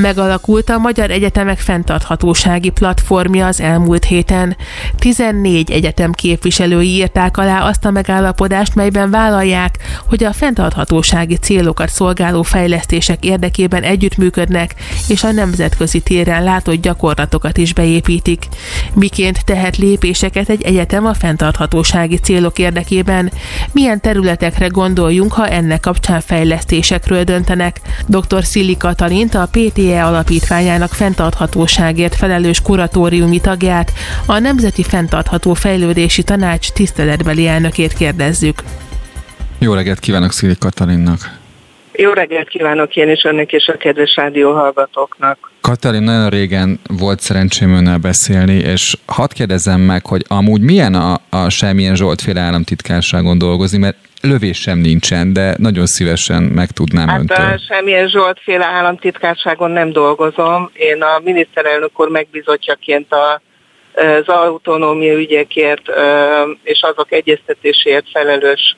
[0.00, 4.56] Megalakult a Magyar Egyetemek fenntarthatósági platformja az elmúlt héten.
[4.98, 12.42] 14 egyetem képviselői írták alá azt a megállapodást, melyben vállalják, hogy a fenntarthatósági célokat szolgáló
[12.42, 14.74] fejlesztések érdekében együttműködnek,
[15.08, 18.46] és a nemzetközi téren látott gyakorlatokat is beépítik.
[18.94, 23.32] Miként tehet lépéseket egy egyetem a fenntarthatósági célok érdekében?
[23.72, 27.80] Milyen területekre gondoljunk, ha ennek kapcsán fejlesztésekről döntenek?
[28.06, 28.44] Dr.
[28.44, 33.92] Szili Katalint, a PT PTE alapítványának fenntarthatóságért felelős kuratóriumi tagját,
[34.26, 38.62] a Nemzeti Fenntartható Fejlődési Tanács tiszteletbeli elnökét kérdezzük.
[39.58, 41.18] Jó reggelt kívánok Szili Katalinnak!
[41.92, 45.52] Jó reggelt kívánok én is önnek és a kedves rádió hallgatóknak.
[45.60, 51.18] Katalin, nagyon régen volt szerencsém önnel beszélni, és hadd kérdezzem meg, hogy amúgy milyen a,
[51.30, 57.36] a semmilyen Zsoltféle államtitkárságon dolgozni, mert lövés sem nincsen, de nagyon szívesen megtudnám hát, öntől.
[57.36, 60.70] Hát semmilyen Zsoltféle államtitkárságon nem dolgozom.
[60.72, 63.40] Én a miniszterelnök úr megbizotjaként a,
[63.94, 65.82] az autonómia ügyekért
[66.62, 68.76] és azok egyeztetéséért felelős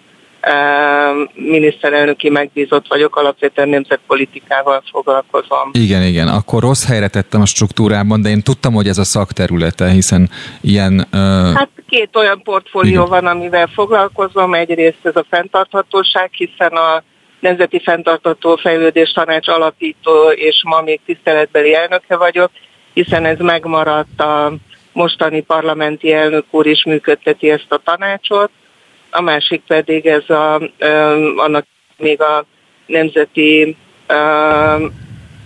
[1.35, 5.71] miniszterelnöki megbízott vagyok, alapvetően nemzetpolitikával foglalkozom.
[5.73, 9.89] Igen, igen, akkor rossz helyre tettem a struktúrában, de én tudtam, hogy ez a szakterülete,
[9.89, 10.31] hiszen
[10.61, 11.07] ilyen...
[11.55, 13.09] Hát két olyan portfólió igen.
[13.09, 14.55] van, amivel foglalkozom.
[14.55, 17.03] Egyrészt ez a fenntarthatóság, hiszen a
[17.41, 22.51] Nemzeti Fenntartató Fejlődés Tanács alapító, és ma még tiszteletbeli elnöke vagyok,
[22.93, 24.53] hiszen ez megmaradt a
[24.93, 28.51] mostani parlamenti elnök úr is működteti ezt a tanácsot
[29.11, 30.61] a másik pedig ez a,
[31.37, 32.45] annak még a
[32.87, 33.77] nemzeti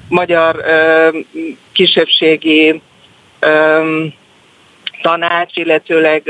[0.08, 0.64] magyar
[1.72, 2.82] kisebbségi
[5.04, 6.22] tanács, illetőleg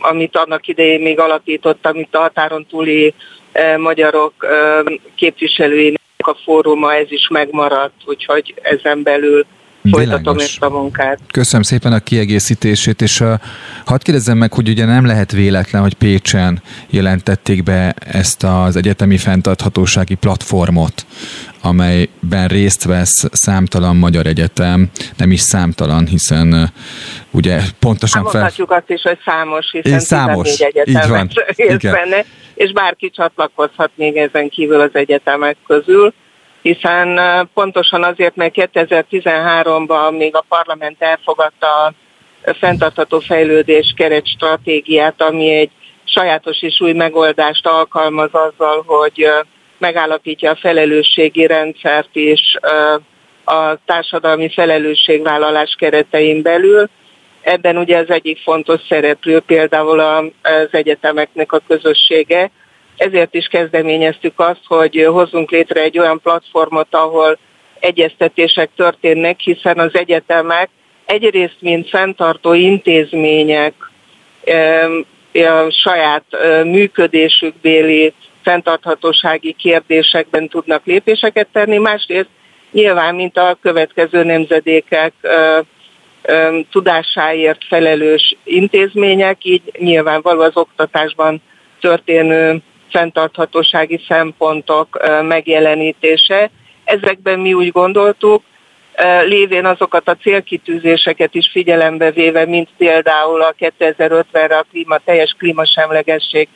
[0.00, 3.14] amit annak idején még alapított, amit a határon túli
[3.76, 4.46] magyarok
[5.14, 9.46] képviselőinek a fóruma, ez is megmaradt, úgyhogy ezen belül
[9.90, 10.42] folytatom Világos.
[10.42, 11.18] ezt a munkát.
[11.32, 13.40] Köszönöm szépen a kiegészítését, és a,
[13.84, 19.16] hadd kérdezzem meg, hogy ugye nem lehet véletlen, hogy Pécsen jelentették be ezt az egyetemi
[19.16, 21.06] fenntarthatósági platformot,
[21.62, 26.72] amelyben részt vesz számtalan magyar egyetem, nem is számtalan, hiszen
[27.30, 28.32] ugye pontosan fel...
[28.32, 31.28] Mondhatjuk azt is, hogy számos, hiszen számos, 14 egyetem van.
[31.56, 32.24] részt benne,
[32.54, 36.14] és bárki csatlakozhat még ezen kívül az egyetemek közül
[36.62, 37.20] hiszen
[37.54, 41.84] pontosan azért, mert 2013-ban még a parlament elfogadta
[42.44, 45.70] a fenntartható fejlődés keret stratégiát, ami egy
[46.04, 49.26] sajátos és új megoldást alkalmaz azzal, hogy
[49.78, 52.56] megállapítja a felelősségi rendszert is
[53.44, 56.88] a társadalmi felelősségvállalás keretein belül.
[57.40, 62.50] Ebben ugye az egyik fontos szereplő például az egyetemeknek a közössége,
[62.96, 67.38] ezért is kezdeményeztük azt, hogy hozzunk létre egy olyan platformot, ahol
[67.80, 70.68] egyeztetések történnek, hiszen az egyetemek
[71.04, 73.74] egyrészt, mint fenntartó intézmények
[75.32, 76.24] a saját
[76.64, 78.12] működésükbéli
[78.48, 82.28] fenntarthatósági kérdésekben tudnak lépéseket tenni, másrészt
[82.72, 85.12] nyilván, mint a következő nemzedékek
[86.70, 91.42] tudásáért felelős intézmények, így nyilvánvaló az oktatásban
[91.80, 96.50] történő fenntarthatósági szempontok megjelenítése.
[96.84, 98.42] Ezekben mi úgy gondoltuk,
[99.24, 106.48] lévén azokat a célkitűzéseket is figyelembe véve, mint például a 2050-re a klíma, teljes klímasemlegesség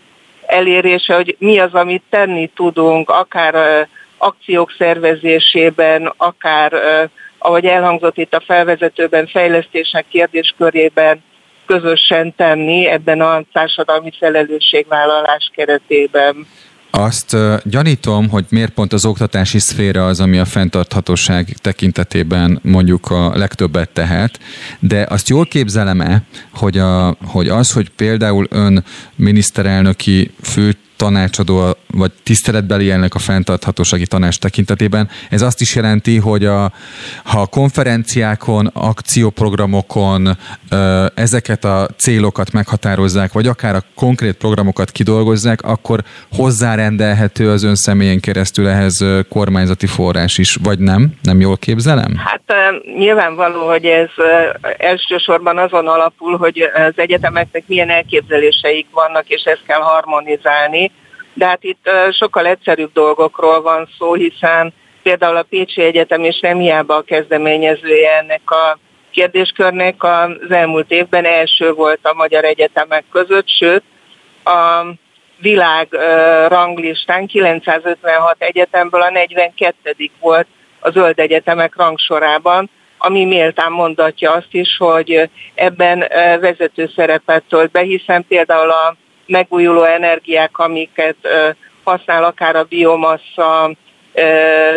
[0.53, 3.89] elérése, hogy mi az, amit tenni tudunk, akár
[4.19, 6.73] akciók szervezésében, akár,
[7.39, 11.23] ahogy elhangzott itt a felvezetőben, fejlesztések kérdéskörében,
[11.67, 16.47] közösen tenni ebben a társadalmi felelősségvállalás keretében.
[16.95, 23.37] Azt gyanítom, hogy miért pont az oktatási szféra az, ami a fenntarthatóság tekintetében mondjuk a
[23.37, 24.39] legtöbbet tehet,
[24.79, 28.85] de azt jól képzelem-e, hogy, a, hogy az, hogy például ön
[29.17, 35.09] miniszterelnöki fő tanácsadó, vagy tiszteletbeli ennek a fenntarthatósági tanács tekintetében.
[35.31, 36.73] Ez azt is jelenti, hogy a,
[37.25, 40.37] ha a konferenciákon, akcióprogramokon
[41.15, 46.01] ezeket a célokat meghatározzák, vagy akár a konkrét programokat kidolgozzák, akkor
[46.37, 51.13] hozzárendelhető az ön személyen keresztül ehhez kormányzati forrás is, vagy nem?
[51.23, 52.17] Nem jól képzelem?
[52.17, 52.43] Hát
[52.97, 54.09] nyilvánvaló, hogy ez
[54.77, 60.91] elsősorban azon alapul, hogy az egyetemeknek milyen elképzeléseik vannak, és ezt kell harmonizálni
[61.35, 64.73] de hát itt sokkal egyszerűbb dolgokról van szó, hiszen
[65.03, 68.79] például a Pécsi Egyetem és nem hiába a kezdeményezője ennek a
[69.11, 73.83] kérdéskörnek az elmúlt évben első volt a magyar egyetemek között, sőt
[74.45, 74.85] a
[75.39, 75.89] világ
[76.49, 79.95] ranglistán 956 egyetemből a 42.
[80.21, 80.47] volt
[80.81, 85.99] a zöld egyetemek rangsorában, ami méltán mondatja azt is, hogy ebben
[86.41, 88.97] vezető szerepet tölt be, hiszen például a
[89.33, 91.17] megújuló energiák, amiket
[91.85, 93.71] használ akár a biomassa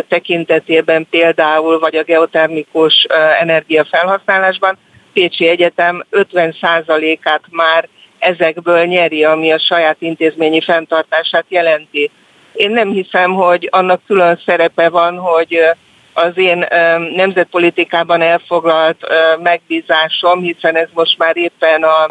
[0.08, 3.06] tekintetében például, vagy a geotermikus
[3.40, 4.78] energia felhasználásban,
[5.14, 7.88] Pécsi Egyetem 50%-át már
[8.20, 12.12] ezekből nyeri, ami a saját intézményi fenntartását jelenti.
[12.54, 15.60] Én nem hiszem, hogy annak külön szerepe van, hogy
[16.14, 16.66] az én
[17.16, 19.08] nemzetpolitikában elfoglalt
[19.44, 22.08] megbízásom, hiszen ez most már éppen a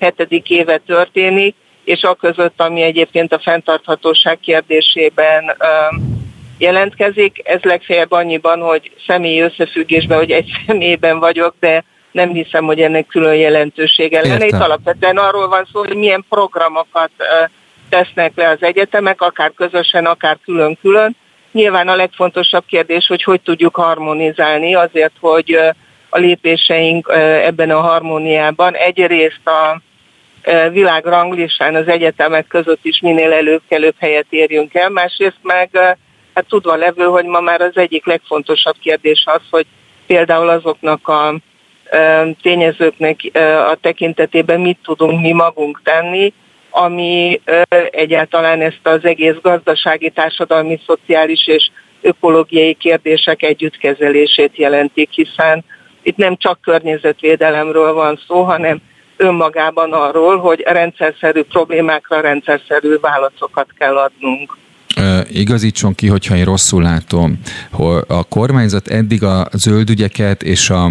[0.00, 1.54] hetedik éve történik,
[1.88, 5.56] és a között, ami egyébként a fenntarthatóság kérdésében
[6.58, 7.40] jelentkezik.
[7.44, 13.06] Ez legfeljebb annyiban, hogy személyi összefüggésben, hogy egy személyben vagyok, de nem hiszem, hogy ennek
[13.06, 14.46] külön jelentősége lenne.
[14.46, 17.10] Itt alapvetően arról van szó, hogy milyen programokat
[17.88, 21.16] tesznek le az egyetemek, akár közösen, akár külön-külön.
[21.52, 25.58] Nyilván a legfontosabb kérdés, hogy hogy tudjuk harmonizálni azért, hogy
[26.08, 27.08] a lépéseink
[27.44, 29.80] ebben a harmóniában egyrészt a
[30.72, 35.70] világranglistán az egyetemek között is minél előbb-kelőbb helyet érjünk el, másrészt meg
[36.34, 39.66] hát tudva levő, hogy ma már az egyik legfontosabb kérdés az, hogy
[40.06, 41.34] például azoknak a
[42.42, 43.20] tényezőknek
[43.70, 46.32] a tekintetében mit tudunk mi magunk tenni,
[46.70, 47.40] ami
[47.90, 51.70] egyáltalán ezt az egész gazdasági, társadalmi, szociális és
[52.00, 55.64] ökológiai kérdések együttkezelését jelentik, hiszen
[56.02, 58.80] itt nem csak környezetvédelemről van szó, hanem
[59.18, 64.56] önmagában arról, hogy rendszerszerű problémákra rendszerszerű válaszokat kell adnunk.
[65.30, 67.40] Igazítson ki, hogyha én rosszul látom,
[67.72, 70.90] hogy a kormányzat eddig a zöld ügyeket és a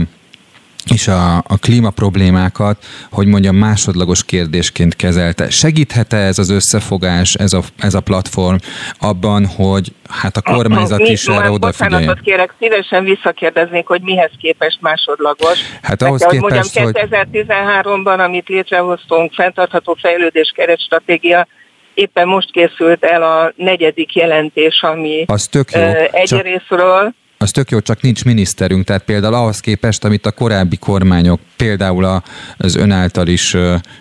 [0.93, 5.49] és a, a klíma problémákat, hogy mondjam, másodlagos kérdésként kezelte.
[5.49, 8.55] Segíthet-e ez az összefogás, ez a, ez a platform
[8.99, 12.19] abban, hogy hát a kormányzat Mi, is erre odafigyeljen?
[12.23, 15.59] Kérek, szívesen visszakérdeznék, hogy mihez képest másodlagos.
[15.81, 21.47] Hát ahhoz Meg, képest, mondjam, 2013-ban, amit létrehoztunk, fenntartható fejlődés keretstratégia,
[21.93, 25.81] éppen most készült el a negyedik jelentés, ami az tök jó.
[26.11, 27.03] egyrésztről...
[27.03, 31.39] Csak az tök jó, csak nincs miniszterünk, tehát például ahhoz képest, amit a korábbi kormányok,
[31.57, 32.21] például
[32.57, 33.55] az ön által is,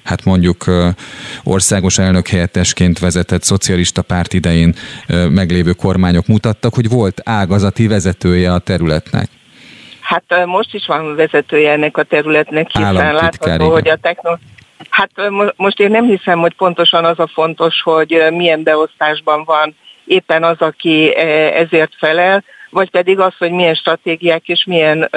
[0.04, 0.64] hát mondjuk
[1.44, 4.74] országos elnök helyettesként vezetett szocialista párt idején
[5.28, 9.28] meglévő kormányok mutattak, hogy volt ágazati vezetője a területnek.
[10.00, 14.54] Hát most is van vezetője ennek a területnek, hiszen látható, hogy a technológia
[14.90, 15.10] Hát
[15.56, 20.56] most én nem hiszem, hogy pontosan az a fontos, hogy milyen beosztásban van éppen az,
[20.58, 21.16] aki
[21.54, 22.44] ezért felel,
[22.77, 25.11] vagy pedig az, hogy milyen stratégiák és milyen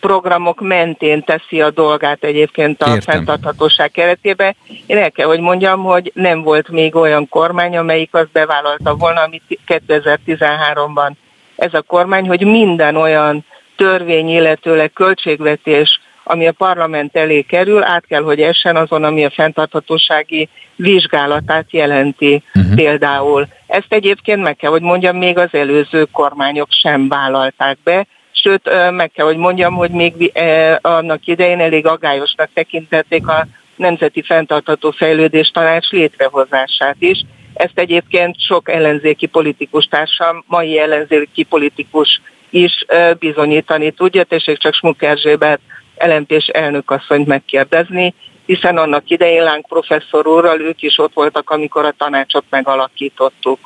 [0.00, 3.00] programok mentén teszi a dolgát egyébként a Értem.
[3.00, 4.56] fenntarthatóság keretében.
[4.86, 9.20] Én el kell, hogy mondjam, hogy nem volt még olyan kormány, amelyik azt bevállalta volna,
[9.20, 11.12] amit 2013-ban
[11.56, 13.44] ez a kormány, hogy minden olyan
[13.76, 16.00] törvény, illetőleg költségvetés,
[16.32, 22.42] ami a parlament elé kerül, át kell, hogy essen azon, ami a fenntarthatósági vizsgálatát jelenti
[22.54, 22.74] uh-huh.
[22.74, 23.46] például.
[23.66, 29.10] Ezt egyébként meg kell, hogy mondjam, még az előző kormányok sem vállalták be, sőt, meg
[29.10, 30.32] kell, hogy mondjam, hogy még
[30.80, 33.46] annak idején elég agályosnak tekintették a
[33.76, 37.24] Nemzeti Fenntartható Fejlődés Tanács létrehozását is.
[37.54, 42.84] Ezt egyébként sok ellenzéki politikus társam, mai ellenzéki politikus is
[43.18, 45.60] bizonyítani tudja, tessék csak Smuk Erzsébet
[45.96, 48.14] LMP-s elnökasszonyt megkérdezni,
[48.46, 53.58] hiszen annak idején Láng professzor úrral ők is ott voltak, amikor a tanácsot megalakítottuk.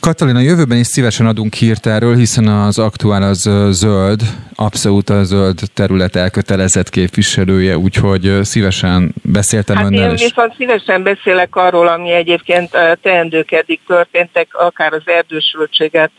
[0.00, 4.20] Katalina, jövőben is szívesen adunk hírt erről, hiszen az aktuál az zöld,
[4.54, 10.10] abszolút a zöld terület elkötelezett képviselője, úgyhogy szívesen beszéltem hát önnel.
[10.10, 12.70] Én viszont szívesen beszélek arról, ami egyébként
[13.02, 16.10] teendők eddig történtek, akár az erdősültséget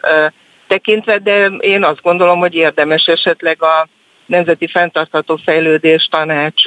[0.68, 3.88] tekintve, de én azt gondolom, hogy érdemes esetleg a
[4.30, 6.64] Nemzeti Fenntartható Fejlődés Tanács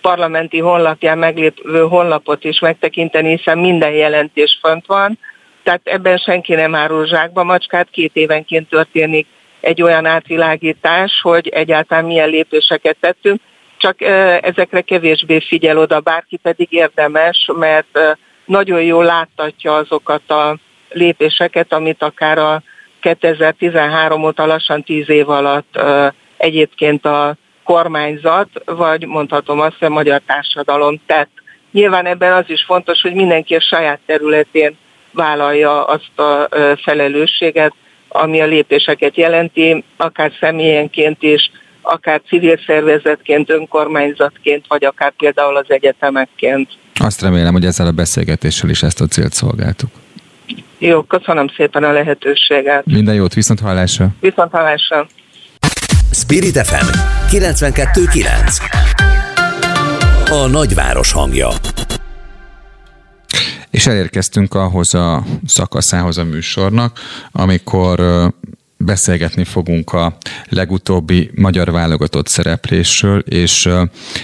[0.00, 5.18] parlamenti honlapján meglépő honlapot is megtekinteni, hiszen minden jelentés fönt van,
[5.62, 7.44] tehát ebben senki nem árul zsákba.
[7.44, 9.26] Macskát, két évenként történik
[9.60, 13.40] egy olyan átvilágítás, hogy egyáltalán milyen lépéseket tettünk,
[13.78, 14.00] csak
[14.40, 17.98] ezekre kevésbé figyel oda, bárki pedig érdemes, mert
[18.44, 20.56] nagyon jól láttatja azokat a
[20.90, 22.62] lépéseket, amit akár a
[23.00, 25.78] 2013 óta lassan 10 év alatt
[26.44, 31.30] egyébként a kormányzat, vagy mondhatom azt, hogy a magyar társadalom tett.
[31.72, 34.76] Nyilván ebben az is fontos, hogy mindenki a saját területén
[35.12, 36.48] vállalja azt a
[36.82, 37.72] felelősséget,
[38.08, 41.50] ami a lépéseket jelenti, akár személyenként is,
[41.82, 46.68] akár civil szervezetként, önkormányzatként, vagy akár például az egyetemekként.
[46.94, 49.90] Azt remélem, hogy ezzel a beszélgetéssel is ezt a célt szolgáltuk.
[50.78, 52.86] Jó, köszönöm szépen a lehetőséget.
[52.86, 54.08] Minden jót, viszont hallásra.
[54.20, 55.06] Viszont hallásra.
[56.24, 56.86] Spirit FM
[57.30, 58.58] 92.9
[60.30, 61.48] A nagyváros hangja
[63.70, 67.00] és elérkeztünk ahhoz a szakaszához a műsornak,
[67.32, 68.02] amikor
[68.76, 70.16] beszélgetni fogunk a
[70.48, 73.68] legutóbbi magyar válogatott szereplésről, és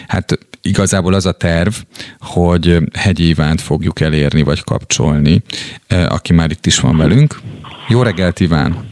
[0.07, 1.75] hát igazából az a terv,
[2.19, 5.43] hogy Hegyi Ivánt fogjuk elérni vagy kapcsolni,
[5.89, 7.41] aki már itt is van velünk.
[7.89, 8.90] Jó reggelt, Iván!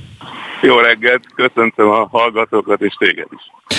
[0.60, 3.76] Jó reggelt, köszöntöm a hallgatókat és téged is.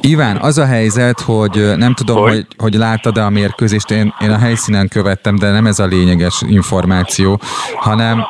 [0.00, 4.30] Iván, az a helyzet, hogy nem tudom, hogy, hogy, hogy láttad-e a mérkőzést, én, én
[4.30, 7.40] a helyszínen követtem, de nem ez a lényeges információ,
[7.74, 8.26] hanem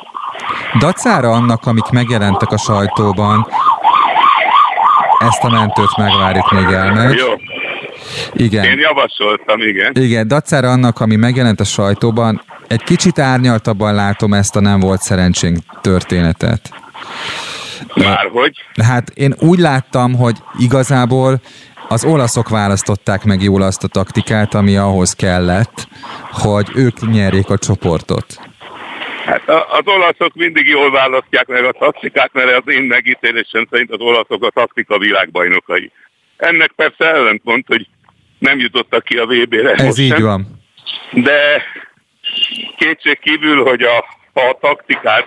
[0.79, 3.47] dacára annak, amik megjelentek a sajtóban,
[5.19, 7.17] ezt a mentőt megvárjuk még elmegy.
[7.17, 7.33] Jó.
[8.33, 8.65] Igen.
[8.65, 9.93] Én javasoltam, igen.
[9.95, 15.01] Igen, dacára annak, ami megjelent a sajtóban, egy kicsit árnyaltabban látom ezt a nem volt
[15.01, 16.71] szerencsénk történetet.
[17.95, 18.57] Márhogy?
[18.83, 21.41] Hát én úgy láttam, hogy igazából
[21.89, 25.89] az olaszok választották meg jól azt a taktikát, ami ahhoz kellett,
[26.31, 28.27] hogy ők nyerjék a csoportot.
[29.25, 34.01] Hát az olaszok mindig jól választják meg a taktikát, mert az én megítélésem szerint az
[34.01, 35.93] olaszok a taktika világbajnokai.
[36.37, 37.87] Ennek persze ellentmond, hogy
[38.39, 39.73] nem jutottak ki a VB-re.
[39.73, 40.23] Ez így sem.
[40.23, 40.47] van.
[41.13, 41.63] De
[42.77, 43.99] kétség kívül, hogy a,
[44.41, 45.27] a taktikát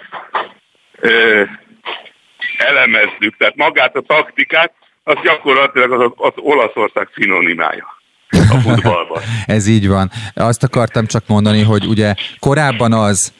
[2.57, 4.71] elemezzük, tehát magát a taktikát,
[5.03, 7.93] az gyakorlatilag az, az Olaszország szinonimája.
[8.29, 9.21] a futballban.
[9.45, 10.11] Ez így van.
[10.33, 13.33] Azt akartam csak mondani, hogy ugye korábban az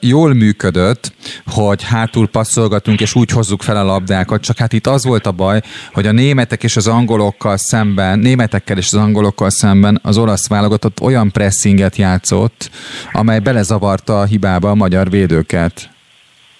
[0.00, 1.12] jól működött,
[1.46, 5.32] hogy hátul passzolgatunk, és úgy hozzuk fel a labdákat, csak hát itt az volt a
[5.32, 5.60] baj,
[5.92, 11.00] hogy a németek és az angolokkal szemben, németekkel és az angolokkal szemben az olasz válogatott
[11.00, 12.70] olyan pressinget játszott,
[13.12, 15.90] amely belezavarta a hibába a magyar védőket.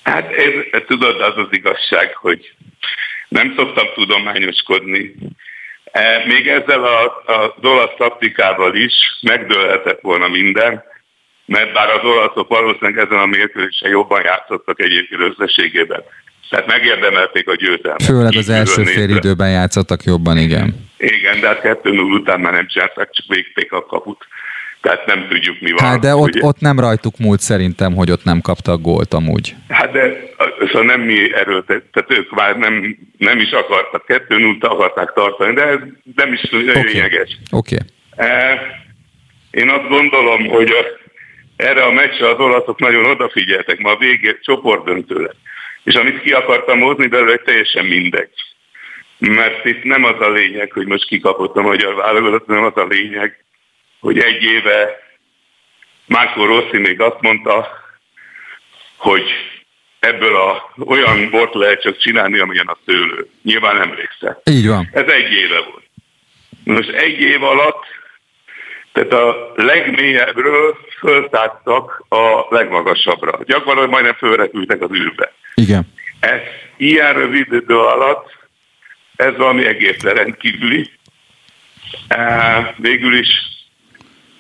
[0.09, 2.53] Hát én, tudod, az az igazság, hogy
[3.29, 5.15] nem szoktam tudományoskodni.
[5.85, 10.83] E, még ezzel a, a, az olasz taktikával is megdőlhetett volna minden,
[11.45, 16.03] mert bár az olaszok valószínűleg ezen a mérkőzésen jobban játszottak egyébként összességében.
[16.51, 18.03] Tehát megérdemelték a győzelmet.
[18.03, 20.91] Főleg az első fél időben játszottak jobban, igen.
[20.97, 24.27] Igen, de hát 2 után már nem csinálták, csak végték a kaput.
[24.81, 25.85] Tehát nem tudjuk mi van.
[25.85, 29.55] Hát de ott, ott nem rajtuk múlt szerintem, hogy ott nem kaptak gólt amúgy.
[29.69, 30.21] Hát de
[30.67, 35.55] szóval nem mi erőltet, tehát ők már nem, nem is akartak, 2 0 akarták tartani,
[35.55, 35.79] de ez
[36.15, 37.39] nem is lényeges.
[37.51, 37.77] Oké.
[38.11, 38.27] Okay.
[38.29, 38.61] E,
[39.51, 41.07] én azt gondolom, hogy a
[41.59, 45.37] erre a meccsre az olaszok nagyon odafigyeltek, ma a végé csoportdöntő lett.
[45.85, 48.31] És amit ki akartam hozni belőle, teljesen mindegy.
[49.19, 52.87] Mert itt nem az a lényeg, hogy most kikapott a magyar válogatott, nem az a
[52.87, 53.45] lényeg,
[54.01, 55.07] hogy egy éve
[56.07, 57.69] Márko Rossi még azt mondta,
[58.97, 59.31] hogy
[59.99, 63.31] ebből a, olyan bort lehet csak csinálni, amilyen a szőlő.
[63.43, 64.41] Nyilván emlékszel.
[64.45, 64.89] Így van.
[64.93, 65.87] Ez egy éve volt.
[66.65, 67.85] Most egy év alatt
[68.93, 73.39] tehát a legmélyebbről föltáttak a legmagasabbra.
[73.45, 75.33] Gyakorlatilag majdnem fölrepültek az űrbe.
[75.55, 75.93] Igen.
[76.21, 76.41] Ez
[76.77, 78.37] ilyen rövid idő alatt,
[79.17, 80.91] ez valami egészen rendkívüli.
[82.77, 83.29] Végül is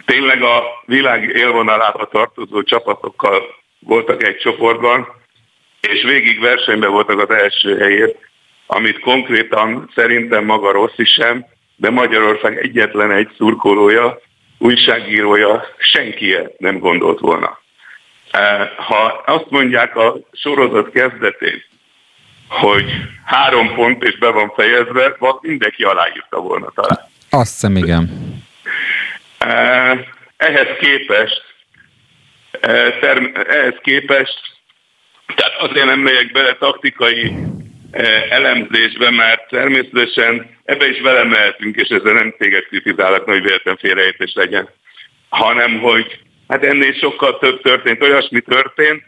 [0.09, 3.43] tényleg a világ élvonalába tartozó csapatokkal
[3.79, 5.09] voltak egy csoportban,
[5.81, 8.17] és végig versenyben voltak az első helyért,
[8.67, 14.21] amit konkrétan szerintem maga Rossi sem, de Magyarország egyetlen egy szurkolója
[14.59, 17.59] újságírója senki nem gondolt volna.
[18.31, 21.63] E, ha azt mondják a sorozat kezdetén,
[22.49, 22.85] hogy
[23.25, 26.99] három pont és be van fejezve, vagy mindenki aláírta volna talán.
[27.31, 28.28] Azt hiszem, igen.
[30.37, 31.43] Ehhez képest,
[33.49, 34.41] ehhez képest,
[35.35, 37.33] tehát azért nem megyek bele taktikai
[38.31, 44.33] elemzésbe, mert természetesen ebbe is vele mehetünk, és ezzel nem téged kritizálok, hogy véletlen félreértés
[44.35, 44.69] legyen,
[45.29, 49.03] hanem hogy hát ennél sokkal több történt, olyasmi történt,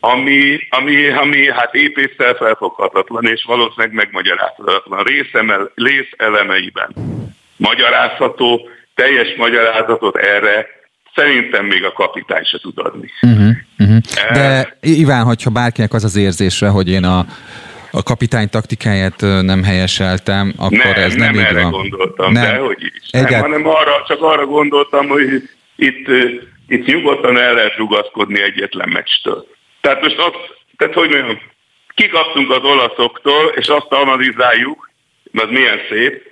[0.00, 5.04] ami, ami, ami hát épésszel felfoghatatlan, és valószínűleg megmagyarázhatatlan.
[5.04, 6.94] Részemel, rész elemeiben
[7.56, 10.66] magyarázható, teljes magyarázatot erre
[11.14, 13.10] szerintem még a kapitány se tud adni.
[13.22, 13.48] Uh-huh,
[13.78, 13.98] uh-huh.
[14.32, 17.24] De Iván, hogyha bárkinek az az érzése, hogy én a
[17.90, 21.70] a kapitány taktikáját nem helyeseltem, akkor nem, ez nem, nem így erre van.
[21.70, 22.42] gondoltam, nem.
[22.42, 23.10] de hogy is.
[23.10, 23.30] Egyált...
[23.30, 26.06] Nem, hanem arra, csak arra gondoltam, hogy itt,
[26.68, 29.46] itt nyugodtan el lehet rugaszkodni egyetlen meccstől.
[29.80, 30.36] Tehát most azt,
[30.76, 31.38] tehát hogy mondjam,
[31.94, 34.90] kikaptunk az olaszoktól, és azt analizáljuk,
[35.32, 36.25] az milyen szép,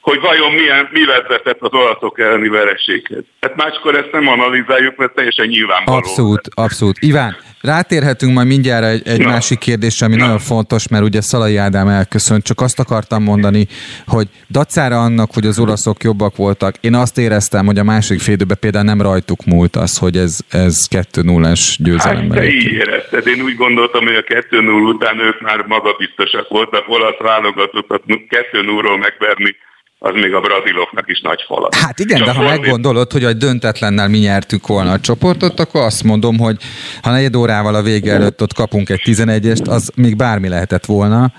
[0.00, 3.24] hogy vajon milyen, mi vezetett az olaszok elleni vereséghez.
[3.40, 5.98] Hát máskor ezt nem analizáljuk, mert teljesen nyilvánvaló.
[5.98, 6.96] Abszolút, abszolút.
[7.00, 9.28] Iván, Rátérhetünk majd mindjárt egy, egy Na.
[9.28, 10.22] másik kérdésre, ami Na.
[10.22, 13.66] nagyon fontos, mert ugye Szalai Ádám elköszönt, csak azt akartam mondani,
[14.06, 18.56] hogy dacára annak, hogy az olaszok jobbak voltak, én azt éreztem, hogy a másik félidőben
[18.60, 22.30] például nem rajtuk múlt az, hogy ez, ez 2-0-es győzelem.
[22.30, 23.26] Hát te így érezted.
[23.26, 29.56] Én úgy gondoltam, hogy a 2-0 után ők már magabiztosak voltak, olasz válogatottat 2-0-ról megverni
[29.98, 31.74] az még a braziloknak is nagy falat.
[31.74, 32.60] Hát igen, Csak de ha fordít...
[32.60, 36.56] meggondolod, hogy a döntetlennel mi nyertük volna a csoportot, akkor azt mondom, hogy
[37.02, 41.32] ha negyed órával a vége előtt ott kapunk egy 11-est, az még bármi lehetett volna.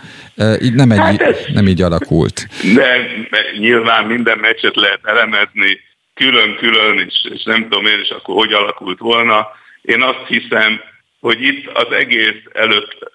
[0.62, 1.38] Így nem, egy, hát ez...
[1.54, 2.48] nem így alakult.
[2.76, 3.08] De
[3.60, 5.80] nyilván minden meccset lehet elemezni
[6.14, 9.48] külön-külön, és, és nem tudom én is akkor hogy alakult volna.
[9.82, 10.82] Én azt hiszem,
[11.20, 13.12] hogy itt az egész előtt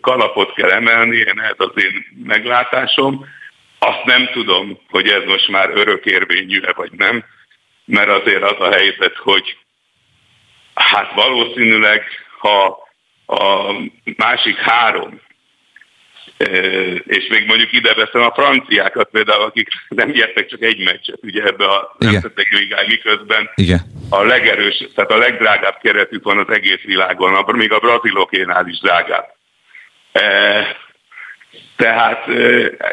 [0.00, 3.26] kalapot kell emelni, én ez az én meglátásom,
[3.84, 7.24] azt nem tudom, hogy ez most már örökérvényű-e vagy nem,
[7.84, 9.56] mert azért az a helyzet, hogy
[10.74, 12.04] hát valószínűleg,
[12.38, 12.78] ha
[13.26, 13.72] a
[14.16, 15.20] másik három,
[16.36, 16.44] e,
[16.94, 21.42] és még mondjuk ide veszem a franciákat például, akik nem nyertek csak egy meccset, ugye
[21.42, 23.80] ebbe a nemzetek ligáj, miközben Igen.
[24.10, 29.32] a legerős, tehát a legdrágább keretük van az egész világon, még a brazilokénál is drágább.
[31.84, 32.24] Tehát,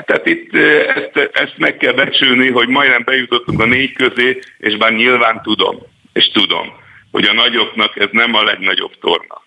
[0.05, 0.55] tehát itt
[0.95, 5.77] ezt, ezt meg kell becsülni, hogy majdnem bejutottunk a négy közé, és bár nyilván tudom,
[6.13, 6.73] és tudom,
[7.11, 9.41] hogy a nagyoknak ez nem a legnagyobb torna.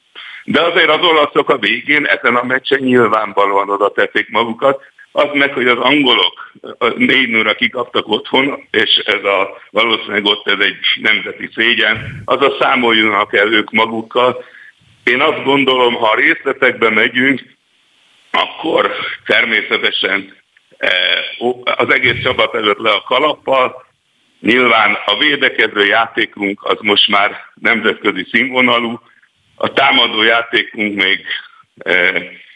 [0.44, 4.82] De azért az olaszok a végén ezen a meccsen nyilvánvalóan oda tették magukat,
[5.16, 6.52] Az meg, hogy az angolok
[6.96, 12.56] négy nőre kikaptak otthon, és ez a, valószínűleg ott ez egy nemzeti szégyen, az a
[12.60, 14.44] számoljunak el ők magukkal.
[15.04, 17.53] Én azt gondolom, ha a részletekbe megyünk,
[18.34, 18.92] akkor
[19.26, 20.36] természetesen
[21.64, 23.84] az egész csapat előtt le a kalappal,
[24.44, 29.00] Nyilván a védekező játékunk az most már nemzetközi színvonalú,
[29.54, 31.26] a támadó játékunk még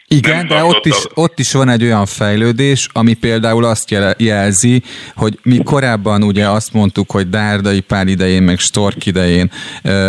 [0.09, 4.81] igen, de ott is, ott is van egy olyan fejlődés, ami például azt jelzi,
[5.15, 9.51] hogy mi korábban ugye azt mondtuk, hogy Dárdai Pál idején, meg Stork idején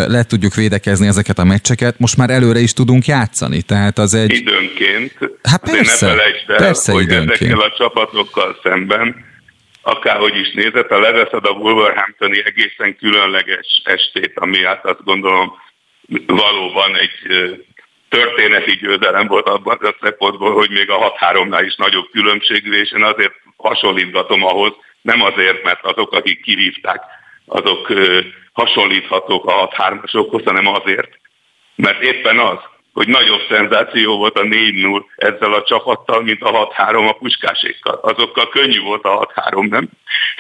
[0.07, 4.33] le tudjuk védekezni ezeket a meccseket, most már előre is tudunk játszani, tehát az egy...
[4.33, 5.13] Időnként.
[5.43, 7.41] Hát persze, ne felejtsd el, persze hogy időnként.
[7.41, 9.29] ezekkel a csapatokkal szemben
[9.83, 15.53] akárhogy is nézett, ha leveszed a Wolverhamptoni egészen különleges estét, ami hát azt gondolom
[16.27, 17.33] valóban egy
[18.11, 23.03] történeti győzelem volt abban a szempontból, hogy még a 6-3-nál is nagyobb különbségű, és én
[23.03, 24.73] azért hasonlítgatom ahhoz,
[25.03, 27.03] nem azért, mert azok, akik kirívták,
[27.47, 27.93] azok
[28.53, 31.11] hasonlíthatók a 6-3-asokhoz, hanem azért,
[31.75, 32.59] mert éppen az,
[32.93, 37.99] hogy nagyobb szenzáció volt a 4-0 ezzel a csapattal, mint a 6-3 a puskásékkal.
[38.03, 39.89] Azokkal könnyű volt a 6-3, nem?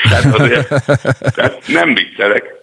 [0.03, 0.69] Tehát, azért,
[1.37, 2.60] tehát nem viccelek.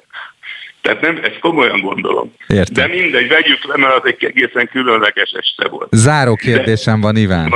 [0.87, 2.31] Tehát nem, ezt komolyan gondolom.
[2.47, 2.89] Értem.
[2.89, 5.87] De mindegy, vegyük le, mert az egy egészen különleges este volt.
[5.91, 7.53] Záró kérdésem van, Iván.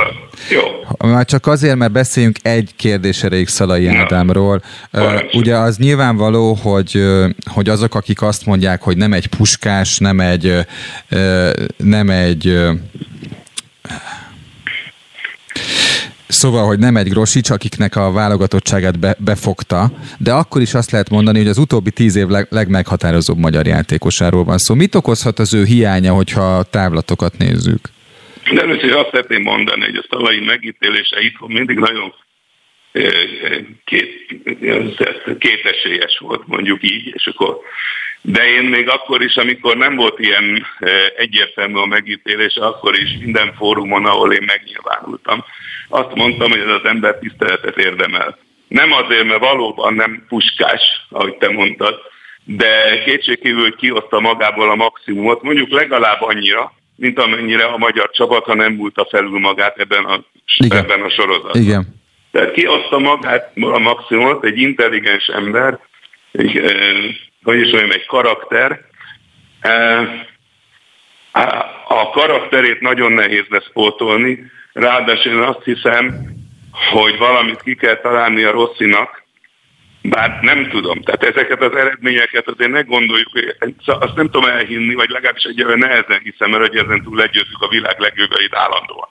[0.50, 0.62] Jó.
[1.10, 4.62] Már csak azért, mert beszéljünk egy kérdés erejéig Szalai Ádámról.
[4.92, 7.04] Uh, ugye az nyilvánvaló, hogy,
[7.52, 10.54] hogy azok, akik azt mondják, hogy nem egy puskás, nem egy,
[11.76, 12.58] nem egy
[16.32, 21.10] Szóval, hogy nem egy Grosics, akiknek a válogatottságát be, befogta, de akkor is azt lehet
[21.10, 24.64] mondani, hogy az utóbbi tíz év leg, legmeghatározóbb magyar játékosáról van szó.
[24.64, 27.80] Szóval mit okozhat az ő hiánya, hogyha távlatokat nézzük?
[28.52, 32.14] De először azt szeretném mondani, hogy a szalai megítélése itthon mindig nagyon
[33.84, 34.10] két,
[35.38, 37.56] két esélyes volt, mondjuk így, és akkor
[38.24, 40.66] de én még akkor is, amikor nem volt ilyen
[41.16, 45.44] egyértelmű a megítélés, akkor is minden fórumon, ahol én megnyilvánultam,
[45.92, 48.38] azt mondtam, hogy ez az ember tiszteletet érdemel.
[48.68, 51.94] Nem azért, mert valóban nem puskás, ahogy te mondtad,
[52.44, 58.54] de kétségkívül kihozta magából a maximumot, mondjuk legalább annyira, mint amennyire a magyar csapat, ha
[58.54, 60.24] nem múlta felül magát ebben a,
[60.56, 60.78] Igen.
[60.78, 61.62] ebben a sorozatban.
[61.62, 62.00] Igen.
[62.30, 65.78] Tehát kihozta magát a maximumot, egy intelligens ember,
[66.32, 66.60] egy,
[67.42, 68.80] hogy is mondjam, egy karakter.
[71.88, 76.32] A karakterét nagyon nehéz lesz pótolni, ráadásul én azt hiszem,
[76.90, 79.22] hogy valamit ki kell találni a Rosszinak,
[80.02, 81.02] bár nem tudom.
[81.02, 83.30] Tehát ezeket az eredményeket azért ne gondoljuk,
[83.84, 87.68] azt nem tudom elhinni, vagy legalábbis egyelőre nehezen hiszem, mert hogy ezen túl legyőzzük a
[87.68, 89.08] világ legjogait állandóan.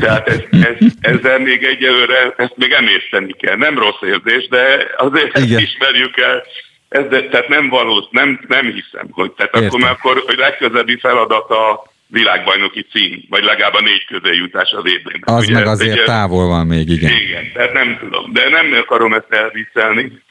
[0.00, 3.56] Tehát ez, ez, ezzel még egyelőre, ezt még emészteni kell.
[3.56, 5.60] Nem rossz érzés, de azért Igen.
[5.60, 6.44] ismerjük el,
[6.88, 9.68] ez, de, tehát nem valós, nem, nem hiszem, hogy tehát Értem.
[9.68, 14.70] akkor, mert akkor hogy legközelebbi feladat a világbajnoki cím, vagy legalább a négy közé jutás
[14.70, 15.20] az évben.
[15.24, 17.12] Az Ugye meg azért egy, távol van még, igen.
[17.16, 20.22] Igen, tehát nem tudom, de nem akarom ezt elviccelni,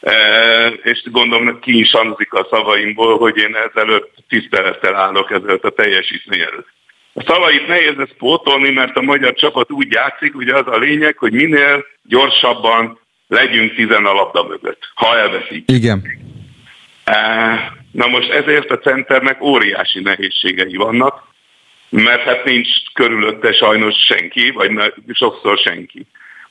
[0.00, 0.14] e,
[0.66, 6.40] és gondolom ki is hangzik a szavaimból, hogy én ezelőtt tisztelettel állok ezelőtt a teljesítmény
[6.40, 6.68] előtt.
[7.12, 11.18] A szavait nehéz ezt pótolni, mert a magyar csapat úgy játszik, ugye az a lényeg,
[11.18, 15.70] hogy minél gyorsabban legyünk tizen a labda mögött, ha elveszik.
[15.70, 16.02] Igen.
[17.92, 21.26] Na most ezért a centernek óriási nehézségei vannak,
[21.88, 26.06] mert hát nincs körülötte sajnos senki, vagy sokszor senki.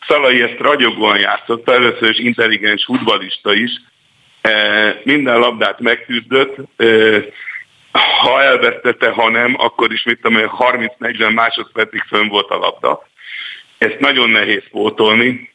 [0.07, 3.71] Szalai ezt ragyogóan játszotta, először is intelligens futbalista is,
[5.03, 6.55] minden labdát megküzdött,
[8.21, 13.07] ha elvesztette, ha nem, akkor is mit tudom, 30-40 másodpercig fönn volt a labda.
[13.77, 15.51] Ezt nagyon nehéz pótolni.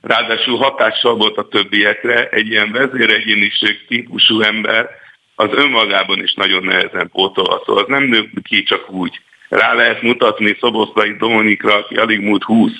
[0.00, 4.88] Ráadásul hatással volt a többiekre, egy ilyen vezéregyéniség típusú ember,
[5.34, 7.76] az önmagában is nagyon nehezen pótolható.
[7.76, 9.20] Az nem nő ki csak úgy.
[9.48, 12.72] Rá lehet mutatni Szoboszlai Dominikra, aki alig múlt 20,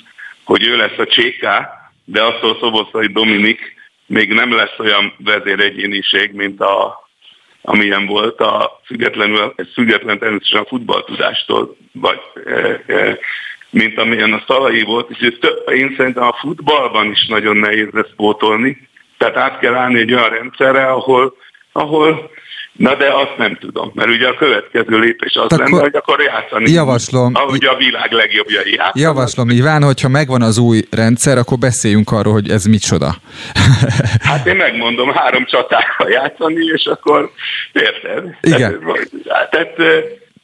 [0.43, 6.61] hogy ő lesz a cséká, de attól Szoboszlai Dominik még nem lesz olyan vezéregyéniség, mint
[6.61, 7.07] a,
[7.61, 13.17] amilyen volt a függetlenül, független természetesen a futballtudástól, vagy e, e,
[13.69, 15.37] mint amilyen a szalai volt, és
[15.75, 18.87] én szerintem a futballban is nagyon nehéz lesz pótolni,
[19.17, 21.35] tehát át kell állni egy olyan rendszerre, ahol,
[21.71, 22.29] ahol
[22.79, 26.21] Na de azt nem tudom, mert ugye a következő lépés az akkor lenne, hogy akkor
[26.21, 28.97] játszani, javaslom, ahogy a világ legjobbjai játszanak.
[28.97, 33.15] Javaslom, Iván, hogyha megvan az új rendszer, akkor beszéljünk arról, hogy ez micsoda.
[34.29, 37.31] hát én megmondom, három csatákkal játszani, és akkor
[37.71, 38.37] érted?
[38.41, 38.79] Igen.
[39.23, 39.75] Tehát, tehát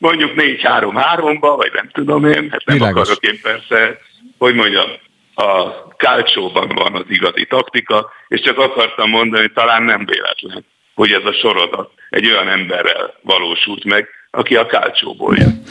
[0.06, 3.02] mondjuk 4-3-3-ba, vagy nem tudom én, hát nem Világos.
[3.02, 4.00] akarok én persze
[4.38, 4.90] hogy mondjam,
[5.36, 11.12] a kálcsóban van az igazi taktika, és csak akartam mondani, hogy talán nem véletlen, hogy
[11.12, 15.64] ez a sorozat egy olyan emberrel valósult meg, aki a kálcsóból jön.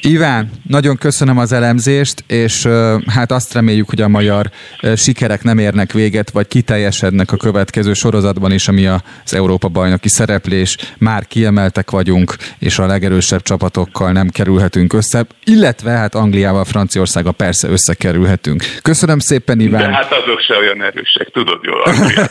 [0.00, 2.68] Iván, nagyon köszönöm az elemzést, és
[3.06, 4.50] hát azt reméljük, hogy a magyar
[4.96, 10.76] sikerek nem érnek véget, vagy kiteljesednek a következő sorozatban is, ami az Európa bajnoki szereplés.
[10.98, 17.68] Már kiemeltek vagyunk, és a legerősebb csapatokkal nem kerülhetünk össze, illetve hát Angliával, Franciaországgal persze
[17.68, 18.64] összekerülhetünk.
[18.82, 19.90] Köszönöm szépen, Iván.
[19.90, 21.82] De hát azok se olyan erősek, tudod jól.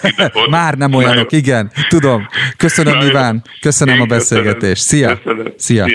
[0.49, 2.27] Már nem olyanok, igen, tudom.
[2.57, 3.43] Köszönöm, Iván.
[3.61, 4.81] Köszönöm a beszélgetést.
[4.81, 5.19] Szia.
[5.57, 5.85] Szia.